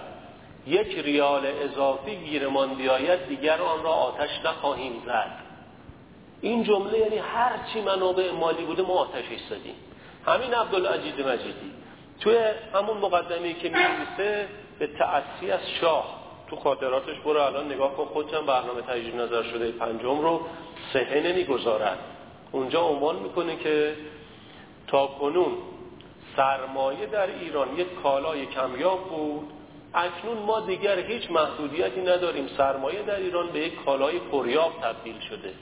یک 0.67 0.97
ریال 0.97 1.45
اضافی 1.45 2.15
گیرمان 2.15 2.75
بیاید 2.75 3.27
دیگر 3.27 3.61
آن 3.61 3.83
را 3.83 3.89
آتش 3.89 4.29
نخواهیم 4.45 5.03
زد. 5.05 5.31
این 6.41 6.63
جمله 6.63 6.99
یعنی 6.99 7.17
هر 7.17 7.51
چی 7.73 7.81
منابع 7.81 8.31
مالی 8.31 8.63
بوده 8.63 8.83
ما 8.83 8.93
آتشش 8.93 9.39
زدیم. 9.49 9.75
همین 10.25 10.53
عبدالعجید 10.53 11.27
مجیدی 11.27 11.71
توی 12.19 12.37
همون 12.73 12.97
مقدمه 12.97 13.53
که 13.53 13.69
می‌نویسه 13.69 14.47
به 14.79 14.87
تأسی 14.87 15.51
از 15.51 15.69
شاه 15.81 16.23
تو 16.49 16.55
خاطراتش 16.55 17.19
برو 17.19 17.41
الان 17.41 17.71
نگاه 17.71 17.97
کن 17.97 18.05
خودم 18.05 18.45
برنامه 18.45 18.81
تجدید 18.81 19.15
نظر 19.15 19.43
شده 19.43 19.71
پنجم 19.71 20.21
رو 20.21 20.41
صحه 20.93 21.21
نمی‌گذارد. 21.21 21.99
اونجا 22.51 22.81
عنوان 22.81 23.15
می‌کنه 23.15 23.55
که 23.55 23.95
تا 24.87 25.07
کنون 25.07 25.51
سرمایه 26.35 27.05
در 27.05 27.27
ایران 27.27 27.77
یک 27.77 27.87
کالای 28.03 28.45
کمیاب 28.45 29.09
بود. 29.09 29.51
اکنون 29.93 30.37
ما 30.37 30.59
دیگر 30.59 30.99
هیچ 30.99 31.31
محدودیتی 31.31 32.01
نداریم. 32.01 32.47
سرمایه 32.57 33.03
در 33.03 33.15
ایران 33.15 33.47
به 33.47 33.59
یک 33.59 33.85
کالای 33.85 34.19
پریاب 34.19 34.71
تبدیل 34.81 35.19
شده. 35.19 35.53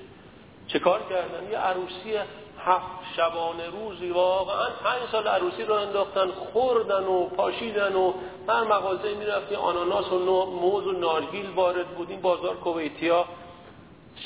چه 0.68 0.80
کار 0.80 1.00
کردن؟ 1.10 1.52
یه 1.52 1.58
عروسی 1.58 2.18
هفت 2.66 2.86
شبانه 3.16 3.70
روزی 3.70 4.10
واقعا 4.10 4.70
پنج 4.84 5.10
سال 5.12 5.28
عروسی 5.28 5.64
رو 5.64 5.74
انداختن 5.74 6.32
خوردن 6.32 7.04
و 7.04 7.26
پاشیدن 7.26 7.96
و 7.96 8.14
هر 8.48 8.64
مغازه 8.64 9.16
می‌رفتی 9.16 9.56
آناناس 9.56 10.12
و 10.12 10.46
موز 10.46 10.88
و 10.88 10.92
نارگیل 10.92 11.50
وارد 11.50 11.88
بود. 11.88 12.10
این 12.10 12.22
بازار 12.22 12.56
کویتیا 12.56 13.26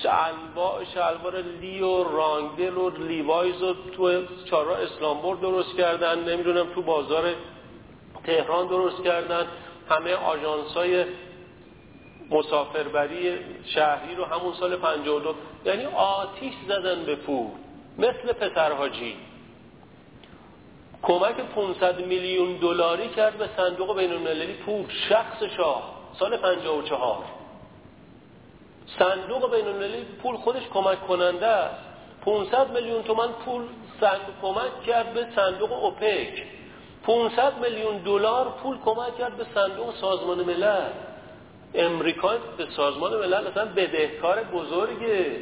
شلوار 0.01 1.41
لی 1.61 1.81
و 1.81 2.03
رانگدل 2.03 2.77
و 2.77 2.89
لیوایز 2.89 3.61
و 3.61 3.73
تو 3.73 4.25
چارا 4.45 4.75
اسلامبور 4.75 5.35
درست 5.35 5.75
کردن 5.77 6.19
نمی‌دونم 6.19 6.73
تو 6.75 6.81
بازار 6.81 7.33
تهران 8.25 8.67
درست 8.67 9.03
کردن. 9.03 9.47
همه 9.89 10.13
آژانس 10.13 10.73
های 10.73 11.05
مسافربری 12.29 13.37
شهری 13.65 14.15
رو 14.15 14.25
همون 14.25 14.53
سال 14.53 14.75
52 14.75 15.35
یعنی 15.65 15.85
آتیش 15.85 16.53
زدن 16.67 17.03
به 17.05 17.15
پول 17.15 17.47
مثل 17.97 18.33
پسرهاجی 18.33 19.15
کمک 21.03 21.35
500 21.35 22.05
میلیون 22.05 22.57
دلاری 22.57 23.09
کرد 23.09 23.37
به 23.37 23.49
صندوق 23.57 23.97
بین 23.97 24.11
المللی 24.11 24.53
پول 24.53 24.85
شخص 25.09 25.43
شاه 25.57 25.95
سال 26.19 26.37
54 26.37 27.23
صندوق 28.99 29.55
بین 29.55 29.67
المللی 29.67 30.03
پول 30.23 30.35
خودش 30.35 30.63
کمک 30.73 31.07
کننده 31.07 31.47
است. 31.47 31.83
500 32.25 32.71
میلیون 32.71 33.03
تومن 33.03 33.27
پول 33.45 33.61
صندوق 33.99 34.35
کمک 34.41 34.83
کرد 34.83 35.13
به 35.13 35.27
صندوق 35.35 35.83
اوپک. 35.83 36.43
500 37.05 37.53
میلیون 37.61 37.97
دلار 37.97 38.45
پول 38.63 38.77
کمک 38.85 39.17
کرد 39.17 39.37
به 39.37 39.45
صندوق 39.55 39.95
سازمان 39.95 40.37
ملل. 40.37 40.89
امریکا 41.73 42.29
به 42.57 42.65
سازمان 42.77 43.13
ملل 43.13 43.47
اصلا 43.47 43.65
بدهکار 43.65 44.43
بزرگه. 44.43 45.35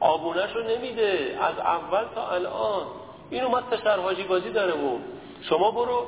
آبونش 0.00 0.52
رو 0.54 0.62
نمیده. 0.62 1.38
از 1.40 1.58
اول 1.58 2.04
تا 2.14 2.30
الان. 2.30 2.86
این 3.30 3.42
اومد 3.42 3.64
پسر 3.64 4.00
حاجی 4.00 4.22
بازی 4.22 4.50
داره 4.50 4.72
بود 4.72 5.00
شما 5.42 5.70
برو 5.70 6.06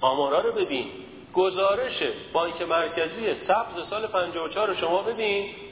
آمارا 0.00 0.40
رو 0.40 0.52
ببین. 0.52 0.86
گزارش 1.34 2.02
بانک 2.32 2.62
مرکزی 2.62 3.34
سبز 3.48 3.88
سال 3.90 4.06
54 4.06 4.68
رو 4.68 4.74
شما 4.74 5.02
ببین. 5.02 5.67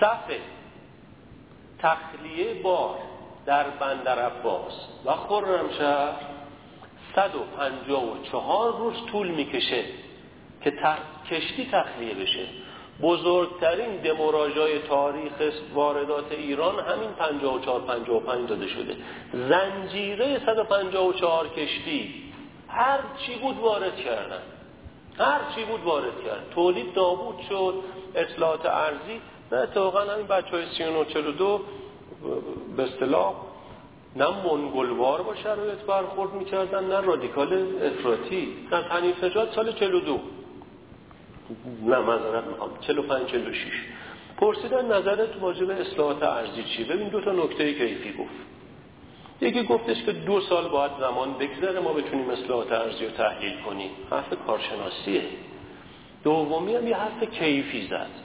صف 0.00 0.30
تخلیه 1.78 2.62
بار 2.62 2.98
در 3.46 3.70
بندر 3.70 4.18
عباس. 4.18 4.72
و 5.04 5.12
خرمشهر 5.12 6.12
154 7.16 8.78
روز 8.78 8.94
طول 9.12 9.28
می‌کشه 9.28 9.84
که 10.62 10.72
کشتی 11.30 11.68
تخلیه 11.72 12.14
بشه. 12.14 12.46
بزرگترین 13.02 13.96
دموراژای 13.96 14.78
تاریخ 14.78 15.32
واردات 15.74 16.32
ایران 16.32 16.78
همین 16.80 17.10
54 17.10 17.80
55 17.80 18.48
داده 18.48 18.68
شده. 18.68 18.96
زنجیره 19.32 20.38
154 20.46 21.48
کشتی 21.48 22.32
هر 22.68 22.98
چی 23.26 23.34
بود 23.34 23.58
وارد 23.58 23.96
کردن. 23.96 24.42
هر 25.18 25.40
چی 25.54 25.64
بود 25.64 25.82
وارد 25.82 26.24
کرد 26.24 26.50
تولید 26.54 26.98
نابود 26.98 27.40
شد. 27.48 27.74
اصلاحات 28.14 28.66
ارزی 28.66 29.20
نه 29.52 29.58
اتفاقا 29.58 30.00
همین 30.00 30.26
بچه 30.26 30.50
های 30.50 30.64
39 30.78 31.04
42 31.04 31.60
به 32.76 32.82
اصطلاح 32.82 33.34
نه 34.16 34.26
منگلوار 34.28 35.22
با 35.22 35.34
شرایط 35.34 35.78
برخورد 35.78 36.32
می‌کردن 36.32 36.84
نه 36.84 37.00
رادیکال 37.00 37.66
افراطی 37.82 38.48
در 38.70 38.82
حنیف 38.82 39.24
نجات 39.24 39.54
سال 39.54 39.72
42 39.72 40.20
نه 41.82 41.98
مذارت 41.98 42.44
می‌خوام 42.44 42.70
45 42.80 43.26
46 43.26 43.72
پرسیدن 44.36 44.92
نظرت 44.92 45.28
واجب 45.40 45.70
اصلاحات 45.70 46.22
ارزی 46.22 46.62
چی 46.62 46.84
ببین 46.84 47.08
دو 47.08 47.20
تا 47.20 47.32
نکته 47.32 47.74
کیفی 47.74 48.12
گفت. 48.12 48.30
یکی 49.40 49.62
گفتش 49.62 50.02
که 50.02 50.12
دو 50.12 50.40
سال 50.40 50.68
باید 50.68 50.92
زمان 51.00 51.34
بگذره 51.34 51.80
ما 51.80 51.92
بتونیم 51.92 52.30
اصلاحات 52.30 52.72
ارزی 52.72 53.04
رو 53.04 53.10
تحلیل 53.10 53.60
کنیم. 53.60 53.90
حرف 54.10 54.32
کارشناسیه. 54.46 55.22
دومی 56.24 56.74
هم 56.76 56.88
یه 56.88 56.96
حرف 56.96 57.22
کیفی 57.24 57.86
زد. 57.86 58.23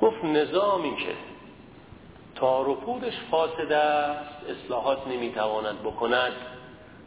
گفت 0.00 0.24
نظامی 0.24 0.96
که 0.96 1.14
تار 2.34 2.68
و 2.68 2.74
پودش 2.74 3.14
فاسد 3.30 3.72
است 3.72 4.40
اصلاحات 4.50 5.06
نمی‌تواند 5.06 5.82
بکند 5.82 6.32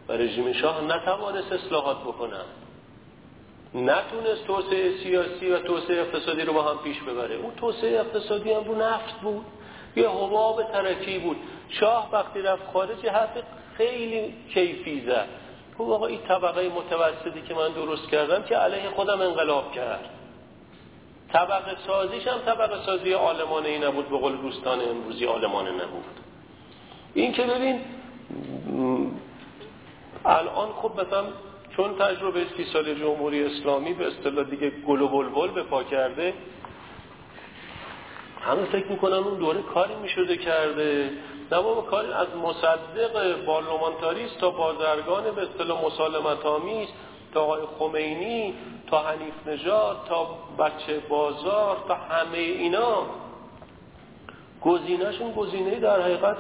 و 0.08 0.14
رژیم 0.14 0.54
شاه 0.54 0.82
نتوانست 0.84 1.52
اصلاحات 1.52 1.98
بکند. 2.02 2.46
نتونست 3.76 4.48
توسعه 4.48 4.98
سیاسی 5.04 5.50
و 5.50 5.60
توسعه 5.60 6.02
اقتصادی 6.02 6.42
رو 6.42 6.54
با 6.54 6.64
هم 6.64 6.78
پیش 6.78 7.02
ببره. 7.02 7.36
اون 7.36 7.56
توسعه 7.56 8.00
اقتصادی 8.00 8.54
هم 8.54 8.64
رو 8.64 8.76
نفت 8.76 9.22
بود. 9.22 9.46
یه 9.96 10.10
حباب 10.10 10.64
ترکی 10.64 11.20
بود. 11.20 11.38
شاه 11.70 12.10
وقتی 12.12 12.42
رفت 12.42 12.72
خارج 12.74 13.06
حرف 13.06 13.30
خیلی 13.78 14.34
کیفی 14.54 15.02
زد. 15.06 15.28
خب 15.78 15.92
آقا 15.92 16.06
این 16.06 16.20
طبقه 16.28 16.70
متوسطی 16.70 17.42
که 17.42 17.54
من 17.54 17.72
درست 17.72 18.10
کردم 18.10 18.44
که 18.44 18.56
علیه 18.56 18.90
خودم 18.90 19.22
انقلاب 19.22 19.72
کرد. 19.72 20.10
طبقه 21.38 21.76
سازیش 21.88 22.28
هم 22.28 22.38
طبقه 22.38 22.86
سازی 22.86 23.14
آلمانه 23.14 23.70
ای 23.70 23.80
نبود 23.80 24.10
به 24.10 24.18
قول 24.18 24.38
دوستان 24.38 24.80
امروزی 24.82 25.26
آلمانه 25.26 25.72
نبود. 25.72 26.04
این 27.14 27.34
که 27.34 27.44
ببین 27.44 27.80
الان 30.26 30.70
خب 30.72 30.92
مثلا 31.02 31.24
چون 31.76 31.96
تجربه 31.96 32.46
سی 32.58 32.66
سال 32.74 32.94
جمهوری 32.94 33.44
اسلامی 33.44 33.94
به 33.94 34.08
اصطلاح 34.08 34.44
دیگه 34.44 34.70
گل 34.70 35.02
و 35.02 35.08
بلبل 35.08 35.48
به 35.48 35.64
پا 35.64 35.84
کرده 35.84 36.34
همه 38.42 38.66
فکر 38.66 38.88
می‌کنن 38.88 39.14
اون 39.14 39.38
دوره 39.38 39.62
کاری 39.62 39.96
می‌شده 39.96 40.38
کرده. 40.38 41.12
نه 41.52 41.62
بابا 41.62 41.82
کاری 41.82 42.14
از 42.14 42.28
مصدق 42.44 43.46
پارلمانتاریست 43.46 44.38
تا 44.40 44.50
بازرگان 44.50 45.24
به 45.32 45.42
اصطلاح 45.42 45.86
مسالمت 45.86 46.46
آمیز 46.46 46.88
تا 47.34 47.42
آقای 47.42 47.62
خمینی 47.80 48.54
تا 48.88 49.00
حنیف 49.00 49.48
نژاد 49.48 49.98
تا 50.10 50.28
بچه 50.60 51.00
بازار 51.10 51.78
تا 51.88 51.96
همه 51.96 52.38
اینا. 52.38 53.06
گزینهشون 54.62 55.32
گزینه 55.32 55.80
در 55.80 56.02
حقیقت 56.02 56.38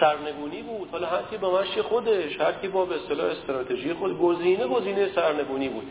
سرنگونی 0.00 0.62
بود. 0.62 0.88
حالا 0.92 1.06
هر 1.06 1.22
کی 1.30 1.36
با 1.36 1.60
مشی 1.60 1.82
خودش 1.82 2.40
هر 2.40 2.52
کی 2.52 2.68
با 2.68 2.84
به 2.84 2.94
اصطلاح 2.94 3.30
استراتژی 3.30 3.94
خود 3.94 4.18
گزینه 4.18 4.66
گزینه 4.66 5.08
سرنگونی 5.14 5.68
بود. 5.68 5.86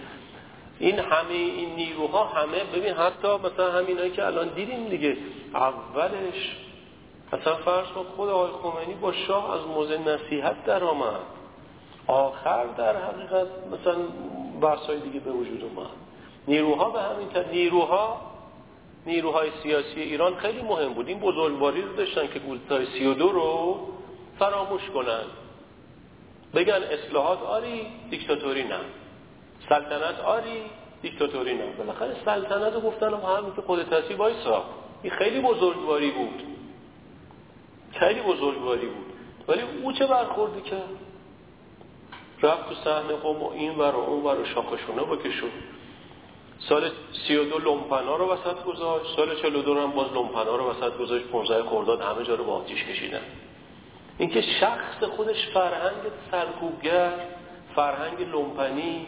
این 0.79 0.99
همه 0.99 1.33
این 1.33 1.75
نیروها 1.75 2.25
همه 2.25 2.63
ببین 2.63 2.93
حتی 2.93 3.27
مثلا 3.27 3.71
همینایی 3.71 4.11
که 4.11 4.25
الان 4.25 4.47
دیدیم 4.47 4.89
دیگه 4.89 5.17
اولش 5.53 6.57
مثلا 7.33 7.55
فرض 7.55 7.87
کن 7.87 8.03
خود 8.15 8.29
آقای 8.29 8.51
خمینی 8.51 8.93
با 8.93 9.11
شاه 9.11 9.53
از 9.53 9.67
موزه 9.67 9.97
نصیحت 9.97 10.65
در 10.65 10.83
آمد 10.83 11.19
آخر 12.07 12.65
در 12.77 12.95
حقیقت 12.95 13.47
مثلا 13.71 13.95
بحثای 14.61 14.99
دیگه 14.99 15.19
به 15.19 15.31
وجود 15.31 15.63
اومد. 15.63 15.89
نیروها 16.47 16.89
به 16.89 17.01
همین 17.01 17.29
تا 17.29 17.41
نیروها 17.51 18.21
نیروهای 19.05 19.49
سیاسی 19.63 20.01
ایران 20.01 20.35
خیلی 20.35 20.61
مهم 20.61 20.93
بود. 20.93 21.07
این 21.07 21.19
بزرگواری 21.19 21.81
رو 21.81 21.95
داشتن 21.95 22.27
که 22.27 22.39
گولتای 22.39 22.85
32 22.85 23.31
رو 23.31 23.79
فراموش 24.39 24.81
کنن. 24.93 25.23
بگن 26.53 26.81
اصلاحات 26.91 27.41
آری 27.41 27.87
دیکتاتوری 28.09 28.63
نه. 28.63 28.79
سلطنت 29.69 30.19
آری 30.19 30.61
دیکتاتوری 31.01 31.53
نه. 31.53 31.65
بالاخره 31.77 32.15
سلطنت 32.25 32.73
رو 32.73 32.81
گفتن 32.81 33.13
هم 33.13 33.53
که 33.55 33.61
خود 33.61 33.83
تصیب 33.83 34.19
وایسا. 34.19 34.63
این 35.03 35.13
خیلی 35.13 35.41
بزرگواری 35.41 36.11
بود. 36.11 36.43
خیلی 37.91 38.21
بزرگواری 38.21 38.87
بود. 38.87 39.05
ولی 39.47 39.61
او 39.83 39.91
چه 39.91 40.07
برخوردی 40.07 40.61
کرد؟ 40.61 41.10
رفت 42.43 42.69
تو 42.69 42.75
صحنه 42.75 43.13
قوم 43.13 43.43
و 43.43 43.49
این 43.49 43.75
ور 43.75 43.95
و 43.95 43.99
اون 43.99 44.23
ور 44.23 44.39
و 44.39 44.45
شاخشونه 44.45 45.01
بکشون 45.01 45.51
سال 46.69 46.91
32 47.27 47.57
لومپنا 47.59 48.15
رو 48.15 48.33
وسط 48.33 48.63
گذاشت. 48.63 49.15
سال 49.15 49.35
42 49.35 49.79
هم 49.79 49.91
باز 49.91 50.13
لومپنا 50.13 50.55
رو 50.55 50.71
وسط 50.71 50.97
گذاشت. 50.97 51.25
15 51.25 51.63
خرداد 51.63 52.01
همه 52.01 52.23
جا 52.23 52.35
رو 52.35 52.43
با 52.43 52.53
آتیش 52.53 52.83
کشیدن. 52.83 53.21
اینکه 54.17 54.41
شخص 54.41 55.03
خودش 55.03 55.47
فرهنگ 55.53 56.01
سرکوبگر 56.31 57.11
فرهنگ 57.75 58.21
لومپنی 58.31 59.05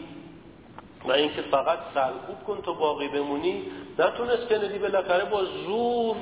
و 1.04 1.12
اینکه 1.12 1.42
فقط 1.42 1.78
سرکوب 1.94 2.44
کن 2.46 2.62
تا 2.62 2.72
باقی 2.72 3.08
بمونی 3.08 3.62
نتونست 3.98 4.48
کندی 4.48 4.78
بالاخره 4.78 5.24
با 5.24 5.44
زور 5.44 6.16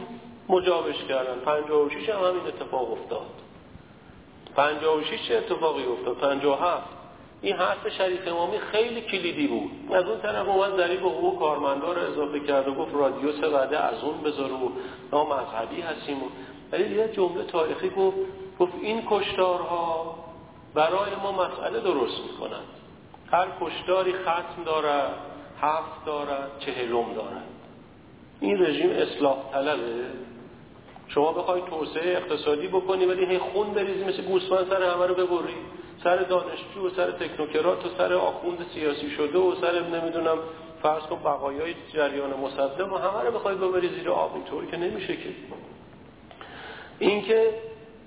مجابش 0.49 1.05
کردن. 1.09 1.39
56 1.45 2.09
هم 2.09 2.25
همین 2.25 2.47
اتفاق 2.47 2.93
افتاد. 2.93 3.27
56 4.57 5.29
چه 5.29 5.37
اتفاقی 5.37 5.85
افتاد؟ 5.85 6.17
57 6.17 7.02
این 7.43 7.57
حرف 7.57 7.89
شریف 7.89 8.29
امامی 8.29 8.59
خیلی 8.59 9.01
کلیدی 9.01 9.47
بود. 9.47 9.95
از 9.95 10.05
اون 10.05 10.21
طرف 10.21 10.49
اومد 10.49 10.77
ذریب 10.77 11.01
حقوق 11.01 11.39
کارمندا 11.39 11.93
رو 11.93 12.01
اضافه 12.13 12.41
کرد 12.41 12.69
و 12.69 12.75
گفت 12.75 12.95
رادیو 12.95 13.33
سه 13.33 13.77
از 13.77 14.05
اون 14.05 14.21
بذار 14.21 14.51
و 15.13 15.25
مذهبی 15.25 15.81
هستیم. 15.81 16.17
ولی 16.73 16.95
یه 16.95 17.09
جمله 17.09 17.45
تاریخی 17.45 17.91
گفت 17.91 18.17
گفت 18.59 18.73
این 18.83 19.03
کشتارها 19.11 20.15
برای 20.75 21.11
ما 21.23 21.33
مسئله 21.33 21.81
درست 21.81 22.21
می‌کنند. 22.31 22.67
هر 23.31 23.47
کشتاری 23.61 24.13
ختم 24.13 24.65
دارد 24.67 25.15
هفت 25.61 26.05
دارد 26.07 26.51
چهلم 26.59 27.15
دارد. 27.15 27.47
این 28.41 28.63
رژیم 28.63 28.91
اصلاح 28.91 29.37
طلبه. 29.53 30.05
شما 31.09 31.33
بخوای 31.33 31.63
توسعه 31.71 32.17
اقتصادی 32.17 32.69
بکنی 32.69 33.07
ولی 33.07 33.27
هی 33.27 33.39
خون 33.39 33.71
بریزی 33.71 34.05
مثل 34.05 34.23
گوسفند 34.23 34.69
سر 34.69 34.83
همه 34.83 35.07
رو 35.07 35.15
ببری. 35.15 35.55
سر 36.05 36.17
دانشجو 36.17 36.87
و 36.87 36.91
سر 36.91 37.11
تکنوکرات 37.11 37.87
و 37.87 37.89
سر 37.99 38.13
آخوند 38.13 38.67
سیاسی 38.75 39.11
شده 39.11 39.39
و 39.39 39.55
سر 39.61 39.81
نمی‌دونم 39.81 40.39
فرض 40.83 41.03
کن 41.03 41.17
بقایای 41.17 41.75
جریان 41.95 42.31
مصدق 42.31 42.93
و 42.93 42.97
همه 42.97 43.23
رو 43.25 43.33
بخوای 43.33 43.55
ببری 43.55 43.89
زیر 43.89 44.11
آب 44.11 44.35
اینطوری 44.35 44.67
که 44.67 44.77
نمیشه 44.77 45.17
که. 45.17 45.29
اینکه 46.99 47.51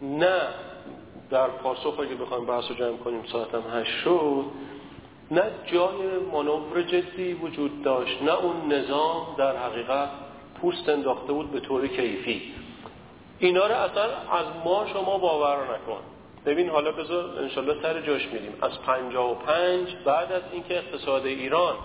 نه 0.02 0.42
در 1.30 1.48
پاسخ 1.48 2.00
اگه 2.00 2.16
بخوایم 2.16 2.46
بحث 2.46 2.64
رو 2.70 2.76
جمع 2.76 2.98
کنیم 2.98 3.24
ساعتم 3.32 3.64
هشت 3.74 4.04
شد 4.04 4.46
نه 5.32 5.44
جای 5.66 6.20
مانور 6.32 6.82
جدی 6.82 7.34
وجود 7.34 7.84
داشت 7.84 8.22
نه 8.22 8.34
اون 8.34 8.74
نظام 8.74 9.36
در 9.38 9.58
حقیقت 9.58 10.10
پوست 10.62 10.90
انداخته 10.90 11.34
بود 11.34 11.52
به 11.52 11.60
طور 11.60 11.88
کیفی. 11.88 12.54
اینا 13.40 13.68
رو 13.68 13.76
اصلا 13.76 14.04
از 14.32 14.46
ما 14.66 14.88
شما 14.94 15.18
باور 15.18 15.64
نکن. 15.64 16.15
ببین 16.46 16.70
حالا 16.70 16.92
بذار 16.92 17.40
انشالله 17.40 17.82
سر 17.82 18.02
جاش 18.02 18.26
میریم. 18.28 18.54
از 18.62 18.82
پنجا 18.82 19.28
و 19.28 19.36
پنج 19.36 19.96
بعد 20.06 20.32
از 20.32 20.42
اینکه 20.52 20.78
اقتصاد 20.78 21.26
ایران 21.26 21.76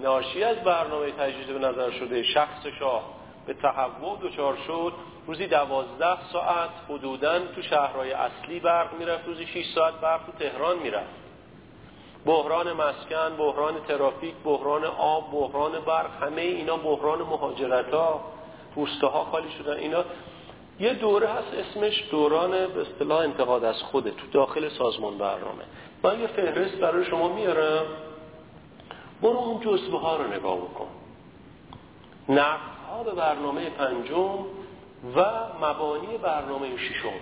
ناشی 0.00 0.44
از 0.44 0.56
برنامه 0.56 1.10
تجدید 1.10 1.46
به 1.46 1.58
نظر 1.58 1.90
شده 1.90 2.22
شخص 2.22 2.66
شاه 2.78 3.02
به 3.46 3.54
تحول 3.54 4.16
دچار 4.22 4.56
شد 4.66 4.92
روزی 5.26 5.46
دوازده 5.46 6.30
ساعت 6.32 6.70
حدودا 6.88 7.38
تو 7.38 7.62
شهرهای 7.62 8.12
اصلی 8.12 8.60
برق 8.60 8.94
می‌رفت 8.98 9.26
روزی 9.26 9.46
6 9.46 9.64
ساعت 9.74 9.94
برق 9.94 10.20
تو 10.26 10.32
تهران 10.32 10.78
می‌رفت. 10.78 11.22
بحران 12.26 12.72
مسکن 12.72 13.36
بحران 13.38 13.74
ترافیک 13.88 14.34
بحران 14.44 14.84
آب 14.84 15.32
بحران 15.32 15.72
برق 15.80 16.22
همه 16.22 16.42
اینا 16.42 16.76
بحران 16.76 17.18
مهاجرت 17.18 17.94
ها 17.94 18.20
ها 19.02 19.24
خالی 19.24 19.50
شدن 19.58 19.76
اینا 19.76 20.04
یه 20.82 20.94
دوره 20.94 21.28
هست 21.28 21.48
اسمش 21.54 22.04
دوران 22.10 22.50
به 22.50 22.80
اصطلاح 22.80 23.18
انتقاد 23.20 23.64
از 23.64 23.82
خوده 23.82 24.10
تو 24.10 24.26
داخل 24.32 24.68
سازمان 24.68 25.18
برنامه. 25.18 25.64
من 26.02 26.20
یه 26.20 26.26
فهرست 26.26 26.74
برای 26.74 27.04
شما 27.04 27.28
میارم. 27.28 27.84
برو 29.22 29.36
اون 29.36 29.60
جزبه 29.60 29.98
ها 29.98 30.16
رو 30.16 30.26
نگاه 30.32 30.56
بکن. 30.56 30.86
نقد 32.28 32.60
ها 32.90 33.02
به 33.02 33.10
برنامه 33.10 33.70
پنجم 33.70 34.38
و 35.16 35.24
مبانی 35.62 36.18
برنامه 36.22 36.76
ششم. 36.76 37.12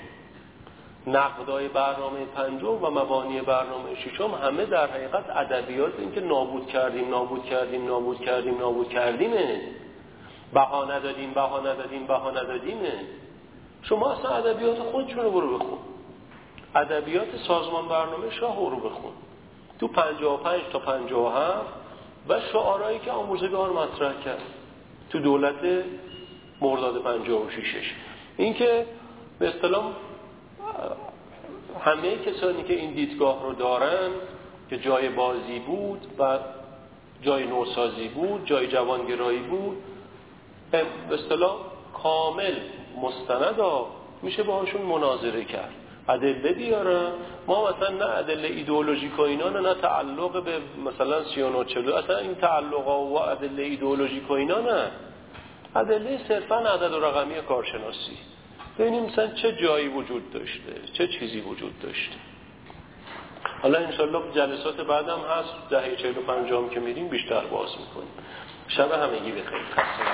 نقدای 1.07 1.69
برنامه 1.69 2.25
پنجم 2.25 2.85
و 2.85 2.91
مبانی 2.91 3.41
برنامه 3.41 3.95
ششم 3.95 4.35
همه 4.43 4.65
در 4.67 4.87
حقیقت 4.87 5.25
ادبیات 5.31 5.93
اینکه 5.99 6.21
نابود 6.21 6.67
کردیم 6.67 7.09
نابود 7.09 7.45
کردیم 7.45 7.87
نابود 7.87 8.21
کردیم 8.21 8.59
نابود 8.59 8.89
کردیمه. 8.89 9.61
بها 10.55 10.85
ندادیم 10.85 11.33
بها 11.35 11.61
ندادیم 11.61 12.07
بها 12.07 12.31
ندادیمه. 12.31 12.93
شما 13.83 14.13
اصلا 14.13 14.31
ادبیات 14.31 14.79
خودشون 14.79 15.25
رو 15.25 15.31
برو 15.31 15.59
بخون. 15.59 15.79
ادبیات 16.75 17.37
سازمان 17.49 17.89
برنامه 17.89 18.31
شاه 18.31 18.71
رو 18.71 18.77
بخون. 18.77 19.13
تو 19.79 19.89
55 19.89 20.63
تا 20.73 20.79
57 20.79 21.67
و 22.29 22.41
شعارهایی 22.53 22.99
که 22.99 23.11
آموزگار 23.11 23.71
مطرح 23.71 24.21
کرد. 24.25 24.43
تو 25.11 25.19
دولت 25.19 25.85
مرداد 26.61 27.03
56 27.03 27.95
این 28.37 28.55
که 28.55 28.87
به 29.39 29.49
اصطلاح 29.49 29.85
همه 31.81 32.17
کسانی 32.17 32.63
که 32.63 32.75
این 32.75 32.95
دیدگاه 32.95 33.43
رو 33.43 33.53
دارن 33.53 34.11
که 34.71 34.79
جای 34.79 35.09
بازی 35.09 35.59
بود 35.59 36.07
و 36.19 36.39
جای 37.23 37.47
نوسازی 37.47 38.09
بود 38.09 38.47
جای 38.47 38.67
جوانگرایی 38.67 39.39
بود 39.39 39.77
به 40.71 40.87
اصطلاح 41.13 41.57
کامل 42.03 42.55
مستند 42.97 43.61
میشه 44.23 44.43
باهاشون 44.43 44.83
مناظره 44.83 45.45
کرد. 45.45 45.71
ادله 46.09 46.53
بیارن 46.53 47.13
ما 47.47 47.71
مثلا 47.71 47.89
نه 47.89 48.05
ادله 48.05 48.49
ایدئولوژیک 48.49 49.19
و 49.19 49.23
اینا 49.23 49.49
نه, 49.49 49.61
نه 49.61 49.75
تعلق 49.75 50.45
به 50.45 50.59
مثلا 50.85 51.25
39 51.25 51.95
اصلا 51.95 52.19
این 52.19 52.35
تعلق 52.35 52.89
و 52.89 53.15
ادله 53.17 53.63
ایدئولوژیک 53.63 54.31
و 54.31 54.33
اینا 54.33 54.61
نه. 54.61 54.91
ادله 55.77 56.21
صرفا 56.29 56.57
عدد 56.57 56.93
و 56.93 57.01
رقمی 57.01 57.43
کارشناسی. 57.49 58.19
ببینیم 58.79 59.05
مثلا 59.05 59.27
چه 59.27 59.53
جایی 59.53 59.89
وجود 59.89 60.33
داشته 60.33 60.75
چه 60.93 61.09
چیزی 61.09 61.41
وجود 61.41 61.81
داشته. 61.81 62.17
حالا 63.63 63.79
انشالله 63.79 64.23
جلسات 64.35 64.77
بعدم 64.77 65.19
هست. 65.19 65.55
دهه 65.71 65.97
45 65.97 66.71
که 66.71 66.81
میریم 66.81 67.09
بیشتر 67.09 67.41
باز 67.41 67.69
می‌کنیم. 67.69 68.13
شب 68.69 68.93
همگی 68.93 69.33
بخیر. 69.33 69.63
خسته 69.73 70.05